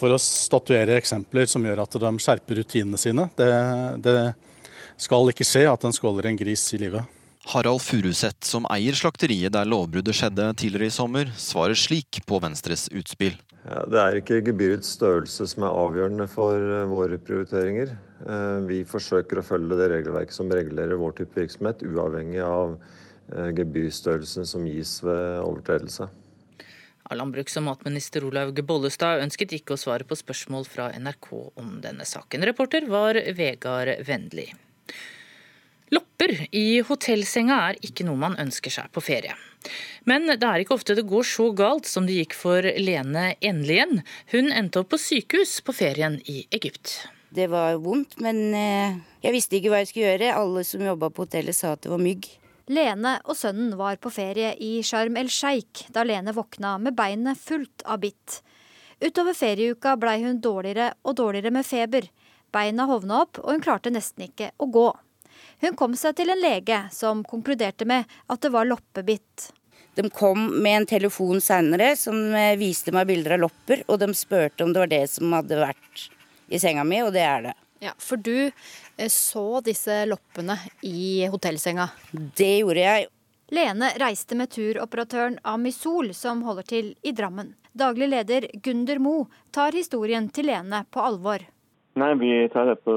for 0.00 0.14
å 0.14 0.20
statuere 0.20 0.96
eksempler 0.98 1.48
som 1.50 1.64
gjør 1.66 1.84
at 1.84 1.98
de 2.02 2.12
skjerper 2.24 2.62
rutinene 2.62 3.00
sine. 3.00 3.28
Det, 3.36 3.50
det 4.02 4.18
skal 5.00 5.32
ikke 5.32 5.46
skje 5.46 5.66
at 5.70 5.84
en 5.86 5.96
skåler 5.96 6.30
en 6.30 6.40
gris 6.40 6.64
i 6.76 6.80
livet. 6.80 7.16
Harald 7.50 7.80
Furuseth, 7.80 8.44
som 8.44 8.66
eier 8.68 8.96
slakteriet 8.96 9.54
der 9.54 9.68
lovbruddet 9.68 10.16
skjedde 10.16 10.50
tidligere 10.60 10.90
i 10.90 10.94
sommer, 10.94 11.30
svarer 11.40 11.78
slik 11.78 12.20
på 12.28 12.40
Venstres 12.42 12.84
utspill. 12.92 13.38
Ja, 13.64 13.82
det 13.88 14.00
er 14.00 14.18
ikke 14.18 14.40
gebyrets 14.44 14.92
størrelse 14.96 15.46
som 15.48 15.64
er 15.66 15.76
avgjørende 15.76 16.26
for 16.32 16.56
eh, 16.56 16.86
våre 16.88 17.18
prioriteringer. 17.20 17.92
Eh, 18.24 18.60
vi 18.68 18.80
forsøker 18.88 19.40
å 19.40 19.44
følge 19.44 19.76
det 19.80 19.90
regelverket 19.92 20.36
som 20.36 20.52
regulerer 20.52 21.00
vår 21.00 21.18
type 21.18 21.36
virksomhet, 21.36 21.84
uavhengig 21.84 22.40
av 22.44 22.76
eh, 22.76 23.50
gebyrstørrelsen 23.58 24.48
som 24.48 24.68
gis 24.68 24.98
ved 25.04 25.42
overtredelse. 25.44 26.08
Landbruks- 27.18 27.58
og 27.60 27.66
matminister 27.66 28.24
Olaug 28.26 28.58
Bollestad 28.66 29.24
ønsket 29.24 29.54
ikke 29.58 29.74
å 29.76 29.80
svare 29.80 30.06
på 30.06 30.18
spørsmål 30.18 30.66
fra 30.68 30.90
NRK 30.94 31.30
om 31.60 31.78
denne 31.84 32.06
saken. 32.06 32.44
Reporter 32.46 32.86
var 32.90 33.18
Vegard 33.36 34.04
Vendli. 34.06 34.48
Lopper 35.90 36.36
i 36.54 36.80
hotellsenga 36.86 37.56
er 37.70 37.78
ikke 37.86 38.06
noe 38.06 38.20
man 38.20 38.36
ønsker 38.38 38.70
seg 38.70 38.90
på 38.94 39.02
ferie. 39.02 39.34
Men 40.08 40.28
det 40.30 40.46
er 40.46 40.62
ikke 40.62 40.76
ofte 40.78 40.94
det 40.96 41.08
går 41.10 41.26
så 41.26 41.50
galt 41.56 41.88
som 41.90 42.06
det 42.06 42.20
gikk 42.20 42.36
for 42.38 42.62
Lene 42.62 43.32
Enlien. 43.44 44.04
Hun 44.32 44.52
endte 44.54 44.84
opp 44.84 44.92
på 44.94 45.00
sykehus 45.00 45.58
på 45.66 45.74
ferien 45.76 46.20
i 46.30 46.44
Egypt. 46.54 47.00
Det 47.30 47.46
var 47.50 47.76
vondt, 47.82 48.16
men 48.22 48.38
eh, 48.58 48.96
jeg 49.22 49.34
visste 49.34 49.58
ikke 49.58 49.70
hva 49.70 49.82
jeg 49.82 49.90
skulle 49.90 50.12
gjøre. 50.12 50.30
Alle 50.34 50.64
som 50.66 50.82
jobba 50.82 51.10
på 51.14 51.26
hotellet 51.26 51.54
sa 51.54 51.74
at 51.76 51.84
det 51.84 51.92
var 51.92 52.02
mygg. 52.02 52.26
Lene 52.70 53.16
og 53.26 53.34
sønnen 53.34 53.72
var 53.74 53.96
på 53.98 54.12
ferie 54.14 54.52
i 54.62 54.78
Sharm 54.86 55.16
el 55.18 55.30
Sheikh 55.32 55.88
da 55.90 56.04
Lene 56.06 56.30
våkna 56.36 56.76
med 56.78 56.94
beinet 56.94 57.38
fullt 57.42 57.82
av 57.82 57.98
bitt. 58.04 58.36
Utover 59.02 59.34
ferieuka 59.34 59.96
blei 59.98 60.20
hun 60.22 60.38
dårligere 60.44 60.92
og 61.02 61.16
dårligere 61.18 61.50
med 61.56 61.66
feber. 61.66 62.06
Beina 62.54 62.86
hovna 62.86 63.24
opp, 63.24 63.40
og 63.42 63.56
hun 63.56 63.64
klarte 63.64 63.90
nesten 63.90 64.28
ikke 64.28 64.52
å 64.62 64.68
gå. 64.70 64.86
Hun 65.64 65.74
kom 65.78 65.96
seg 65.98 66.14
til 66.20 66.30
en 66.30 66.38
lege 66.38 66.78
som 66.94 67.24
konkluderte 67.26 67.88
med 67.90 68.06
at 68.30 68.42
det 68.44 68.52
var 68.54 68.68
loppebitt. 68.68 69.50
De 69.98 70.06
kom 70.14 70.46
med 70.62 70.76
en 70.76 70.86
telefon 70.92 71.42
seinere 71.42 71.96
som 71.98 72.16
eh, 72.38 72.54
viste 72.60 72.94
meg 72.94 73.08
bilder 73.10 73.34
av 73.34 73.48
lopper, 73.48 73.82
og 73.90 73.98
de 73.98 74.12
spurte 74.14 74.62
om 74.62 74.70
det 74.70 74.84
var 74.84 74.92
det 74.92 75.02
som 75.10 75.34
hadde 75.34 75.58
vært 75.58 76.06
i 76.50 76.62
senga 76.62 76.86
mi, 76.86 77.02
og 77.02 77.10
det 77.18 77.26
er 77.26 77.48
det. 77.48 77.56
Ja, 77.80 77.94
For 77.98 78.20
du 78.20 78.52
så 79.08 79.60
disse 79.64 80.02
loppene 80.10 80.58
i 80.82 81.26
hotellsenga? 81.30 81.88
Det 82.12 82.58
gjorde 82.60 82.84
jeg. 82.84 83.06
Lene 83.50 83.88
reiste 83.98 84.36
med 84.38 84.52
turoperatøren 84.54 85.40
Amisol, 85.42 86.12
som 86.14 86.44
holder 86.46 86.68
til 86.68 86.92
i 87.02 87.14
Drammen. 87.16 87.54
Daglig 87.72 88.10
leder 88.12 88.46
Gunder 88.62 89.00
Mo 89.02 89.24
tar 89.54 89.74
historien 89.74 90.28
til 90.30 90.50
Lene 90.50 90.84
på 90.90 91.02
alvor. 91.02 91.42
Nei, 91.98 92.14
Vi 92.14 92.30
tar 92.52 92.70
det 92.70 92.78
på 92.84 92.94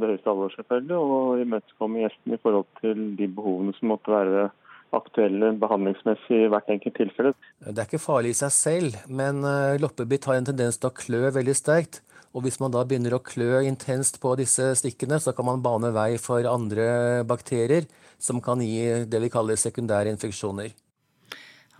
det 0.00 0.14
høyeste 0.14 0.30
alvor, 0.32 0.52
selvfølgelig, 0.56 0.96
og 0.96 1.42
imøtekommer 1.42 2.06
gjesten 2.06 2.34
i 2.34 2.40
forhold 2.40 2.68
til 2.80 3.02
de 3.18 3.28
behovene 3.28 3.74
som 3.76 3.92
måtte 3.92 4.12
være 4.12 4.48
aktuelle 4.96 5.52
behandlingsmessig 5.60 6.46
i 6.46 6.48
hvert 6.50 6.70
enkelt 6.72 6.96
tilfelle. 6.98 7.34
Det 7.60 7.76
er 7.76 7.86
ikke 7.86 8.02
farlig 8.02 8.32
i 8.32 8.40
seg 8.40 8.54
selv, 8.56 8.96
men 9.06 9.44
loppebit 9.44 9.82
loppebitt 9.84 10.30
har 10.30 10.40
en 10.40 10.48
tendens 10.48 10.80
til 10.80 10.90
å 10.90 10.96
klø 10.96 11.28
veldig 11.36 11.54
sterkt. 11.54 12.00
Og 12.30 12.44
hvis 12.44 12.60
man 12.62 12.70
da 12.70 12.84
begynner 12.86 13.16
å 13.16 13.24
klø 13.24 13.58
intenst 13.66 14.20
på 14.22 14.36
disse 14.38 14.68
stikkene, 14.78 15.18
så 15.18 15.34
kan 15.34 15.48
man 15.48 15.64
bane 15.64 15.90
vei 15.94 16.14
for 16.22 16.46
andre 16.46 17.24
bakterier 17.26 17.88
som 18.22 18.38
kan 18.44 18.62
gi 18.62 19.02
det 19.10 19.20
vi 19.24 19.32
kaller 19.32 19.58
sekundære 19.58 20.12
infeksjoner. 20.14 20.70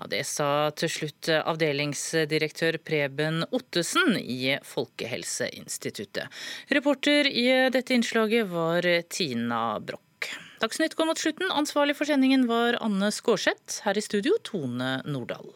Ja, 0.01 0.07
det 0.09 0.23
sa 0.25 0.71
til 0.73 0.89
slutt 0.89 1.29
avdelingsdirektør 1.29 2.79
Preben 2.83 3.43
Ottesen 3.53 4.17
i 4.17 4.57
Folkehelseinstituttet. 4.65 6.33
Reporter 6.73 7.29
i 7.29 7.45
dette 7.71 7.95
innslaget 7.95 8.49
var 8.49 8.89
Tina 9.13 9.77
Broch. 9.79 10.33
Dagsnytt 10.61 10.97
går 10.97 11.11
mot 11.11 11.21
slutten. 11.21 11.53
Ansvarlig 11.53 11.99
for 12.01 12.09
sendingen 12.09 12.49
var 12.49 12.81
Anne 12.81 13.13
Skårseth. 13.13 13.83
Her 13.85 14.01
i 14.01 14.05
studio 14.05 14.41
Tone 14.45 14.99
Nordahl. 15.05 15.53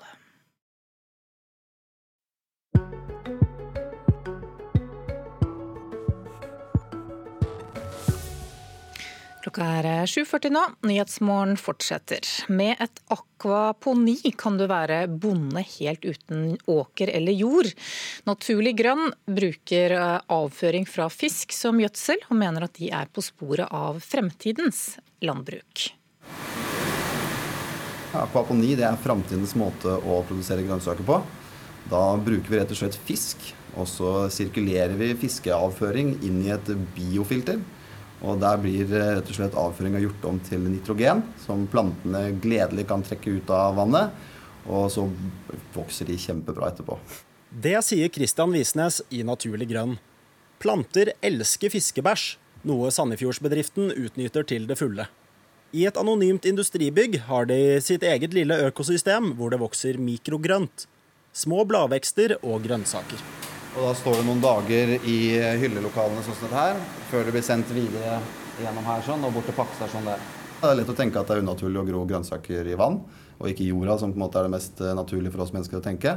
Klokka 9.44 9.64
er 9.76 9.86
7.40 10.08 10.54
nå. 10.54 10.60
Nyhetsmorgen 10.88 11.58
fortsetter. 11.60 12.24
Med 12.48 12.78
et 12.80 13.00
akvaponi 13.12 14.30
kan 14.40 14.54
du 14.56 14.64
være 14.70 15.02
bonde 15.20 15.60
helt 15.74 16.06
uten 16.06 16.54
åker 16.64 17.12
eller 17.12 17.36
jord. 17.36 17.68
Naturlig 18.24 18.72
Grønn 18.78 19.10
bruker 19.28 19.92
eh, 19.98 20.14
avføring 20.32 20.88
fra 20.88 21.10
fisk 21.12 21.52
som 21.52 21.82
gjødsel, 21.82 22.24
og 22.30 22.40
mener 22.40 22.64
at 22.64 22.80
de 22.80 22.88
er 22.88 23.12
på 23.12 23.26
sporet 23.26 23.68
av 23.68 24.00
fremtidens 24.00 24.96
landbruk. 25.20 25.90
Akvaponi 28.16 28.72
er 28.80 28.96
framtidens 29.04 29.52
måte 29.60 29.92
å 29.92 30.22
produsere 30.24 30.64
grønnsaker 30.64 31.04
på. 31.04 31.20
Da 31.92 32.04
bruker 32.16 32.48
vi 32.48 32.64
rett 32.64 32.72
og 32.72 32.80
slett 32.80 32.96
fisk, 33.04 33.44
og 33.76 33.92
så 33.92 34.16
sirkulerer 34.32 34.96
vi 34.96 35.12
fiskeavføring 35.20 36.16
inn 36.24 36.40
i 36.48 36.54
et 36.56 36.76
biofilter. 36.96 37.60
Og 38.22 38.38
Der 38.40 38.60
blir 38.62 38.86
eh, 38.88 39.10
rett 39.18 39.28
og 39.28 39.36
slett 39.36 39.58
avføringa 39.58 40.00
gjort 40.04 40.28
om 40.30 40.38
til 40.46 40.62
nitrogen, 40.68 41.22
som 41.44 41.66
plantene 41.70 42.30
gledelig 42.42 42.86
kan 42.88 43.04
trekke 43.04 43.38
ut 43.38 43.50
av 43.52 43.76
vannet. 43.80 44.14
Og 44.64 44.88
så 44.92 45.04
vokser 45.74 46.08
de 46.08 46.16
kjempebra 46.20 46.70
etterpå. 46.70 46.96
Det 47.50 47.76
sier 47.86 48.08
Christian 48.10 48.54
Visnes 48.54 49.02
i 49.14 49.20
Naturlig 49.26 49.68
grønn. 49.70 49.98
Planter 50.62 51.12
elsker 51.22 51.70
fiskebæsj, 51.74 52.38
noe 52.64 52.88
Sandefjordsbedriften 52.94 53.92
utnytter 53.92 54.46
til 54.48 54.66
det 54.70 54.78
fulle. 54.80 55.06
I 55.74 55.84
et 55.90 55.96
anonymt 55.98 56.46
industribygg 56.46 57.18
har 57.28 57.48
de 57.50 57.80
sitt 57.82 58.06
eget 58.06 58.34
lille 58.36 58.56
økosystem 58.68 59.34
hvor 59.38 59.50
det 59.52 59.60
vokser 59.60 59.98
mikrogrønt. 59.98 60.86
Små 61.34 61.64
bladvekster 61.66 62.38
og 62.40 62.62
grønnsaker. 62.62 63.43
Og 63.74 63.82
Da 63.88 63.92
står 63.98 64.20
det 64.20 64.24
noen 64.28 64.42
dager 64.42 64.90
i 65.02 65.18
hyllelokalene 65.58 66.22
sånn 66.22 66.36
som 66.38 66.46
dette 66.46 66.60
her, 66.60 66.76
før 67.10 67.26
det 67.26 67.32
blir 67.34 67.42
sendt 67.42 67.72
videre 67.74 68.20
gjennom 68.62 68.86
her 68.86 69.02
sånn, 69.02 69.24
og 69.26 69.34
bort 69.34 69.48
til 69.50 69.56
pakkestasjonen 69.56 70.12
der. 70.12 70.20
Det 70.60 70.68
er 70.68 70.78
lett 70.78 70.92
å 70.92 70.96
tenke 70.96 71.18
at 71.18 71.28
det 71.28 71.34
er 71.34 71.42
unaturlig 71.42 71.80
å 71.80 71.86
gro 71.88 72.04
grønnsaker 72.06 72.68
i 72.70 72.76
vann, 72.78 73.00
og 73.34 73.48
ikke 73.50 73.64
i 73.64 73.72
jorda, 73.72 73.96
som 73.98 74.12
på 74.14 74.20
en 74.20 74.22
måte 74.22 74.38
er 74.38 74.46
det 74.46 74.52
mest 74.54 74.78
eh, 74.78 74.94
naturlige 74.94 75.34
for 75.34 75.42
oss 75.42 75.50
mennesker 75.56 75.80
å 75.80 75.84
tenke. 75.84 76.14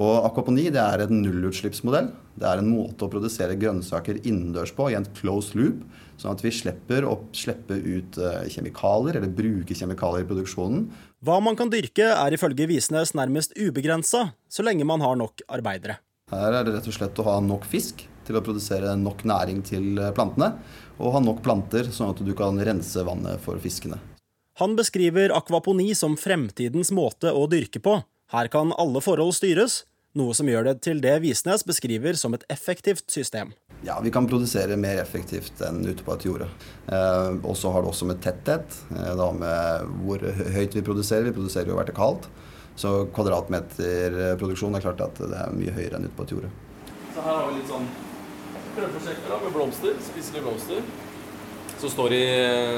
Og 0.00 0.24
Akvaponi 0.26 0.64
det 0.74 0.80
er 0.80 1.04
en 1.04 1.20
nullutslippsmodell. 1.20 2.08
Det 2.40 2.48
er 2.48 2.62
en 2.62 2.72
måte 2.72 3.04
å 3.06 3.10
produsere 3.12 3.58
grønnsaker 3.60 4.22
innendørs 4.24 4.72
på 4.74 4.88
i 4.90 4.96
en 4.98 5.06
closed 5.20 5.54
loop, 5.60 5.84
sånn 6.18 6.34
at 6.34 6.42
vi 6.42 6.54
slipper 6.56 7.06
å 7.06 7.18
slippe 7.36 7.76
ut 7.76 8.16
eh, 8.16 8.48
kjemikalier, 8.56 9.20
eller 9.20 9.36
bruke 9.42 9.76
kjemikalier 9.76 10.24
i 10.24 10.30
produksjonen. 10.32 10.88
Hva 11.20 11.36
man 11.44 11.60
kan 11.60 11.68
dyrke 11.70 12.08
er 12.16 12.34
ifølge 12.34 12.66
Visnes 12.72 13.12
nærmest 13.14 13.54
ubegrensa, 13.60 14.30
så 14.48 14.66
lenge 14.66 14.88
man 14.88 15.04
har 15.04 15.20
nok 15.20 15.44
arbeidere. 15.52 16.00
Her 16.40 16.58
er 16.58 16.66
det 16.66 16.74
rett 16.76 16.88
og 16.90 16.96
slett 16.96 17.20
å 17.20 17.28
ha 17.28 17.36
nok 17.44 17.66
fisk 17.68 18.06
til 18.24 18.38
å 18.38 18.42
produsere 18.44 18.94
nok 18.96 19.24
næring 19.28 19.62
til 19.66 20.00
plantene, 20.16 20.54
og 20.98 21.14
ha 21.16 21.22
nok 21.22 21.42
planter 21.44 21.90
sånn 21.92 22.14
at 22.14 22.22
du 22.24 22.32
kan 22.36 22.58
rense 22.58 23.04
vannet 23.04 23.42
for 23.44 23.60
fiskene. 23.62 24.00
Han 24.60 24.76
beskriver 24.78 25.34
akvaponi 25.34 25.94
som 25.98 26.14
fremtidens 26.16 26.92
måte 26.94 27.32
å 27.34 27.48
dyrke 27.50 27.82
på. 27.82 27.98
Her 28.30 28.48
kan 28.52 28.70
alle 28.78 29.02
forhold 29.02 29.34
styres, 29.34 29.82
noe 30.14 30.34
som 30.38 30.46
gjør 30.46 30.68
det 30.68 30.74
til 30.86 31.00
det 31.02 31.16
Visnes 31.24 31.64
beskriver 31.66 32.14
som 32.14 32.36
et 32.36 32.44
effektivt 32.52 33.10
system. 33.10 33.50
Ja, 33.82 33.98
vi 34.00 34.12
kan 34.14 34.28
produsere 34.30 34.78
mer 34.78 35.00
effektivt 35.02 35.58
enn 35.66 35.82
ute 35.82 36.06
på 36.06 36.14
et 36.14 36.26
jorde. 36.28 36.46
Eh, 36.86 37.32
og 37.42 37.58
så 37.58 37.72
har 37.74 37.82
det 37.82 37.90
også 37.90 38.06
med 38.08 38.22
tetthet, 38.22 38.78
eh, 38.94 39.10
da 39.18 39.26
med 39.34 39.90
hvor 40.04 40.22
høyt 40.22 40.78
vi 40.78 40.84
produserer. 40.86 41.26
Vi 41.26 41.34
produserer 41.34 41.72
jo 41.72 41.80
vertikalt. 41.80 42.30
Så 42.76 43.06
kvadratmeterproduksjon 43.14 44.74
er 44.74 44.82
klart 44.82 45.02
at 45.04 45.20
det 45.22 45.38
er 45.38 45.54
mye 45.54 45.74
høyere 45.74 46.00
enn 46.00 46.08
ute 46.08 46.16
på 46.16 46.26
et 46.26 46.34
jorde. 46.34 46.50
Så 47.14 47.22
her 47.22 47.36
har 47.38 47.48
vi 47.48 47.60
litt 47.60 47.70
sånn 47.70 47.86
prøveprosjekter 48.74 49.42
med 49.44 49.52
blomster, 49.54 49.98
spiselige 50.02 50.46
blomster. 50.46 50.80
som 51.78 51.90
står, 51.90 52.12
i, 52.16 52.26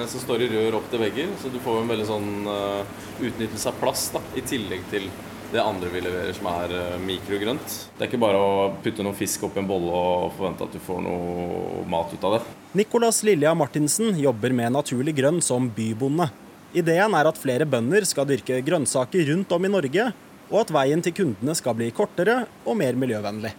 som 0.09 0.21
står 0.21 0.43
i 0.43 0.49
rør 0.51 0.79
opp 0.81 0.91
til 0.91 1.01
vegger. 1.01 1.33
Så 1.41 1.49
du 1.53 1.61
får 1.63 1.83
en 1.83 1.91
veldig 1.93 2.07
sånn 2.09 2.31
uh, 2.49 2.83
utnyttelse 3.23 3.71
av 3.71 3.81
plass 3.81 4.09
da, 4.15 4.23
i 4.35 4.43
tillegg 4.43 4.87
til 4.91 5.09
det 5.53 5.63
andre 5.63 5.89
vi 5.93 6.01
leverer, 6.03 6.33
som 6.35 6.49
er 6.51 6.75
uh, 6.75 6.97
mikrogrønt. 7.01 7.77
Det 7.97 8.03
er 8.03 8.11
ikke 8.11 8.21
bare 8.25 8.41
å 8.41 8.55
putte 8.83 9.07
noe 9.07 9.17
fisk 9.17 9.47
opp 9.47 9.57
i 9.57 9.63
en 9.63 9.69
bolle 9.69 9.93
og 9.95 10.35
forvente 10.37 10.67
at 10.67 10.75
du 10.75 10.83
får 10.83 11.05
noe 11.07 11.85
mat 11.93 12.13
ut 12.13 12.27
av 12.27 12.39
det. 12.39 12.43
Nicolas 12.77 13.23
Lilja 13.25 13.55
Martinsen 13.57 14.19
jobber 14.21 14.53
med 14.53 14.75
naturlig 14.75 15.15
grønn 15.17 15.39
som 15.45 15.71
bybonde. 15.77 16.29
Ideen 16.75 17.15
er 17.15 17.29
at 17.29 17.39
flere 17.39 17.67
bønder 17.69 18.05
skal 18.09 18.27
dyrke 18.29 18.59
grønnsaker 18.67 19.29
rundt 19.31 19.53
om 19.55 19.65
i 19.65 19.71
Norge, 19.71 20.09
og 20.51 20.59
at 20.63 20.73
veien 20.75 21.03
til 21.03 21.15
kundene 21.15 21.55
skal 21.59 21.77
bli 21.79 21.93
kortere 21.95 22.45
og 22.65 22.77
mer 22.79 22.99
miljøvennlig. 22.99 23.53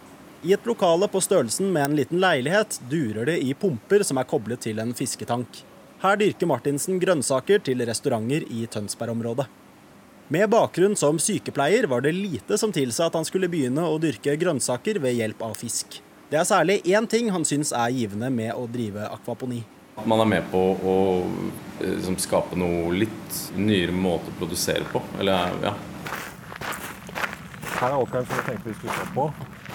I 0.46 0.52
et 0.54 0.66
lokale 0.68 1.08
på 1.10 1.20
størrelsen 1.24 1.72
med 1.74 1.84
en 1.84 1.96
liten 1.98 2.20
leilighet 2.22 2.78
durer 2.90 3.26
det 3.26 3.40
i 3.42 3.54
pumper 3.58 4.04
som 4.06 4.20
er 4.20 4.28
koblet 4.28 4.62
til 4.62 4.78
en 4.78 4.94
fisketank. 4.94 5.64
Her 5.98 6.20
dyrker 6.20 6.46
Martinsen 6.46 7.00
grønnsaker 7.02 7.64
til 7.66 7.82
restauranter 7.82 8.44
i 8.46 8.68
Tønsberg-området. 8.70 9.48
Med 10.30 10.50
bakgrunn 10.52 10.94
som 11.00 11.18
sykepleier 11.18 11.88
var 11.90 12.04
det 12.04 12.12
lite 12.14 12.58
som 12.60 12.70
tilsa 12.70 13.08
at 13.08 13.16
han 13.16 13.26
skulle 13.26 13.48
begynne 13.50 13.82
å 13.82 13.96
dyrke 13.98 14.36
grønnsaker 14.38 15.00
ved 15.02 15.16
hjelp 15.18 15.42
av 15.42 15.56
fisk. 15.58 15.98
Det 16.30 16.38
er 16.38 16.46
særlig 16.46 16.82
én 16.84 17.08
ting 17.08 17.32
han 17.32 17.46
syns 17.48 17.72
er 17.72 17.90
givende 17.96 18.28
med 18.30 18.52
å 18.52 18.68
drive 18.70 19.08
akvaponi. 19.08 19.62
Man 20.06 20.22
er 20.22 20.28
med 20.30 20.46
på 20.52 20.60
å 20.60 20.96
liksom, 21.80 22.18
skape 22.22 22.58
noe 22.58 22.92
litt 22.94 23.38
nyere 23.58 23.94
måte 23.94 24.32
å 24.32 24.38
produsere 24.38 24.86
på. 24.92 25.02
Eller, 25.18 25.52
ja. 25.64 25.74
Her 27.78 27.94
er 27.94 27.98
åkeren 27.98 28.26
som 28.26 28.38
jeg 28.38 28.46
tenkte 28.48 28.70
vi 28.70 28.76
skulle 28.78 28.96
se 28.98 29.10
på. 29.14 29.28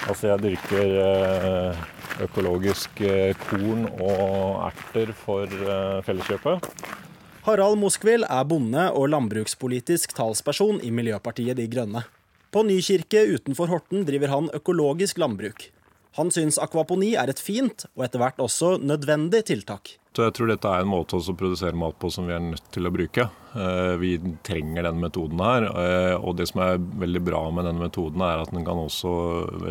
Altså 0.04 0.32
jeg 0.32 0.44
dyrker 0.44 0.98
eh, 1.04 1.84
økologisk 2.26 3.04
eh, 3.08 3.38
korn 3.46 3.86
og 3.94 4.66
erter 4.68 5.14
for 5.16 5.48
Felleskjøpet. 6.08 6.68
Harald 7.44 7.80
Moskvil 7.80 8.24
er 8.24 8.44
bonde 8.48 8.84
og 8.96 9.10
landbrukspolitisk 9.12 10.14
talsperson 10.16 10.78
i 10.84 10.92
Miljøpartiet 10.96 11.60
De 11.60 11.68
Grønne. 11.68 12.06
På 12.54 12.62
Nykirke 12.64 13.26
utenfor 13.34 13.72
Horten 13.72 14.06
driver 14.08 14.32
han 14.32 14.52
økologisk 14.56 15.18
landbruk. 15.20 15.66
Han 16.20 16.30
syns 16.32 16.60
akvaponi 16.62 17.16
er 17.18 17.32
et 17.34 17.42
fint 17.42 17.88
og 17.96 18.06
etter 18.06 18.22
hvert 18.22 18.40
også 18.44 18.78
nødvendig 18.80 19.42
tiltak. 19.50 19.98
Så 20.14 20.28
jeg 20.28 20.34
tror 20.38 20.52
dette 20.52 20.70
er 20.70 20.84
en 20.84 20.92
måte 20.92 21.18
å 21.18 21.34
produsere 21.34 21.78
mat 21.78 21.96
på 21.98 22.12
som 22.14 22.28
vi 22.30 22.36
er 22.36 22.44
nødt 22.44 22.68
til 22.74 22.86
å 22.86 22.92
bruke. 22.94 23.24
Eh, 23.58 23.94
vi 23.98 24.12
trenger 24.46 24.86
den 24.86 25.00
metoden 25.02 25.42
her. 25.42 25.66
Eh, 25.66 26.14
og 26.20 26.38
det 26.38 26.48
som 26.52 26.62
er 26.62 26.78
veldig 26.78 27.22
bra 27.26 27.42
med 27.50 27.66
denne 27.66 27.82
metoden, 27.82 28.22
er 28.22 28.44
at 28.44 28.54
den 28.54 28.66
kan 28.68 28.78
også 28.78 29.10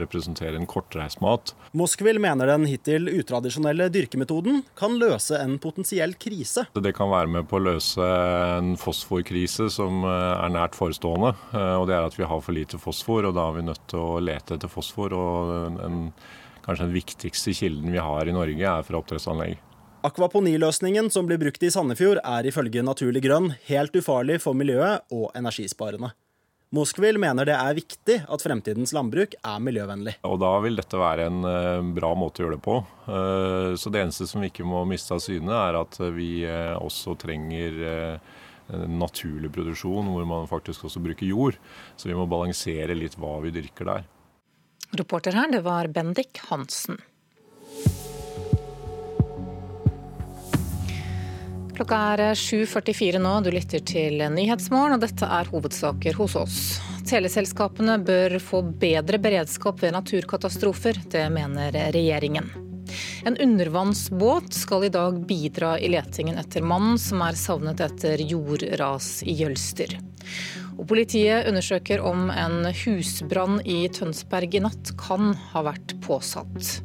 representere 0.02 0.58
en 0.58 0.66
kortreist 0.66 1.22
mat. 1.22 1.54
Moskvil 1.78 2.18
mener 2.22 2.50
den 2.50 2.66
hittil 2.66 3.06
utradisjonelle 3.12 3.86
dyrkemetoden 3.94 4.64
kan 4.78 4.98
løse 4.98 5.38
en 5.38 5.60
potensiell 5.62 6.18
krise. 6.18 6.66
Det 6.74 6.94
kan 6.98 7.14
være 7.14 7.30
med 7.38 7.46
på 7.50 7.60
å 7.60 7.66
løse 7.70 8.12
en 8.58 8.74
fosforkrise 8.82 9.70
som 9.70 10.02
eh, 10.02 10.28
er 10.42 10.54
nært 10.58 10.78
forestående. 10.78 11.36
Og 11.78 11.86
det 11.86 11.94
er 11.94 12.06
at 12.10 12.18
vi 12.18 12.26
har 12.26 12.42
for 12.42 12.56
lite 12.56 12.82
fosfor, 12.82 13.30
og 13.30 13.38
da 13.38 13.46
er 13.46 13.60
vi 13.60 13.68
nødt 13.70 13.86
til 13.94 14.02
å 14.02 14.22
lete 14.22 14.58
etter 14.58 14.70
fosfor. 14.70 15.14
og 15.14 15.82
en, 15.86 16.08
Kanskje 16.62 16.86
den 16.86 16.94
viktigste 16.94 17.54
kilden 17.58 17.90
vi 17.90 17.98
har 17.98 18.28
i 18.28 18.34
Norge, 18.34 18.62
er 18.62 18.84
fra 18.86 19.00
oppdrettsanlegg. 19.00 19.58
Akvaponiløsningen 20.02 21.12
som 21.14 21.28
blir 21.28 21.38
brukt 21.38 21.62
i 21.62 21.68
Sandefjord 21.70 22.18
er 22.26 22.46
ifølge 22.50 22.82
Naturlig 22.82 23.20
Grønn 23.22 23.52
helt 23.68 23.94
ufarlig 23.94 24.40
for 24.42 24.56
miljøet 24.58 25.04
og 25.14 25.28
energisparende. 25.38 26.10
Moskvil 26.74 27.20
mener 27.22 27.46
det 27.46 27.54
er 27.54 27.76
viktig 27.76 28.16
at 28.26 28.42
fremtidens 28.42 28.90
landbruk 28.96 29.36
er 29.38 29.60
miljøvennlig. 29.62 30.16
Og 30.26 30.40
Da 30.42 30.50
vil 30.64 30.80
dette 30.80 30.98
være 30.98 31.28
en 31.30 31.46
uh, 31.46 31.84
bra 31.94 32.10
måte 32.18 32.42
å 32.42 32.46
gjøre 32.46 32.56
det 32.56 32.64
på. 32.64 32.80
Uh, 33.06 33.78
så 33.78 33.92
Det 33.94 34.02
eneste 34.02 34.26
som 34.26 34.42
vi 34.42 34.50
ikke 34.50 34.66
må 34.66 34.80
miste 34.90 35.14
av 35.14 35.22
syne, 35.22 35.54
er 35.54 35.78
at 35.84 36.00
vi 36.16 36.32
uh, 36.48 36.80
også 36.80 37.14
trenger 37.22 38.18
naturlig 38.72 39.50
produksjon, 39.52 40.06
hvor 40.14 40.24
man 40.24 40.46
faktisk 40.48 40.86
også 40.88 41.02
bruker 41.04 41.28
jord. 41.28 41.58
Så 41.98 42.08
vi 42.08 42.16
må 42.16 42.24
balansere 42.30 42.94
litt 42.96 43.18
hva 43.20 43.34
vi 43.44 43.52
dyrker 43.52 43.90
der. 43.90 44.06
Reporter 44.96 45.36
her, 45.36 45.50
det 45.52 45.60
var 45.66 45.90
Bendik 45.92 46.40
Hansen. 46.48 47.02
Klokka 51.82 51.98
er 52.14 52.36
7.44 52.38 53.18
nå, 53.18 53.30
du 53.42 53.48
lytter 53.50 53.80
til 53.82 54.20
Nyhetsmorgen, 54.30 54.92
og 54.94 55.00
dette 55.02 55.26
er 55.26 55.48
hovedsaker 55.50 56.14
hos 56.14 56.36
oss. 56.38 56.58
Teleselskapene 57.10 57.96
bør 58.06 58.36
få 58.38 58.60
bedre 58.62 59.18
beredskap 59.18 59.82
ved 59.82 59.96
naturkatastrofer, 59.96 61.00
det 61.10 61.24
mener 61.34 61.74
regjeringen. 61.74 62.46
En 63.26 63.34
undervannsbåt 63.34 64.54
skal 64.54 64.86
i 64.86 64.92
dag 64.94 65.18
bidra 65.26 65.72
i 65.82 65.90
letingen 65.90 66.38
etter 66.38 66.62
mannen 66.62 67.02
som 67.02 67.26
er 67.26 67.40
savnet 67.40 67.82
etter 67.82 68.22
jordras 68.30 69.10
i 69.26 69.34
Jølster. 69.42 69.98
Og 70.76 70.86
politiet 70.86 71.50
undersøker 71.50 72.06
om 72.06 72.30
en 72.30 72.70
husbrann 72.84 73.58
i 73.66 73.88
Tønsberg 73.90 74.54
i 74.54 74.62
natt 74.68 74.94
kan 75.02 75.34
ha 75.50 75.66
vært 75.66 75.98
påsatt. 76.06 76.76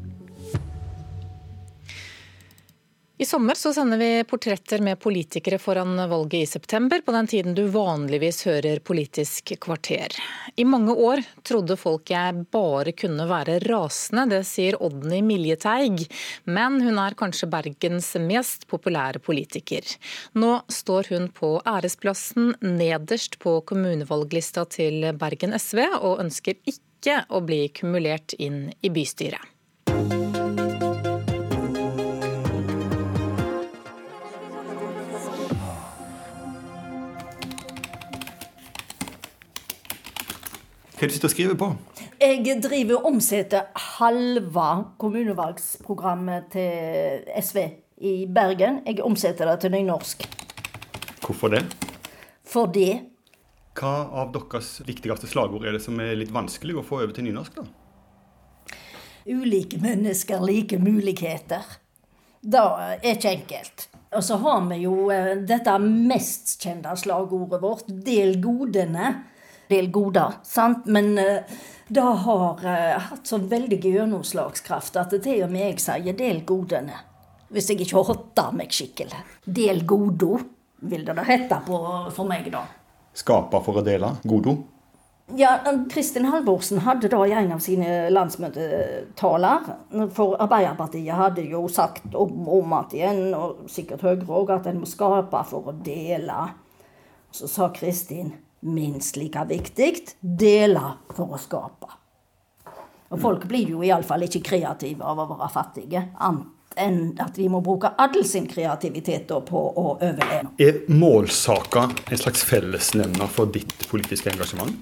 I 3.20 3.26
sommer 3.26 3.58
så 3.58 3.72
sender 3.74 3.98
vi 3.98 4.24
portretter 4.30 4.82
med 4.86 5.00
politikere 5.02 5.58
foran 5.58 5.98
valget 6.10 6.44
i 6.44 6.46
september, 6.46 7.02
på 7.02 7.16
den 7.16 7.28
tiden 7.28 7.56
du 7.58 7.64
vanligvis 7.74 8.44
hører 8.46 8.78
Politisk 8.86 9.56
kvarter. 9.58 10.14
I 10.56 10.66
mange 10.70 10.94
år 10.94 11.24
trodde 11.42 11.80
folk 11.82 12.12
jeg 12.14 12.44
bare 12.54 12.94
kunne 12.94 13.26
være 13.26 13.58
rasende, 13.66 14.28
det 14.30 14.44
sier 14.46 14.78
Odny 14.86 15.24
Miljeteig. 15.26 16.06
Men 16.46 16.78
hun 16.86 17.02
er 17.02 17.18
kanskje 17.18 17.50
Bergens 17.50 18.12
mest 18.22 18.70
populære 18.70 19.18
politiker. 19.26 19.82
Nå 20.38 20.54
står 20.70 21.10
hun 21.16 21.30
på 21.34 21.56
æresplassen 21.66 22.54
nederst 22.62 23.42
på 23.42 23.64
kommunevalglista 23.66 24.70
til 24.78 25.10
Bergen 25.18 25.58
SV, 25.58 25.88
og 26.04 26.22
ønsker 26.22 26.62
ikke 26.70 27.24
å 27.34 27.42
bli 27.42 27.64
kumulert 27.74 28.38
inn 28.38 28.68
i 28.86 28.94
bystyret. 28.94 29.57
Hva 40.98 41.06
er 41.06 41.12
det 41.12 41.14
du 41.14 41.20
sitter 41.20 41.30
og 41.30 41.34
skriver 41.36 41.58
på? 41.62 41.66
Jeg 42.18 42.62
driver 42.66 42.96
og 42.98 43.04
omsetter 43.12 43.68
halve 44.00 44.70
kommunevalgsprogrammet 44.98 46.48
til 46.56 47.28
SV 47.38 47.60
i 48.02 48.14
Bergen. 48.26 48.80
Jeg 48.82 49.04
omsetter 49.06 49.46
det 49.46 49.60
til 49.62 49.76
nynorsk. 49.76 50.26
Hvorfor 51.22 51.54
det? 51.54 51.62
Fordi 52.50 52.88
Hva 53.78 53.94
av 54.24 54.34
deres 54.34 54.72
viktigste 54.90 55.30
slagord 55.30 55.70
er 55.70 55.78
det 55.78 55.84
som 55.86 56.02
er 56.02 56.18
litt 56.18 56.34
vanskelig 56.34 56.80
å 56.82 56.88
få 56.90 57.04
over 57.04 57.14
til 57.14 57.30
nynorsk, 57.30 57.62
da? 57.62 58.74
Ulike 59.30 59.78
mennesker, 59.78 60.42
like 60.42 60.82
muligheter. 60.82 61.78
Det 62.42 62.58
er 62.58 62.98
ikke 63.14 63.38
enkelt. 63.38 63.90
Og 64.18 64.26
så 64.26 64.42
har 64.42 64.66
vi 64.66 64.82
jo 64.88 65.12
eh, 65.14 65.36
dette 65.46 65.78
mest 65.78 66.58
kjente 66.58 66.98
slagordet 66.98 67.62
vårt, 67.62 67.86
'del 67.86 68.40
godene' 68.42 69.37
del 69.70 69.92
goder. 69.92 70.40
Sant? 70.48 70.86
Men 70.86 71.14
uh, 71.20 71.58
det 71.88 72.02
har 72.02 72.66
hatt 73.10 73.28
så 73.28 73.38
veldig 73.38 73.80
gjennomslagskraft 73.84 75.00
at 75.00 75.14
det 75.16 75.22
til 75.28 75.46
og 75.46 75.54
med 75.54 75.70
jeg 75.70 75.84
sier 75.84 76.18
'del 76.18 76.44
godene'. 76.46 77.04
Hvis 77.48 77.70
jeg 77.72 77.86
ikke 77.86 78.04
hotter 78.04 78.52
meg 78.52 78.74
skikkelig. 78.76 79.22
Del 79.46 79.86
godo, 79.88 80.36
vil 80.84 81.06
det 81.08 81.16
da 81.16 81.24
hete 81.24 81.62
på, 81.66 81.78
for 82.12 82.28
meg, 82.28 82.50
da. 82.52 82.66
Skapa 83.16 83.62
for 83.64 83.80
å 83.80 83.86
dele 83.86 84.18
godo? 84.28 84.58
Ja, 85.36 85.58
Kristin 85.92 86.26
Halvorsen 86.26 86.80
hadde 86.86 87.10
da 87.12 87.20
i 87.28 87.34
en 87.36 87.52
av 87.52 87.60
sine 87.60 88.06
landsmøtetaler 88.16 89.66
For 90.16 90.38
Arbeiderpartiet 90.40 91.18
hadde 91.20 91.44
jo 91.50 91.66
sagt 91.68 92.16
om, 92.16 92.46
om 92.48 92.76
at 92.78 92.96
igjen, 92.96 93.34
og 93.36 93.66
sikkert 93.72 94.06
Høyre 94.08 94.28
òg, 94.28 94.54
at 94.56 94.70
en 94.72 94.80
må 94.80 94.88
skape 94.88 95.42
for 95.50 95.68
å 95.68 95.76
dele. 95.84 96.46
Så 97.36 97.50
sa 97.52 97.68
Kristin 97.76 98.32
minst 98.66 99.18
like 99.18 99.44
viktig 99.50 99.94
dele 100.22 100.84
for 101.16 101.36
å 101.36 101.42
skape. 101.42 101.90
Og 103.08 103.22
folk 103.22 103.48
blir 103.48 103.72
jo 103.72 103.84
iallfall 103.86 104.26
ikke 104.28 104.44
kreative 104.44 105.06
av 105.06 105.22
å 105.24 105.28
være 105.32 105.50
fattige. 105.54 106.04
Annet 106.20 106.54
enn 106.78 107.16
at 107.24 107.38
vi 107.40 107.48
må 107.50 107.62
bruke 107.66 107.90
all 107.98 108.20
sin 108.28 108.46
kreativitet 108.50 109.32
på 109.48 109.62
å 109.72 109.86
overleve. 109.98 110.52
Er 110.62 110.84
målsaka 110.94 111.88
en 111.90 112.22
slags 112.22 112.44
fellesnevner 112.46 113.32
for 113.34 113.50
ditt 113.50 113.88
politiske 113.90 114.30
engasjement? 114.30 114.76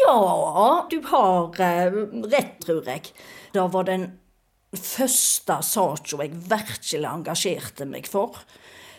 Ja, 0.00 0.86
du 0.90 0.98
har 1.12 1.60
eh, 1.62 2.00
rett, 2.26 2.56
tror 2.64 2.88
jeg. 2.90 3.12
Det 3.54 3.66
var 3.72 3.86
den 3.86 4.08
første 4.76 5.60
saka 5.64 6.24
jeg 6.24 6.34
virkelig 6.50 7.06
engasjerte 7.08 7.86
meg 7.88 8.10
for 8.10 8.40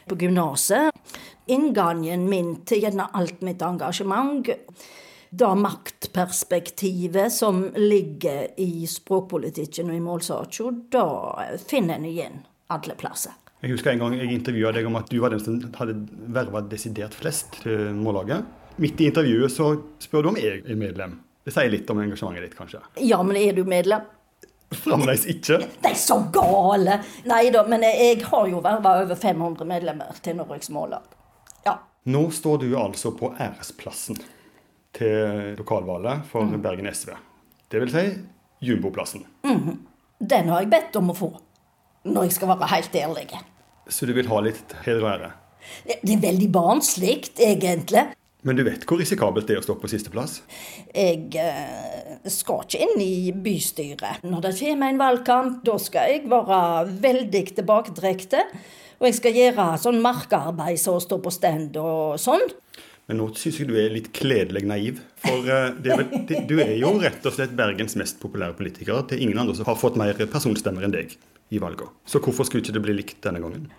på 0.08 0.16
gymnaset. 0.22 0.96
Inngangen 1.48 2.26
min 2.30 2.56
til 2.68 2.84
gjerne 2.84 3.08
alt 3.16 3.44
mitt 3.46 3.62
engasjement, 3.64 4.50
det 5.30 5.50
maktperspektivet 5.60 7.32
som 7.34 7.66
ligger 7.76 8.54
i 8.60 8.88
språkpolitikken 8.88 9.92
og 9.92 9.98
i 9.98 10.04
målsaka, 10.04 10.72
det 10.92 11.60
finner 11.68 12.00
en 12.00 12.08
igjen 12.08 12.40
alle 12.74 12.96
plasser. 13.00 13.36
Jeg 13.64 13.74
husker 13.74 13.96
en 13.96 14.04
gang 14.04 14.18
jeg 14.20 14.36
intervjua 14.36 14.72
deg 14.76 14.86
om 14.86 15.00
at 15.00 15.08
du 15.10 15.18
var 15.24 15.34
den 15.34 15.42
som 15.42 15.58
hadde 15.80 15.96
verva 16.36 16.62
desidert 16.70 17.16
flest 17.18 17.58
til 17.64 17.96
Mållaget. 17.98 18.46
Midt 18.78 19.02
i 19.02 19.08
intervjuet 19.10 19.50
så 19.56 19.72
spør 20.04 20.28
du 20.28 20.30
om 20.34 20.38
jeg 20.38 20.62
er 20.62 20.78
medlem. 20.78 21.18
Det 21.48 21.56
sier 21.56 21.72
litt 21.74 21.90
om 21.90 22.04
engasjementet 22.04 22.46
ditt, 22.46 22.58
kanskje? 22.60 22.84
Ja, 23.02 23.18
men 23.26 23.40
er 23.40 23.56
du 23.58 23.64
medlem? 23.66 24.06
Fremdeles 24.84 25.24
ikke. 25.32 25.62
De 25.64 25.90
er 25.90 25.98
så 25.98 26.20
gale! 26.36 27.00
Nei 27.26 27.48
da, 27.56 27.64
men 27.72 27.88
jeg 27.88 28.20
har 28.28 28.50
jo 28.52 28.60
verva 28.62 28.98
over 29.06 29.16
500 29.18 29.66
medlemmer 29.70 30.20
til 30.22 30.38
Norges 30.38 30.70
Mållag. 30.76 31.17
Nå 32.08 32.30
står 32.32 32.62
du 32.64 32.70
altså 32.80 33.12
på 33.18 33.34
æresplassen 33.36 34.18
til 34.96 35.56
lokalvalget 35.60 36.26
for 36.32 36.48
Mm. 36.48 36.62
Bergen 36.64 36.88
SV. 36.94 37.12
Det 37.72 37.82
vil 37.84 37.92
si 37.92 38.06
jumboplassen. 38.64 39.26
Mm. 39.44 39.80
Den 40.20 40.50
har 40.50 40.62
jeg 40.64 40.70
bedt 40.72 40.96
om 40.96 41.12
å 41.12 41.16
få, 41.18 41.30
når 42.06 42.24
jeg 42.30 42.38
skal 42.38 42.48
være 42.54 42.70
helt 42.72 42.96
ærlig. 42.96 43.28
Så 43.90 44.08
du 44.08 44.14
vil 44.14 44.28
ha 44.28 44.40
litt 44.42 44.74
heder 44.86 45.04
og 45.04 45.12
ære. 45.12 45.32
Det 46.02 46.14
er 46.16 46.22
veldig 46.24 46.48
barnslig, 46.52 47.30
egentlig. 47.40 48.06
Men 48.48 48.56
du 48.56 48.64
vet 48.64 48.86
hvor 48.88 49.02
risikabelt 49.02 49.50
det 49.50 49.58
er 49.58 49.62
å 49.62 49.66
stå 49.66 49.76
på 49.82 49.90
sisteplass? 49.92 50.40
Jeg 50.96 51.36
eh, 51.36 52.14
skal 52.32 52.64
ikke 52.64 52.80
inn 52.86 53.02
i 53.04 53.34
bystyret. 53.36 54.24
Når 54.24 54.46
det 54.46 54.54
kommer 54.62 54.94
en 54.94 55.02
valgkamp, 55.02 55.58
da 55.68 55.76
skal 55.82 56.14
jeg 56.14 56.30
være 56.32 56.86
veldig 57.04 57.44
tilbakedrekte. 57.58 58.46
Og 58.98 59.10
jeg 59.10 59.18
skal 59.20 59.36
gjøre 59.38 59.66
sånn 59.84 60.00
markarbeid 60.02 60.80
som 60.82 60.96
å 60.98 61.04
stå 61.04 61.20
på 61.22 61.34
stand 61.34 61.76
og 61.82 62.16
sånn. 62.22 62.48
Men 63.08 63.22
nå 63.22 63.30
syns 63.40 63.62
jeg 63.62 63.70
du 63.70 63.78
er 63.80 63.94
litt 63.94 64.10
kledelig 64.16 64.66
naiv. 64.68 65.00
For 65.24 65.48
eh, 65.48 65.70
det 65.80 65.94
er 65.94 66.02
vel, 66.02 66.26
det, 66.28 66.42
du 66.50 66.58
er 66.60 66.74
jo 66.76 66.92
rett 67.00 67.24
og 67.24 67.38
slett 67.38 67.56
Bergens 67.56 67.96
mest 68.00 68.20
populære 68.20 68.58
politiker. 68.58 69.00
Det 69.08 69.16
er 69.16 69.24
ingen 69.24 69.40
andre 69.40 69.56
som 69.56 69.68
har 69.70 69.80
fått 69.80 70.00
mer 70.00 70.20
personstemmer 70.28 70.84
enn 70.84 70.96
deg 70.96 71.16
i 71.56 71.62
valget. 71.64 71.88
Så 72.04 72.20
hvorfor 72.20 72.44
skulle 72.44 72.66
ikke 72.66 72.76
det 72.76 72.84
bli 72.84 72.98
likt 72.98 73.22
denne 73.24 73.40
gangen? 73.40 73.70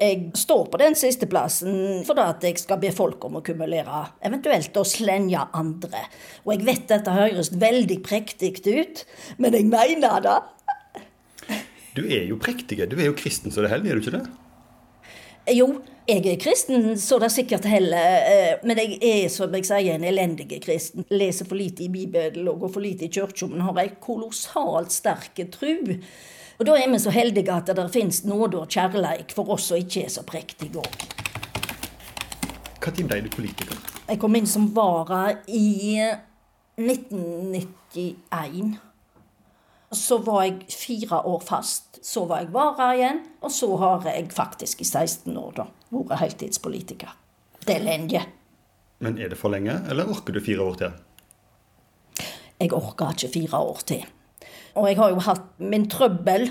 Jeg 0.00 0.30
står 0.40 0.64
på 0.72 0.80
den 0.80 0.96
siste 0.96 1.28
plassen 1.28 2.00
fordi 2.08 2.24
at 2.24 2.46
jeg 2.48 2.56
skal 2.62 2.80
be 2.80 2.88
folk 2.96 3.20
om 3.28 3.36
å 3.36 3.44
kumulere, 3.44 4.06
eventuelt 4.24 4.80
å 4.80 4.86
slenge 4.88 5.44
andre. 5.56 6.06
Og 6.46 6.54
jeg 6.54 6.64
vet 6.70 6.86
dette 6.88 7.12
høres 7.18 7.52
veldig 7.52 8.00
prektig 8.06 8.54
ut, 8.64 9.04
men 9.36 9.58
jeg 9.58 9.68
mener 9.68 10.24
det. 10.24 10.38
Du 11.98 12.06
er 12.06 12.24
jo 12.30 12.40
prektig. 12.40 12.80
Du 12.88 12.96
er 12.96 13.10
jo 13.10 13.18
kristen 13.18 13.52
så 13.52 13.60
det 13.60 13.74
holder, 13.74 13.92
er 13.92 14.00
du 14.00 14.06
ikke 14.06 14.16
det? 14.16 14.24
Jo, 15.56 15.66
jeg 16.10 16.26
er 16.32 16.40
kristen, 16.42 16.98
så 16.98 17.18
det 17.18 17.26
er 17.28 17.34
sikkert 17.34 17.64
heller. 17.70 17.98
eh, 18.26 18.58
Men 18.62 18.78
jeg 18.78 18.98
er, 19.02 19.28
som 19.28 19.54
jeg 19.54 19.64
sier, 19.66 19.94
en 19.94 20.04
elendig 20.04 20.62
kristen. 20.62 21.04
Leser 21.10 21.46
for 21.48 21.54
lite 21.56 21.82
i 21.86 21.88
Bibelen 21.88 22.48
og 22.48 22.60
går 22.60 22.72
for 22.72 22.80
lite 22.84 23.04
i 23.04 23.08
kirka, 23.08 23.46
men 23.46 23.60
har 23.66 23.78
ei 23.78 23.90
kolossalt 24.00 24.92
sterk 24.92 25.40
tru. 25.52 26.00
Og 26.58 26.66
da 26.66 26.72
er 26.76 26.90
vi 26.92 26.98
så 27.00 27.10
heldige 27.10 27.52
at 27.54 27.66
det 27.72 27.92
finnes 27.92 28.24
nåde 28.28 28.58
og 28.60 28.68
kjærleik 28.68 29.32
for 29.32 29.48
oss 29.54 29.70
som 29.70 29.76
ikke 29.80 30.04
er 30.04 30.10
så 30.12 30.22
prektige 30.28 30.76
òg. 30.76 30.92
Når 32.80 33.06
ble 33.08 33.20
du 33.24 33.28
politiker? 33.32 33.76
Jeg 34.08 34.18
kom 34.20 34.34
inn 34.36 34.46
som 34.48 34.74
vara 34.74 35.36
i 35.46 36.00
1991. 36.80 38.78
Så 39.92 40.18
var 40.22 40.42
jeg 40.46 40.54
fire 40.70 41.20
år 41.26 41.40
fast. 41.44 41.98
Så 42.06 42.24
var 42.28 42.38
jeg 42.44 42.52
vara 42.54 42.94
igjen. 42.96 43.20
Og 43.42 43.50
så 43.52 43.76
har 43.76 44.04
jeg 44.08 44.32
faktisk 44.32 44.80
i 44.80 44.84
16 44.84 45.36
år 45.36 45.52
da, 45.56 45.64
vært 45.90 46.20
heltidspolitiker. 46.24 47.12
Det 47.66 47.76
er 47.76 47.84
lenge. 47.84 48.22
Men 49.00 49.18
er 49.18 49.32
det 49.32 49.38
for 49.40 49.52
lenge, 49.52 49.78
eller 49.90 50.08
orker 50.12 50.36
du 50.36 50.40
fire 50.44 50.64
år 50.64 50.80
til? 50.80 50.98
Jeg 52.60 52.72
orker 52.76 53.14
ikke 53.14 53.32
fire 53.32 53.60
år 53.64 53.84
til. 53.88 54.04
Og 54.74 54.88
jeg 54.88 54.98
har 54.98 55.10
jo 55.10 55.22
hatt 55.24 55.46
min 55.58 55.88
trøbbel, 55.90 56.50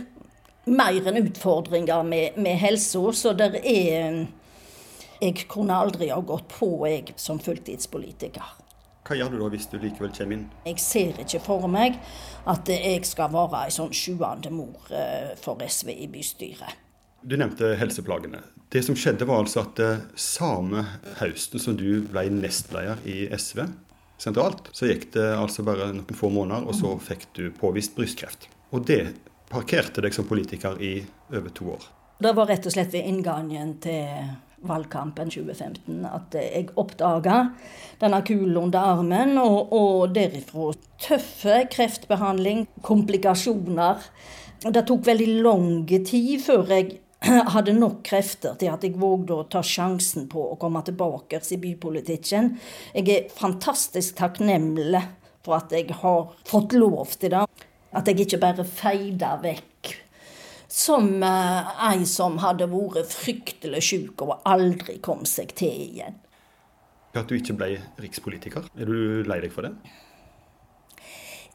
mer 0.69 1.07
enn 1.09 1.21
utfordringer 1.23 2.03
med, 2.05 2.37
med 2.37 2.59
helsa, 2.61 3.11
så 3.13 3.33
det 3.33 3.61
er 3.63 4.27
Jeg 5.19 5.47
kunne 5.51 5.75
aldri 5.75 6.07
ha 6.13 6.21
gått 6.23 6.47
på, 6.47 6.87
jeg, 6.87 7.13
som 7.19 7.41
fulltidspolitiker. 7.43 8.53
Hva 9.03 9.17
gjør 9.17 9.33
du 9.33 9.39
da 9.41 9.49
hvis 9.51 9.65
du 9.67 9.75
likevel 9.81 10.13
kommer 10.15 10.37
inn? 10.37 10.45
Jeg 10.63 10.79
ser 10.79 11.19
ikke 11.19 11.41
for 11.43 11.67
meg 11.67 11.97
at 12.47 12.69
jeg 12.71 13.03
skal 13.09 13.31
være 13.33 13.65
ei 13.65 13.73
sånn 13.73 13.91
sjuende 13.91 14.51
mor 14.53 14.87
eh, 14.95 15.33
for 15.41 15.59
SV 15.59 15.91
i 16.05 16.07
bystyret. 16.13 16.88
Du 17.21 17.35
nevnte 17.37 17.73
helseplagene. 17.75 18.39
Det 18.69 18.83
som 18.85 18.95
skjedde 18.95 19.25
var 19.27 19.41
altså 19.43 19.63
at 19.65 19.79
eh, 19.83 20.01
samme 20.15 20.85
høsten 21.19 21.61
som 21.61 21.75
du 21.77 22.03
ble 22.07 22.27
nestleder 22.31 23.01
i 23.09 23.25
SV 23.33 23.65
sentralt, 24.19 24.69
så 24.75 24.87
gikk 24.89 25.09
det 25.15 25.25
altså 25.35 25.65
bare 25.67 25.89
noen 25.95 26.17
få 26.17 26.29
måneder, 26.33 26.67
og 26.67 26.75
så 26.77 26.93
fikk 27.01 27.25
du 27.37 27.47
påvist 27.55 27.95
brystkreft. 27.97 28.49
Og 28.75 28.85
det 28.87 29.01
parkerte 29.49 30.03
deg 30.05 30.13
som 30.13 30.27
politiker 30.29 30.77
i 30.79 30.99
over 31.33 31.49
to 31.55 31.71
år. 31.75 31.87
Det 32.19 32.35
var 32.35 32.49
rett 32.51 32.67
og 32.67 32.75
slett 32.75 32.93
ved 32.93 33.07
inngangen 33.07 33.77
til 33.83 34.29
valgkampen 34.67 35.29
2015 35.31 36.03
at 36.03 36.35
jeg 36.35 36.65
oppdaga 36.79 37.37
denne 38.01 38.19
kulen 38.27 38.57
under 38.59 38.93
armen, 38.93 39.37
og, 39.39 39.71
og 39.75 40.15
derifra 40.15 40.73
tøffe 40.99 41.63
kreftbehandling, 41.71 42.65
komplikasjoner. 42.85 44.03
Det 44.67 44.83
tok 44.87 45.05
veldig 45.07 45.29
lang 45.39 45.69
tid 45.87 46.43
før 46.43 46.75
jeg 46.75 46.99
hadde 47.53 47.75
nok 47.75 48.01
krefter 48.07 48.55
til 48.59 48.71
at 48.71 48.83
jeg 48.85 48.97
vågde 48.99 49.35
å 49.35 49.47
ta 49.51 49.63
sjansen 49.65 50.29
på 50.31 50.43
å 50.53 50.59
komme 50.59 50.81
tilbake 50.87 51.41
i 51.51 51.59
bypolitikken. 51.59 52.53
Jeg 52.95 53.09
er 53.15 53.33
fantastisk 53.35 54.15
takknemlig 54.19 55.03
for 55.45 55.59
at 55.59 55.73
jeg 55.75 55.91
har 56.01 56.31
fått 56.47 56.75
lov 56.77 57.17
til 57.19 57.35
det. 57.35 57.45
At 57.89 58.07
jeg 58.07 58.21
ikke 58.23 58.41
bare 58.41 58.63
feida 58.67 59.33
vekk 59.41 59.95
som 60.69 61.23
eh, 61.25 61.69
ei 61.89 62.05
som 62.05 62.37
hadde 62.43 62.69
vært 62.69 63.09
fryktelig 63.09 63.81
syk 63.87 64.21
og 64.21 64.35
aldri 64.47 64.99
kom 65.01 65.25
seg 65.27 65.55
til 65.57 65.87
igjen. 65.89 66.19
At 67.17 67.25
du 67.25 67.39
ikke 67.39 67.57
ble 67.57 67.71
rikspolitiker. 67.97 68.69
Er 68.77 68.85
du 68.85 69.25
lei 69.25 69.39
deg 69.41 69.53
for 69.53 69.65
det? 69.65 69.73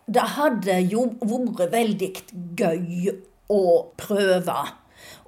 Det 0.04 0.24
hadde 0.34 0.80
jo 0.90 1.06
vært 1.22 1.70
veldig 1.72 2.10
gøy 2.58 3.14
å 3.54 3.62
prøve. 3.96 4.56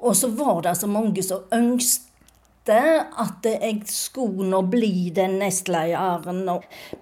Og 0.02 0.16
så 0.16 0.28
var 0.36 0.60
det 0.66 0.76
så 0.76 0.88
mange 0.90 1.22
som 1.24 1.46
ønsket 1.54 2.04
at 2.66 3.46
jeg 3.46 3.84
skulle 3.86 4.48
nå 4.50 4.58
bli 4.66 5.10
den 5.14 5.38
nestlederen. 5.38 6.40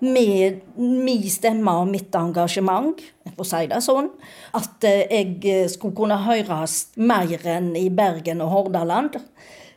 Med 0.04 0.60
min 0.76 1.24
stemme 1.32 1.72
og 1.80 1.88
mitt 1.88 2.14
engasjement, 2.14 3.00
for 3.32 3.46
å 3.46 3.48
si 3.48 3.64
det 3.70 3.80
sånn, 3.84 4.10
at 4.52 4.84
jeg 4.84 5.70
skulle 5.72 5.96
kunne 5.96 6.20
høres 6.26 6.90
mer 7.00 7.48
enn 7.48 7.72
i 7.80 7.88
Bergen 7.88 8.44
og 8.44 8.52
Hordaland. 8.52 9.16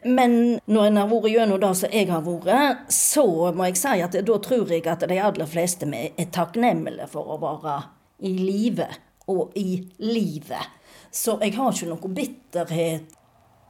Men 0.07 0.59
når 0.69 0.89
en 0.89 0.99
har 1.01 1.09
vært 1.09 1.33
gjennom 1.33 1.61
det 1.61 1.73
som 1.79 1.95
jeg 1.95 2.11
har 2.11 2.23
vært, 2.23 2.85
så 2.93 3.25
må 3.55 3.71
jeg 3.71 3.79
si 3.79 3.97
at 4.05 4.19
da 4.27 4.39
tror 4.43 4.71
jeg 4.71 4.85
at 4.87 5.07
de 5.09 5.19
aller 5.19 5.49
fleste 5.49 5.87
er 5.87 6.31
takknemlige 6.35 7.09
for 7.11 7.33
å 7.33 7.39
være 7.41 7.79
i 8.27 8.33
live 8.37 8.87
og 9.27 9.55
i 9.59 9.81
livet. 10.03 10.76
Så 11.11 11.37
jeg 11.41 11.55
har 11.57 11.73
ikke 11.73 11.89
noe 11.89 12.13
bitterhet 12.13 13.15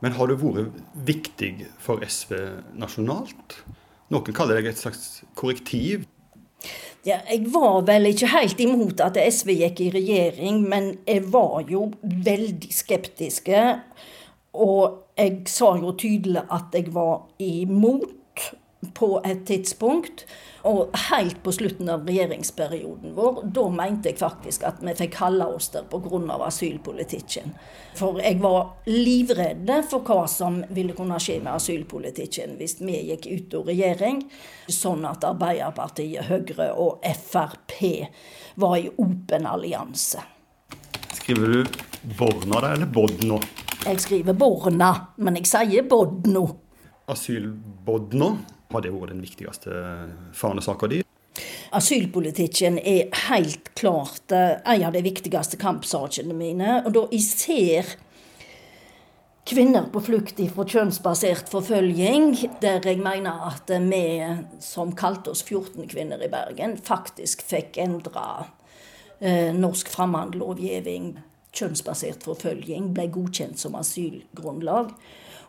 Men 0.03 0.13
har 0.13 0.29
du 0.29 0.35
vært 0.37 0.77
viktig 1.07 1.53
for 1.81 2.03
SV 2.05 2.35
nasjonalt? 2.77 3.61
Noen 4.13 4.35
kaller 4.35 4.61
deg 4.61 4.69
et 4.71 4.79
slags 4.79 5.23
korrektiv. 5.35 6.05
Ja, 7.07 7.17
jeg 7.29 7.47
var 7.53 7.81
vel 7.87 8.09
ikke 8.09 8.29
helt 8.31 8.59
imot 8.61 9.01
at 9.03 9.17
SV 9.17 9.53
gikk 9.61 9.81
i 9.83 9.89
regjering, 9.95 10.61
men 10.67 10.93
jeg 11.07 11.25
var 11.31 11.65
jo 11.69 11.87
veldig 12.03 12.69
skeptiske. 12.73 13.63
Og 14.57 15.17
jeg 15.17 15.43
sa 15.51 15.73
jo 15.79 15.93
tydelig 15.97 16.43
at 16.53 16.75
jeg 16.75 16.91
var 16.95 17.27
imot 17.43 18.09
på 18.93 19.21
et 19.25 19.45
tidspunkt. 19.45 20.25
Og 20.67 20.91
helt 21.09 21.39
på 21.43 21.51
slutten 21.55 21.89
av 21.89 22.03
regjeringsperioden 22.07 23.13
vår, 23.15 23.41
da 23.55 23.63
mente 23.71 24.11
jeg 24.11 24.19
faktisk 24.19 24.65
at 24.67 24.81
vi 24.83 24.93
fikk 24.97 25.15
holde 25.21 25.47
oss 25.55 25.69
der 25.73 25.85
pga. 25.87 26.19
asylpolitikken. 26.47 27.53
For 27.95 28.19
jeg 28.19 28.41
var 28.41 28.73
livredd 28.85 29.71
for 29.89 30.03
hva 30.03 30.27
som 30.27 30.59
ville 30.69 30.93
kunne 30.97 31.19
skje 31.23 31.39
med 31.39 31.53
asylpolitikken 31.55 32.57
hvis 32.59 32.79
vi 32.81 32.99
gikk 33.11 33.27
ut 33.27 33.53
av 33.59 33.71
regjering, 33.71 34.23
sånn 34.67 35.05
at 35.07 35.23
Arbeiderpartiet, 35.23 36.27
Høyre 36.27 36.73
og 36.75 37.05
Frp 37.05 37.79
var 38.55 38.77
i 38.77 38.89
åpen 38.97 39.47
allianse. 39.47 40.21
Skriver 41.13 41.47
du 41.47 41.79
Borna 42.17 42.61
da, 42.61 42.73
eller 42.73 42.91
Bodno? 42.91 43.39
Jeg 43.87 43.99
skriver 44.03 44.35
Borna, 44.35 44.91
men 45.17 45.39
jeg 45.39 45.47
sier 45.47 45.85
Bodno. 45.87 46.47
Asylbodno, 47.07 48.33
har 48.71 48.83
det 48.83 48.93
vært 48.95 49.13
den 49.13 49.23
viktigste 49.23 49.83
fanesaka 50.35 50.89
di? 50.91 51.03
Asylpolitikken 51.77 52.79
er 52.79 53.11
helt 53.27 53.73
klart 53.77 54.31
eh, 54.31 54.57
en 54.63 54.85
av 54.87 54.95
de 54.95 55.03
viktigste 55.05 55.59
kampsakene 55.61 56.35
mine. 56.35 56.81
Og 56.85 56.93
da 56.95 57.05
jeg 57.11 57.25
ser 57.27 57.95
kvinner 59.47 59.87
på 59.91 60.01
flukt 60.03 60.39
fra 60.55 60.65
kjønnsbasert 60.67 61.51
forfølging, 61.51 62.33
der 62.63 62.83
jeg 62.83 62.99
mener 63.03 63.45
at 63.47 63.71
vi 63.87 64.03
som 64.63 64.95
kalte 64.97 65.31
oss 65.31 65.43
14 65.45 65.87
kvinner 65.91 66.23
i 66.23 66.31
Bergen, 66.31 66.77
faktisk 66.79 67.45
fikk 67.47 67.79
endra 67.83 68.47
eh, 69.19 69.53
norsk 69.55 69.91
fremmedlovgivning. 69.93 71.15
Kjønnsbasert 71.57 72.27
forfølging 72.27 72.91
ble 72.95 73.07
godkjent 73.13 73.59
som 73.59 73.77
asylgrunnlag. 73.79 74.91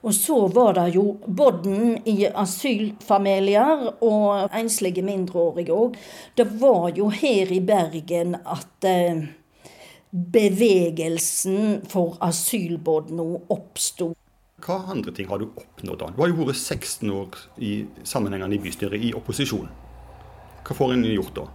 Og 0.03 0.15
så 0.15 0.37
var 0.55 0.77
det 0.79 0.93
jo 0.95 1.17
bodden 1.27 1.97
i 2.07 2.23
asylfamilier 2.29 3.89
og 4.05 4.55
enslige 4.55 5.03
mindreårige 5.03 5.75
òg. 5.75 5.99
Det 6.39 6.47
var 6.61 6.93
jo 6.97 7.09
her 7.11 7.51
i 7.51 7.61
Bergen 7.61 8.37
at 8.39 8.87
eh, 8.87 9.27
bevegelsen 10.11 11.83
for 11.91 12.17
asylbodden 12.25 13.21
oppsto. 13.51 14.13
Hva 14.65 14.81
andre 14.91 15.13
ting 15.15 15.29
har 15.31 15.39
du 15.39 15.51
oppnådd 15.51 16.01
da? 16.01 16.11
Du 16.15 16.23
har 16.23 16.31
jo 16.33 16.47
vært 16.49 16.59
16 16.59 17.11
år 17.15 17.39
i 17.63 17.73
sammenhengene 18.07 18.57
i 18.57 18.63
bystyret 18.63 19.05
i 19.11 19.15
opposisjon. 19.15 19.69
Hva 20.67 20.77
får 20.77 20.95
en 20.95 21.07
gjort 21.07 21.35
da? 21.37 21.47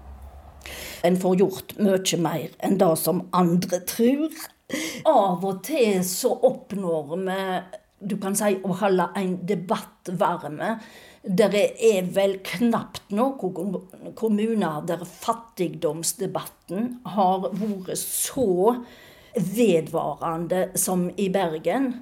En 1.03 1.19
får 1.19 1.39
gjort 1.41 1.73
mye 1.83 2.19
mer 2.23 2.51
enn 2.63 2.77
det 2.79 2.91
som 3.01 3.25
andre 3.35 3.81
tror. 3.87 4.35
Av 5.05 5.43
og 5.43 5.59
til 5.67 5.99
så 6.07 6.31
oppnår 6.47 7.11
vi 7.11 7.39
du 8.03 8.17
kan 8.21 8.35
si 8.37 8.55
å 8.63 8.75
holde 8.81 9.09
en 9.19 9.37
debatt 9.47 10.11
varme. 10.19 10.77
Det 11.23 11.47
er 11.55 12.09
vel 12.11 12.37
knapt 12.43 13.13
noen 13.15 13.77
kommuner 14.19 14.83
der 14.87 15.05
fattigdomsdebatten 15.07 16.97
har 17.15 17.47
vært 17.47 17.95
så 18.01 18.83
vedvarende 19.33 20.65
som 20.75 21.07
i 21.17 21.29
Bergen. 21.33 21.93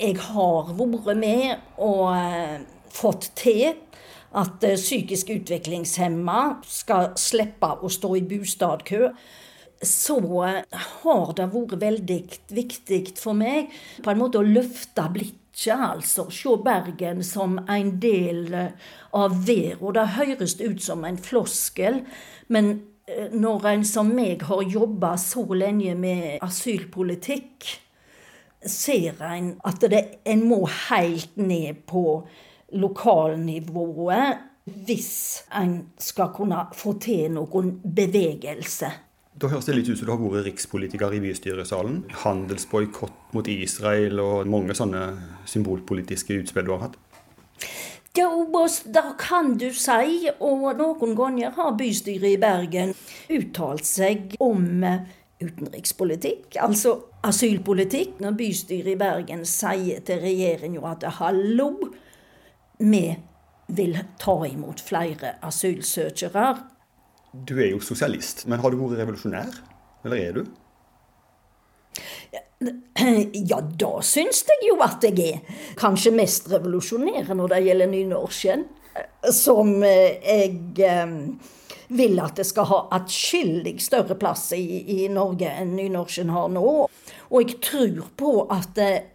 Jeg 0.00 0.18
har 0.32 0.74
vært 0.74 1.16
med 1.20 1.78
og 1.78 2.08
eh, 2.16 2.64
fått 2.90 3.30
til 3.38 3.76
at 4.34 4.66
eh, 4.66 4.74
psykisk 4.78 5.30
utviklingshemma 5.36 6.40
skal 6.66 7.12
slippe 7.20 7.70
å 7.78 7.90
stå 7.92 8.14
i 8.18 8.24
bostadkø. 8.26 9.12
Så 9.84 10.18
eh, 10.48 10.82
har 11.04 11.32
det 11.38 11.48
vært 11.54 11.78
veldig 11.86 12.20
viktig 12.58 13.02
for 13.20 13.38
meg 13.38 13.70
på 14.02 14.10
en 14.12 14.22
måte 14.24 14.42
å 14.42 14.46
løfte 14.46 15.08
blikket. 15.14 15.43
Altså 15.54 16.26
se 16.34 16.56
Bergen 16.64 17.22
som 17.24 17.58
en 17.70 17.94
del 18.02 18.50
av 19.14 19.36
verden. 19.46 19.94
Det 19.94 20.08
høres 20.16 20.56
ut 20.60 20.82
som 20.82 21.04
en 21.06 21.18
floskel, 21.18 22.02
men 22.48 22.74
når 23.32 23.66
en 23.68 23.84
som 23.86 24.10
meg 24.16 24.42
har 24.48 24.62
jobba 24.64 25.14
så 25.20 25.44
lenge 25.54 25.94
med 25.94 26.42
asylpolitikk, 26.42 27.68
ser 28.64 29.20
en 29.28 29.54
at 29.68 29.84
det, 29.92 30.02
en 30.24 30.46
må 30.48 30.64
helt 30.88 31.36
ned 31.36 31.84
på 31.86 32.24
lokalnivået 32.72 34.40
hvis 34.64 35.44
en 35.60 35.74
skal 36.00 36.30
kunne 36.34 36.62
få 36.74 36.94
til 37.04 37.34
noen 37.36 37.74
bevegelse. 37.84 38.88
Da 39.34 39.48
høres 39.50 39.66
det 39.66 39.74
litt 39.74 39.88
ut 39.90 39.98
som 39.98 40.06
du 40.06 40.12
har 40.12 40.20
vært 40.22 40.46
rikspolitiker 40.46 41.16
i 41.16 41.22
bystyresalen. 41.24 42.04
Handelsboikott 42.22 43.34
mot 43.34 43.48
Israel 43.50 44.20
og 44.22 44.46
mange 44.46 44.76
sånne 44.78 45.08
symbolpolitiske 45.50 46.36
utspill 46.38 46.68
du 46.68 46.76
har 46.76 46.84
hatt. 46.86 47.00
Ja, 48.14 48.28
det 48.94 49.02
kan 49.18 49.56
du 49.58 49.72
si. 49.74 50.30
Og 50.38 50.68
noen 50.78 51.16
ganger 51.18 51.50
har 51.56 51.74
bystyret 51.74 52.36
i 52.36 52.38
Bergen 52.38 52.94
uttalt 53.34 53.88
seg 53.88 54.36
om 54.38 54.84
utenrikspolitikk, 55.42 56.54
altså 56.62 56.94
asylpolitikk, 57.26 58.20
når 58.22 58.36
bystyret 58.38 58.94
i 58.94 59.00
Bergen 59.00 59.42
sier 59.48 59.98
til 60.06 60.22
regjeringa 60.22 60.84
at 60.92 61.08
hallo, 61.18 61.72
vi 62.78 63.02
vil 63.74 63.98
ta 64.20 64.36
imot 64.46 64.82
flere 64.84 65.34
asylsøkere. 65.44 66.46
Du 67.34 67.56
er 67.58 67.72
jo 67.72 67.80
sosialist, 67.82 68.44
men 68.46 68.60
har 68.62 68.70
du 68.70 68.78
vært 68.78 69.00
revolusjonær? 69.00 69.56
Eller 70.06 70.20
er 70.28 70.38
du? 70.38 70.44
Ja, 73.50 73.58
da 73.60 73.90
syns 74.06 74.44
jeg 74.48 74.68
jo 74.70 74.78
at 74.80 75.02
jeg 75.04 75.18
er 75.26 75.56
kanskje 75.76 76.14
mest 76.14 76.46
revolusjonær 76.48 77.34
når 77.36 77.50
det 77.50 77.58
gjelder 77.66 77.90
nynorsken. 77.90 78.62
Som 79.34 79.82
jeg 79.82 80.54
eh, 80.86 81.16
vil 81.98 82.22
at 82.22 82.38
det 82.38 82.46
skal 82.48 82.68
ha 82.70 82.78
atskillig 82.94 83.74
større 83.82 84.16
plass 84.16 84.46
i, 84.56 84.62
i 85.02 85.08
Norge 85.12 85.50
enn 85.50 85.74
nynorsken 85.76 86.30
har 86.32 86.48
nå. 86.54 86.70
Og 86.86 87.36
jeg 87.42 87.58
tror 87.66 88.08
på 88.16 88.32
at 88.54 88.80
eh, 88.80 89.10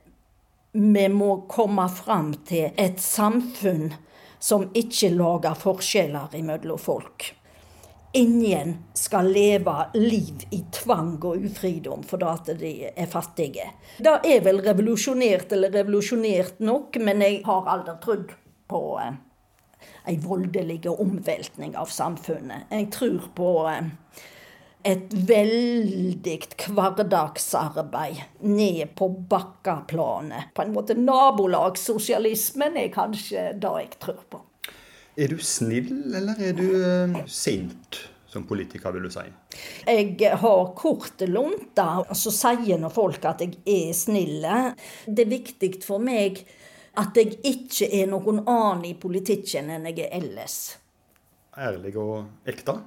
vi 0.76 1.08
må 1.10 1.32
komme 1.50 1.88
fram 1.90 2.34
til 2.46 2.76
et 2.78 3.02
samfunn 3.02 3.94
som 4.40 4.70
ikke 4.78 5.16
lager 5.16 5.58
forskjeller 5.58 6.36
mellom 6.46 6.80
folk. 6.80 7.32
Ingen 8.14 8.78
skal 8.97 9.28
leve 9.30 9.76
liv 9.93 10.45
i 10.49 10.64
tvang 10.74 11.12
og 11.22 11.45
ufridom 11.45 12.01
fordi 12.10 12.55
de 12.57 12.72
er 12.89 13.10
fattige. 13.10 13.68
Det 14.01 14.16
er 14.26 14.41
vel 14.45 14.64
revolusjonert 14.66 15.53
eller 15.53 15.74
revolusjonert 15.78 16.57
nok, 16.66 16.97
men 17.05 17.22
jeg 17.22 17.43
har 17.45 17.70
aldri 17.70 17.97
trodd 18.01 18.34
på 18.70 18.82
en 19.03 19.20
ei 20.10 20.18
voldelig 20.18 20.82
omveltning 20.89 21.78
av 21.78 21.91
samfunnet. 21.93 22.66
Jeg 22.74 22.89
tror 22.95 23.30
på 23.38 23.53
eh, 23.70 23.91
et 24.89 25.14
veldig 25.14 26.38
hverdagsarbeid 26.66 28.22
ned 28.41 28.95
på 28.97 29.10
bakkeplanet. 29.30 30.53
På 30.55 30.66
en 30.66 30.74
måte 30.74 30.97
Nabolagssosialismen 30.97 32.80
er 32.80 32.93
kanskje 32.93 33.51
det 33.60 33.74
jeg 33.84 33.97
tror 33.99 34.24
på. 34.30 34.43
Er 35.20 35.34
du 35.34 35.42
snill, 35.44 35.92
eller 36.16 36.40
er 36.40 36.54
du 36.56 36.66
uh, 36.80 37.18
sint 37.28 37.98
som 38.30 38.46
politiker, 38.48 38.94
vil 38.96 39.08
du 39.08 39.12
si? 39.12 39.26
Jeg 39.90 40.38
har 40.40 40.62
korte 40.78 41.28
lunter, 41.28 42.06
så 42.16 42.32
sier 42.32 42.80
nå 42.80 42.92
folk 42.94 43.26
at 43.28 43.42
jeg 43.44 43.58
er 43.66 43.92
snill. 43.98 44.46
Det 45.08 45.26
er 45.26 45.32
viktig 45.32 45.72
for 45.84 46.00
meg 46.04 46.44
at 47.00 47.18
jeg 47.18 47.40
ikke 47.48 47.90
er 48.00 48.08
noen 48.12 48.44
annen 48.46 48.86
i 48.92 48.94
politikken 49.00 49.72
enn 49.74 49.90
jeg 49.90 50.06
er 50.06 50.16
ellers. 50.22 50.60
Ærlig 51.58 51.96
og 52.00 52.48
ekte? 52.48 52.78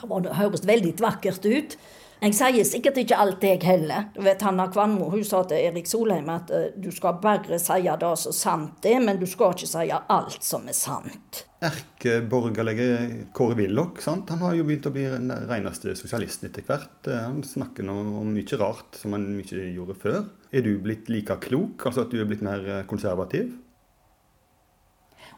Det 0.00 0.36
høres 0.38 0.66
veldig 0.66 0.94
vakkert 1.00 1.46
ut. 1.46 1.76
Jeg 2.20 2.34
sier 2.36 2.66
sikkert 2.68 2.98
ikke 3.00 3.16
alt 3.16 3.44
jeg 3.46 3.62
heller. 3.64 4.10
Du 4.12 4.20
vet, 4.20 4.42
Hanna 4.44 4.66
Kvanmo 4.68 5.06
hun 5.08 5.22
sa 5.24 5.40
til 5.48 5.62
Erik 5.70 5.86
Solheim 5.88 6.26
at 6.28 6.50
uh, 6.52 6.66
du 6.76 6.90
skal 6.92 7.16
bare 7.22 7.56
si 7.56 7.78
det 7.80 8.10
som 8.20 8.34
sant 8.36 8.88
er, 8.88 8.98
men 9.00 9.16
du 9.16 9.24
skal 9.24 9.54
ikke 9.56 9.68
si 9.70 9.86
alt 9.96 10.44
som 10.44 10.68
er 10.68 10.76
sant. 10.76 11.46
Erkeborgerlige 11.64 13.30
Kåre 13.36 13.56
Willoch 13.56 14.04
han 14.04 14.22
har 14.28 14.54
jo 14.56 14.66
begynt 14.68 14.88
å 14.88 14.92
bli 14.92 15.06
den 15.12 15.32
reneste 15.48 15.96
sosialisten 15.96 16.48
etter 16.48 16.64
hvert. 16.64 17.08
Eh, 17.08 17.18
han 17.20 17.42
snakker 17.44 17.84
nå 17.84 17.96
om 18.20 18.30
mye 18.32 18.60
rart 18.60 18.96
som 19.00 19.16
han 19.16 19.26
ikke 19.42 19.66
gjorde 19.74 19.96
før. 20.00 20.22
Er 20.52 20.64
du 20.64 20.70
blitt 20.80 21.08
like 21.12 21.36
klok, 21.44 21.84
altså 21.84 22.06
at 22.06 22.14
du 22.14 22.20
er 22.20 22.28
blitt 22.28 22.44
mer 22.44 22.64
eh, 22.64 22.86
konservativ? 22.88 23.52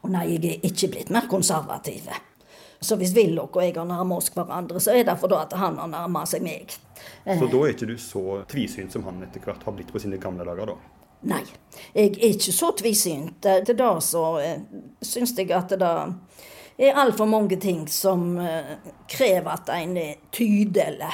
Å 0.02 0.10
nei, 0.10 0.28
jeg 0.34 0.44
er 0.50 0.70
ikke 0.70 0.92
blitt 0.94 1.10
mer 1.14 1.26
konservativ. 1.30 2.06
Så 2.82 2.96
hvis 3.00 3.14
Willoch 3.16 3.56
og 3.56 3.64
jeg 3.64 3.76
har 3.76 3.86
nærmet 3.88 4.18
oss 4.18 4.32
hverandre, 4.34 4.80
så 4.82 4.96
er 4.96 5.06
det 5.06 5.14
fordi 5.20 5.38
at 5.38 5.54
han 5.58 5.78
har 5.78 5.90
nærmet 5.90 6.30
seg 6.30 6.42
meg. 6.44 6.74
Så 7.26 7.46
da 7.46 7.60
er 7.62 7.74
ikke 7.74 7.88
du 7.90 7.96
så 8.00 8.42
tvisynt 8.50 8.94
som 8.94 9.06
han 9.06 9.22
etter 9.26 9.42
hvert 9.44 9.62
har 9.66 9.76
blitt 9.76 9.92
på 9.94 10.02
sine 10.02 10.18
gamle 10.22 10.46
dager, 10.48 10.74
da? 10.74 10.98
Nei, 11.30 11.42
jeg 11.94 12.16
er 12.16 12.32
ikke 12.32 12.54
så 12.54 12.72
tvisynt. 12.78 13.38
Til 13.42 13.76
det 13.78 13.90
så 14.02 14.24
eh, 14.42 14.64
syns 15.06 15.36
jeg 15.38 15.52
at 15.54 15.76
det 15.78 15.92
er 16.82 16.98
altfor 16.98 17.30
mange 17.30 17.58
ting 17.62 17.84
som 17.90 18.34
eh, 18.42 18.74
krever 19.10 19.54
at 19.54 19.70
en 19.76 19.96
er 20.00 20.18
tydelig, 20.34 21.12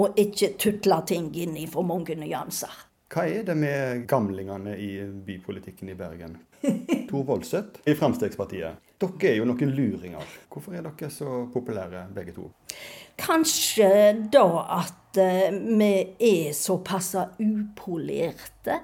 og 0.00 0.16
ikke 0.18 0.54
tutler 0.58 1.04
ting 1.06 1.28
inn 1.36 1.58
i 1.60 1.68
for 1.70 1.86
mange 1.86 2.16
nyanser. 2.18 2.72
Hva 3.14 3.28
er 3.30 3.44
det 3.46 3.54
med 3.54 4.08
gamlingene 4.10 4.74
i 4.80 4.90
bypolitikken 5.04 5.92
i 5.92 5.98
Bergen? 5.98 6.38
Tor 7.10 7.22
Voldseth 7.28 7.84
i 7.86 7.94
Fremskrittspartiet. 7.94 8.80
Dere 9.00 9.30
er 9.30 9.38
jo 9.40 9.46
noen 9.48 9.72
luringer. 9.74 10.34
Hvorfor 10.52 10.76
er 10.76 10.84
dere 10.86 11.10
så 11.10 11.44
populære 11.52 12.06
begge 12.14 12.34
to? 12.36 12.48
Kanskje 13.18 13.88
da 14.32 14.46
at 14.80 15.18
uh, 15.18 15.54
vi 15.78 15.92
er 16.18 16.52
såpass 16.56 17.14
upolerte. 17.38 18.80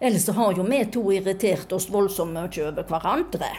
Ellers 0.00 0.28
har 0.28 0.56
jo 0.56 0.64
vi 0.66 0.80
to 0.92 1.02
irritert 1.14 1.72
oss 1.72 1.88
voldsomt 1.90 2.34
mye 2.36 2.64
over 2.68 2.88
hverandre. 2.88 3.50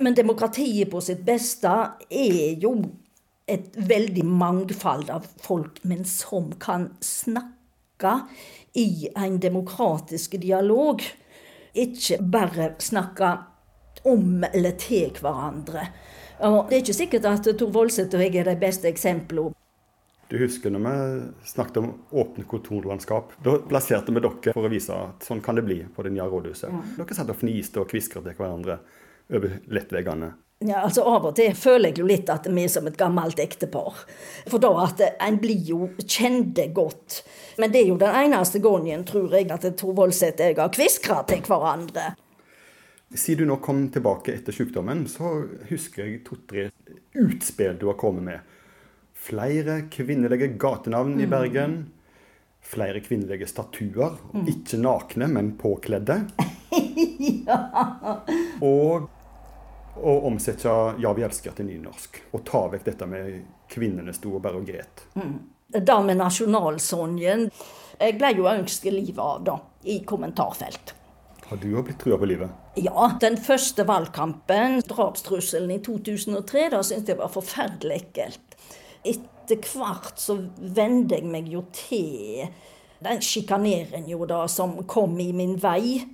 Men 0.00 0.16
demokratiet 0.16 0.90
på 0.90 1.00
sitt 1.04 1.22
beste 1.26 1.70
er 2.08 2.56
jo 2.62 2.74
et 3.50 3.74
veldig 3.74 4.24
mangfold 4.24 5.10
av 5.12 5.26
folk, 5.42 5.80
men 5.82 6.04
som 6.08 6.52
kan 6.62 6.90
snakke 7.04 8.14
i 8.78 9.10
en 9.16 9.38
demokratisk 9.42 10.38
dialog. 10.40 11.02
Ikke 11.74 12.20
bare 12.22 12.74
snakke 12.80 13.34
om 14.08 14.44
eller 14.52 14.76
til 14.80 15.12
hverandre. 15.20 15.86
Og 16.46 16.68
det 16.68 16.76
er 16.76 16.84
ikke 16.84 17.00
sikkert 17.02 17.26
at 17.28 17.48
Tor 17.58 17.72
Voldseth 17.74 18.16
og 18.16 18.22
jeg 18.24 18.40
er 18.40 18.48
de 18.48 18.60
beste 18.60 18.88
eksemplene. 18.88 19.52
Du 20.30 20.36
husker 20.38 20.70
når 20.70 20.84
vi 20.84 21.48
snakket 21.50 21.80
om 21.80 21.88
åpne 22.14 22.44
kontorlandskap. 22.46 23.32
Da 23.42 23.56
plasserte 23.66 24.14
vi 24.14 24.22
dere 24.22 24.54
for 24.54 24.68
å 24.68 24.70
vise 24.70 24.94
at 24.94 25.26
sånn 25.26 25.42
kan 25.42 25.58
det 25.58 25.64
bli 25.66 25.80
på 25.90 26.04
det 26.06 26.12
nye 26.14 26.28
rådhuset. 26.30 26.70
Ja. 26.70 26.82
Dere 27.00 27.16
satt 27.18 27.32
og 27.34 27.40
fniste 27.40 27.82
og 27.82 27.90
kviskret 27.90 28.28
til 28.28 28.38
hverandre 28.38 28.78
over 29.34 29.58
lettveggene. 29.74 30.30
Ja, 30.60 30.82
altså 30.84 31.02
Av 31.08 31.24
og 31.24 31.34
til 31.38 31.54
føler 31.56 31.88
jeg 31.88 32.02
jo 32.02 32.06
litt 32.06 32.30
at 32.30 32.46
vi 32.46 32.62
er 32.62 32.70
som 32.70 32.86
et 32.86 32.98
gammelt 33.00 33.38
ektepar. 33.42 34.02
For 34.46 34.62
da 34.62 34.70
at 34.84 35.02
en 35.08 35.38
blir 35.42 35.66
jo 35.66 35.88
kjente 36.04 36.68
godt. 36.76 37.22
Men 37.58 37.72
det 37.72 37.82
er 37.82 37.88
jo 37.90 37.98
den 37.98 38.18
eneste 38.22 38.60
gangen, 38.62 39.06
tror 39.08 39.34
jeg, 39.34 39.48
at 39.50 39.64
Tor 39.80 39.96
Voldseth 39.96 40.36
og 40.36 40.46
jeg 40.46 40.60
har 40.60 40.74
kviskra 40.76 41.22
til 41.26 41.42
hverandre. 41.48 42.12
Siden 43.14 43.38
du 43.38 43.50
nå 43.50 43.56
kom 43.56 43.88
tilbake 43.90 44.32
etter 44.36 44.54
sykdommen, 44.54 45.02
så 45.10 45.42
husker 45.66 46.06
jeg 46.06 46.20
to-tre 46.26 46.68
utspill 47.18 47.78
du 47.80 47.88
har 47.90 47.96
kommet 47.98 48.22
med. 48.22 48.52
Flere 49.14 49.82
kvinnelige 49.90 50.52
gatenavn 50.60 51.18
i 51.20 51.26
Bergen. 51.26 51.80
Flere 52.62 53.00
kvinnelige 53.02 53.48
statuer. 53.50 54.14
Ikke 54.46 54.78
nakne, 54.78 55.26
men 55.26 55.56
påkledde. 55.58 56.20
ja. 57.48 57.58
Og 58.62 59.10
å 60.00 60.14
omsette 60.30 60.70
'Ja, 60.98 61.12
vi 61.12 61.26
elsker' 61.26 61.56
til 61.56 61.66
nynorsk. 61.66 62.22
Og 62.32 62.44
ta 62.46 62.62
vekk 62.70 62.84
dette 62.84 63.06
med 63.10 63.42
'kvinnene 63.68 64.14
sto 64.14 64.36
og 64.36 64.42
bare 64.42 64.62
og 64.62 64.70
gret'. 64.70 65.02
Mm. 65.18 65.38
Det 65.70 66.02
med 66.04 66.16
nasjonalsangen 66.16 67.50
Jeg 68.00 68.16
ble 68.18 68.32
jo 68.32 68.46
ønsket 68.48 68.92
livet 68.92 69.18
av, 69.18 69.44
da, 69.44 69.58
i 69.84 70.00
kommentarfelt. 70.00 70.94
Har 71.50 71.58
du 71.58 71.72
òg 71.74 71.88
blitt 71.88 71.98
trua 71.98 72.14
på 72.14 72.28
livet? 72.30 72.50
Ja, 72.78 73.08
den 73.18 73.34
første 73.42 73.82
valgkampen, 73.82 74.76
drapstrusselen 74.86 75.72
i 75.74 75.80
2003, 75.82 76.68
da 76.70 76.78
syntes 76.86 77.10
jeg 77.10 77.18
var 77.18 77.32
forferdelig 77.34 77.96
ekkelt. 78.04 78.54
Etter 79.02 79.58
hvert 79.72 80.20
så 80.22 80.36
vende 80.60 81.18
jeg 81.18 81.26
meg 81.26 81.48
jo 81.50 81.64
til 81.74 82.44
den 83.02 83.18
sjikaneringen 83.24 84.22
da 84.30 84.44
som 84.46 84.76
kom 84.86 85.18
i 85.18 85.32
min 85.34 85.56
vei. 85.58 86.04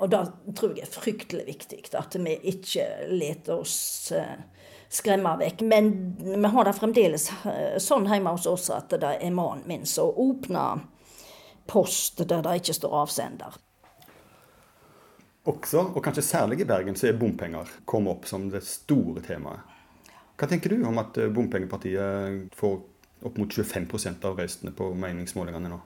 Og 0.00 0.08
da 0.14 0.22
tror 0.56 0.72
jeg 0.72 0.80
det 0.80 0.86
er 0.86 0.94
fryktelig 0.94 1.44
viktig 1.50 1.82
at 2.00 2.16
vi 2.16 2.38
ikke 2.54 2.88
lar 3.12 3.52
oss 3.58 3.76
eh, 4.16 4.40
skremme 4.88 5.34
vekk. 5.42 5.60
Men 5.68 5.92
vi 6.24 6.54
har 6.56 6.68
det 6.70 6.76
fremdeles 6.80 7.28
eh, 7.44 7.76
sånn 7.84 8.08
hjemme 8.08 8.32
hos 8.32 8.48
oss 8.48 8.70
at 8.72 8.96
det 8.96 9.12
er 9.20 9.36
mannen 9.36 9.68
min 9.68 9.84
som 9.84 10.08
åpner 10.08 10.88
post 11.68 12.24
der 12.24 12.40
det 12.40 12.60
ikke 12.62 12.80
står 12.80 13.00
avsender. 13.04 13.60
Også, 15.46 15.84
og 15.94 16.02
kanskje 16.02 16.24
særlig 16.26 16.60
i 16.60 16.66
Bergen, 16.66 16.96
så 16.98 17.10
er 17.10 17.18
bompenger 17.18 17.70
kommet 17.86 18.16
opp 18.16 18.26
som 18.26 18.48
det 18.50 18.64
store 18.66 19.22
temaet. 19.22 19.60
Hva 20.36 20.48
tenker 20.50 20.74
du 20.74 20.84
om 20.84 20.98
at 21.00 21.16
eh, 21.22 21.30
bompengepartiet 21.32 22.56
får 22.58 22.74
opp 23.26 23.38
mot 23.40 23.52
25% 23.52 24.26
av 24.28 24.36
røystene 24.36 24.72
på 24.76 24.90
meningsmålingene 24.98 25.70
nå? 25.72 25.78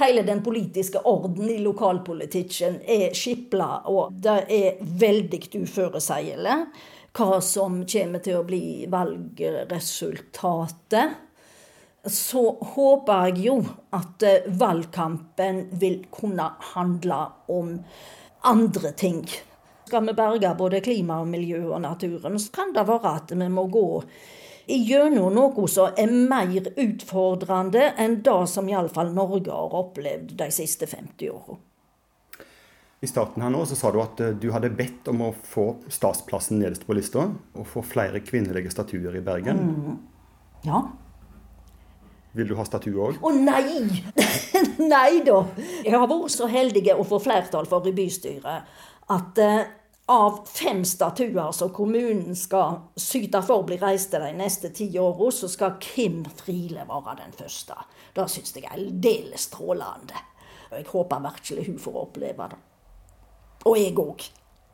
Hele 0.00 0.22
den 0.24 0.40
politiske 0.42 0.98
orden 1.04 1.50
i 1.50 1.58
lokalpolitikken 1.60 2.80
er 2.88 3.12
skipla, 3.14 3.82
og 3.90 4.12
det 4.24 4.44
er 4.48 4.76
veldig 4.80 5.40
uforutsigbart 5.60 6.66
hva 7.12 7.40
som 7.44 7.84
kommer 7.84 8.18
til 8.24 8.36
å 8.38 8.44
bli 8.48 8.86
valgresultatet. 8.90 11.10
Så 12.04 12.42
håper 12.74 13.28
jeg 13.28 13.44
jo 13.46 13.56
at 13.94 14.22
eh, 14.26 14.48
valgkampen 14.58 15.64
vil 15.78 16.00
kunne 16.10 16.48
handle 16.72 17.20
om 17.46 17.76
andre 18.42 18.90
ting. 18.98 19.22
Skal 19.86 20.06
vi 20.08 20.14
berge 20.18 20.54
både 20.58 20.80
klima 20.82 21.20
og 21.22 21.30
miljø 21.30 21.62
og 21.68 21.82
naturen, 21.84 22.38
så 22.40 22.50
kan 22.54 22.72
det 22.74 22.88
være 22.88 23.16
at 23.20 23.34
vi 23.36 23.48
må 23.52 23.68
gå 23.70 23.86
gjennom 24.66 25.34
noe 25.34 25.66
som 25.70 25.94
er 25.98 26.10
mer 26.10 26.70
utfordrende 26.78 27.92
enn 28.00 28.20
det 28.24 28.38
som 28.50 28.70
iallfall 28.70 29.12
Norge 29.14 29.52
har 29.52 29.76
opplevd 29.82 30.34
de 30.38 30.48
siste 30.54 30.88
50 30.90 31.30
åra. 31.30 31.58
I 33.02 33.08
starten 33.10 33.42
her 33.42 33.50
nå 33.50 33.64
så 33.66 33.74
sa 33.74 33.90
du 33.90 33.98
at 34.02 34.20
eh, 34.22 34.34
du 34.38 34.52
hadde 34.54 34.70
bedt 34.78 35.08
om 35.10 35.24
å 35.26 35.32
få 35.34 35.72
statsplassen 35.90 36.60
nederst 36.62 36.86
på 36.86 36.94
lista, 36.94 37.26
og 37.58 37.66
få 37.66 37.82
flere 37.82 38.22
kvinnelige 38.22 38.70
statuer 38.70 39.16
i 39.18 39.22
Bergen. 39.26 39.58
Mm. 39.58 39.96
Ja. 40.68 40.84
Vil 42.32 42.48
du 42.48 42.56
ha 42.56 42.64
statue 42.64 42.96
òg? 42.96 43.20
Å 43.20 43.30
nei! 43.36 43.82
nei 44.94 45.20
da! 45.26 45.42
Jeg 45.84 45.92
har 45.92 46.08
vært 46.08 46.32
så 46.32 46.48
heldig 46.48 46.86
å 46.96 47.04
få 47.04 47.20
flertall 47.20 47.68
for 47.68 47.84
i 47.88 47.92
bystyret 47.96 48.72
at 49.12 49.40
eh, 49.42 49.66
av 50.12 50.38
fem 50.48 50.84
statuer 50.84 51.52
som 51.52 51.70
kommunen 51.74 52.36
skal 52.36 52.78
syte 52.96 53.42
for 53.44 53.62
å 53.62 53.66
bli 53.68 53.78
reist 53.80 54.14
de 54.16 54.32
neste 54.36 54.72
ti 54.74 54.88
åra, 54.98 55.30
så 55.32 55.48
skal 55.50 55.76
Kim 55.82 56.22
Friele 56.40 56.86
være 56.88 57.18
den 57.20 57.36
første. 57.36 57.76
Det 58.16 58.26
syns 58.30 58.56
jeg 58.56 58.66
er 58.66 58.76
aldeles 58.76 59.48
strålende. 59.50 60.26
Og 60.70 60.78
jeg 60.78 60.88
håper 60.88 61.24
virkelig 61.28 61.66
hun 61.68 61.80
får 61.80 61.98
oppleve 62.02 62.48
det. 62.52 62.60
Og 63.68 63.78
jeg 63.78 63.96
òg. 64.00 64.28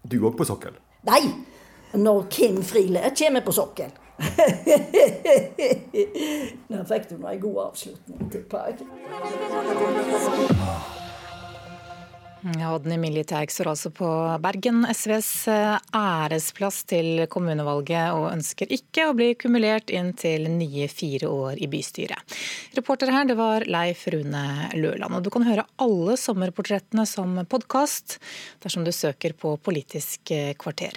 Du 0.09 0.21
òg 0.23 0.37
på 0.39 0.47
sokkel? 0.49 0.79
Nei! 1.11 1.23
Når 1.99 2.27
Kim 2.31 2.63
Friele 2.63 3.11
kommer 3.17 3.45
på 3.45 3.55
sokkel. 3.57 3.93
Der 6.69 6.85
fikk 6.89 7.09
du 7.11 7.19
meg 7.23 7.41
god 7.43 7.59
avslutning, 7.69 8.31
tipper 8.33 8.59
jeg. 8.67 8.75
Ja, 12.59 12.71
Odny 12.71 12.95
Militeig 13.03 13.51
står 13.51 13.73
altså 13.73 13.91
på 13.91 14.09
Bergen 14.43 14.85
SVs 14.95 15.31
eh, 15.51 15.75
æresplass 15.95 16.85
til 16.87 17.25
kommunevalget, 17.31 18.15
og 18.15 18.29
ønsker 18.31 18.71
ikke 18.75 19.09
å 19.09 19.15
bli 19.19 19.33
kumulert 19.39 19.91
inn 19.91 20.13
til 20.19 20.47
nye 20.53 20.87
fire 20.91 21.27
år 21.31 21.59
i 21.59 21.67
bystyret. 21.71 22.39
Reporter 22.79 23.11
her 23.11 23.27
det 23.27 23.35
var 23.39 23.67
Leif 23.67 24.07
Rune 24.15 24.45
Løland. 24.79 25.19
Og 25.19 25.27
du 25.27 25.33
kan 25.35 25.47
høre 25.49 25.67
alle 25.83 26.15
sommerportrettene 26.21 27.07
som 27.11 27.35
podkast 27.51 28.21
dersom 28.63 28.87
du 28.87 28.95
søker 28.95 29.35
på 29.35 29.57
Politisk 29.59 30.31
kvarter. 30.63 30.95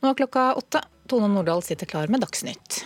Nå 0.00 0.12
er 0.12 0.20
klokka 0.24 0.54
åtte. 0.56 0.80
Tone 1.10 1.28
Nordahl 1.28 1.62
sitter 1.62 1.86
klar 1.86 2.06
med 2.06 2.20
Dagsnytt. 2.20 2.84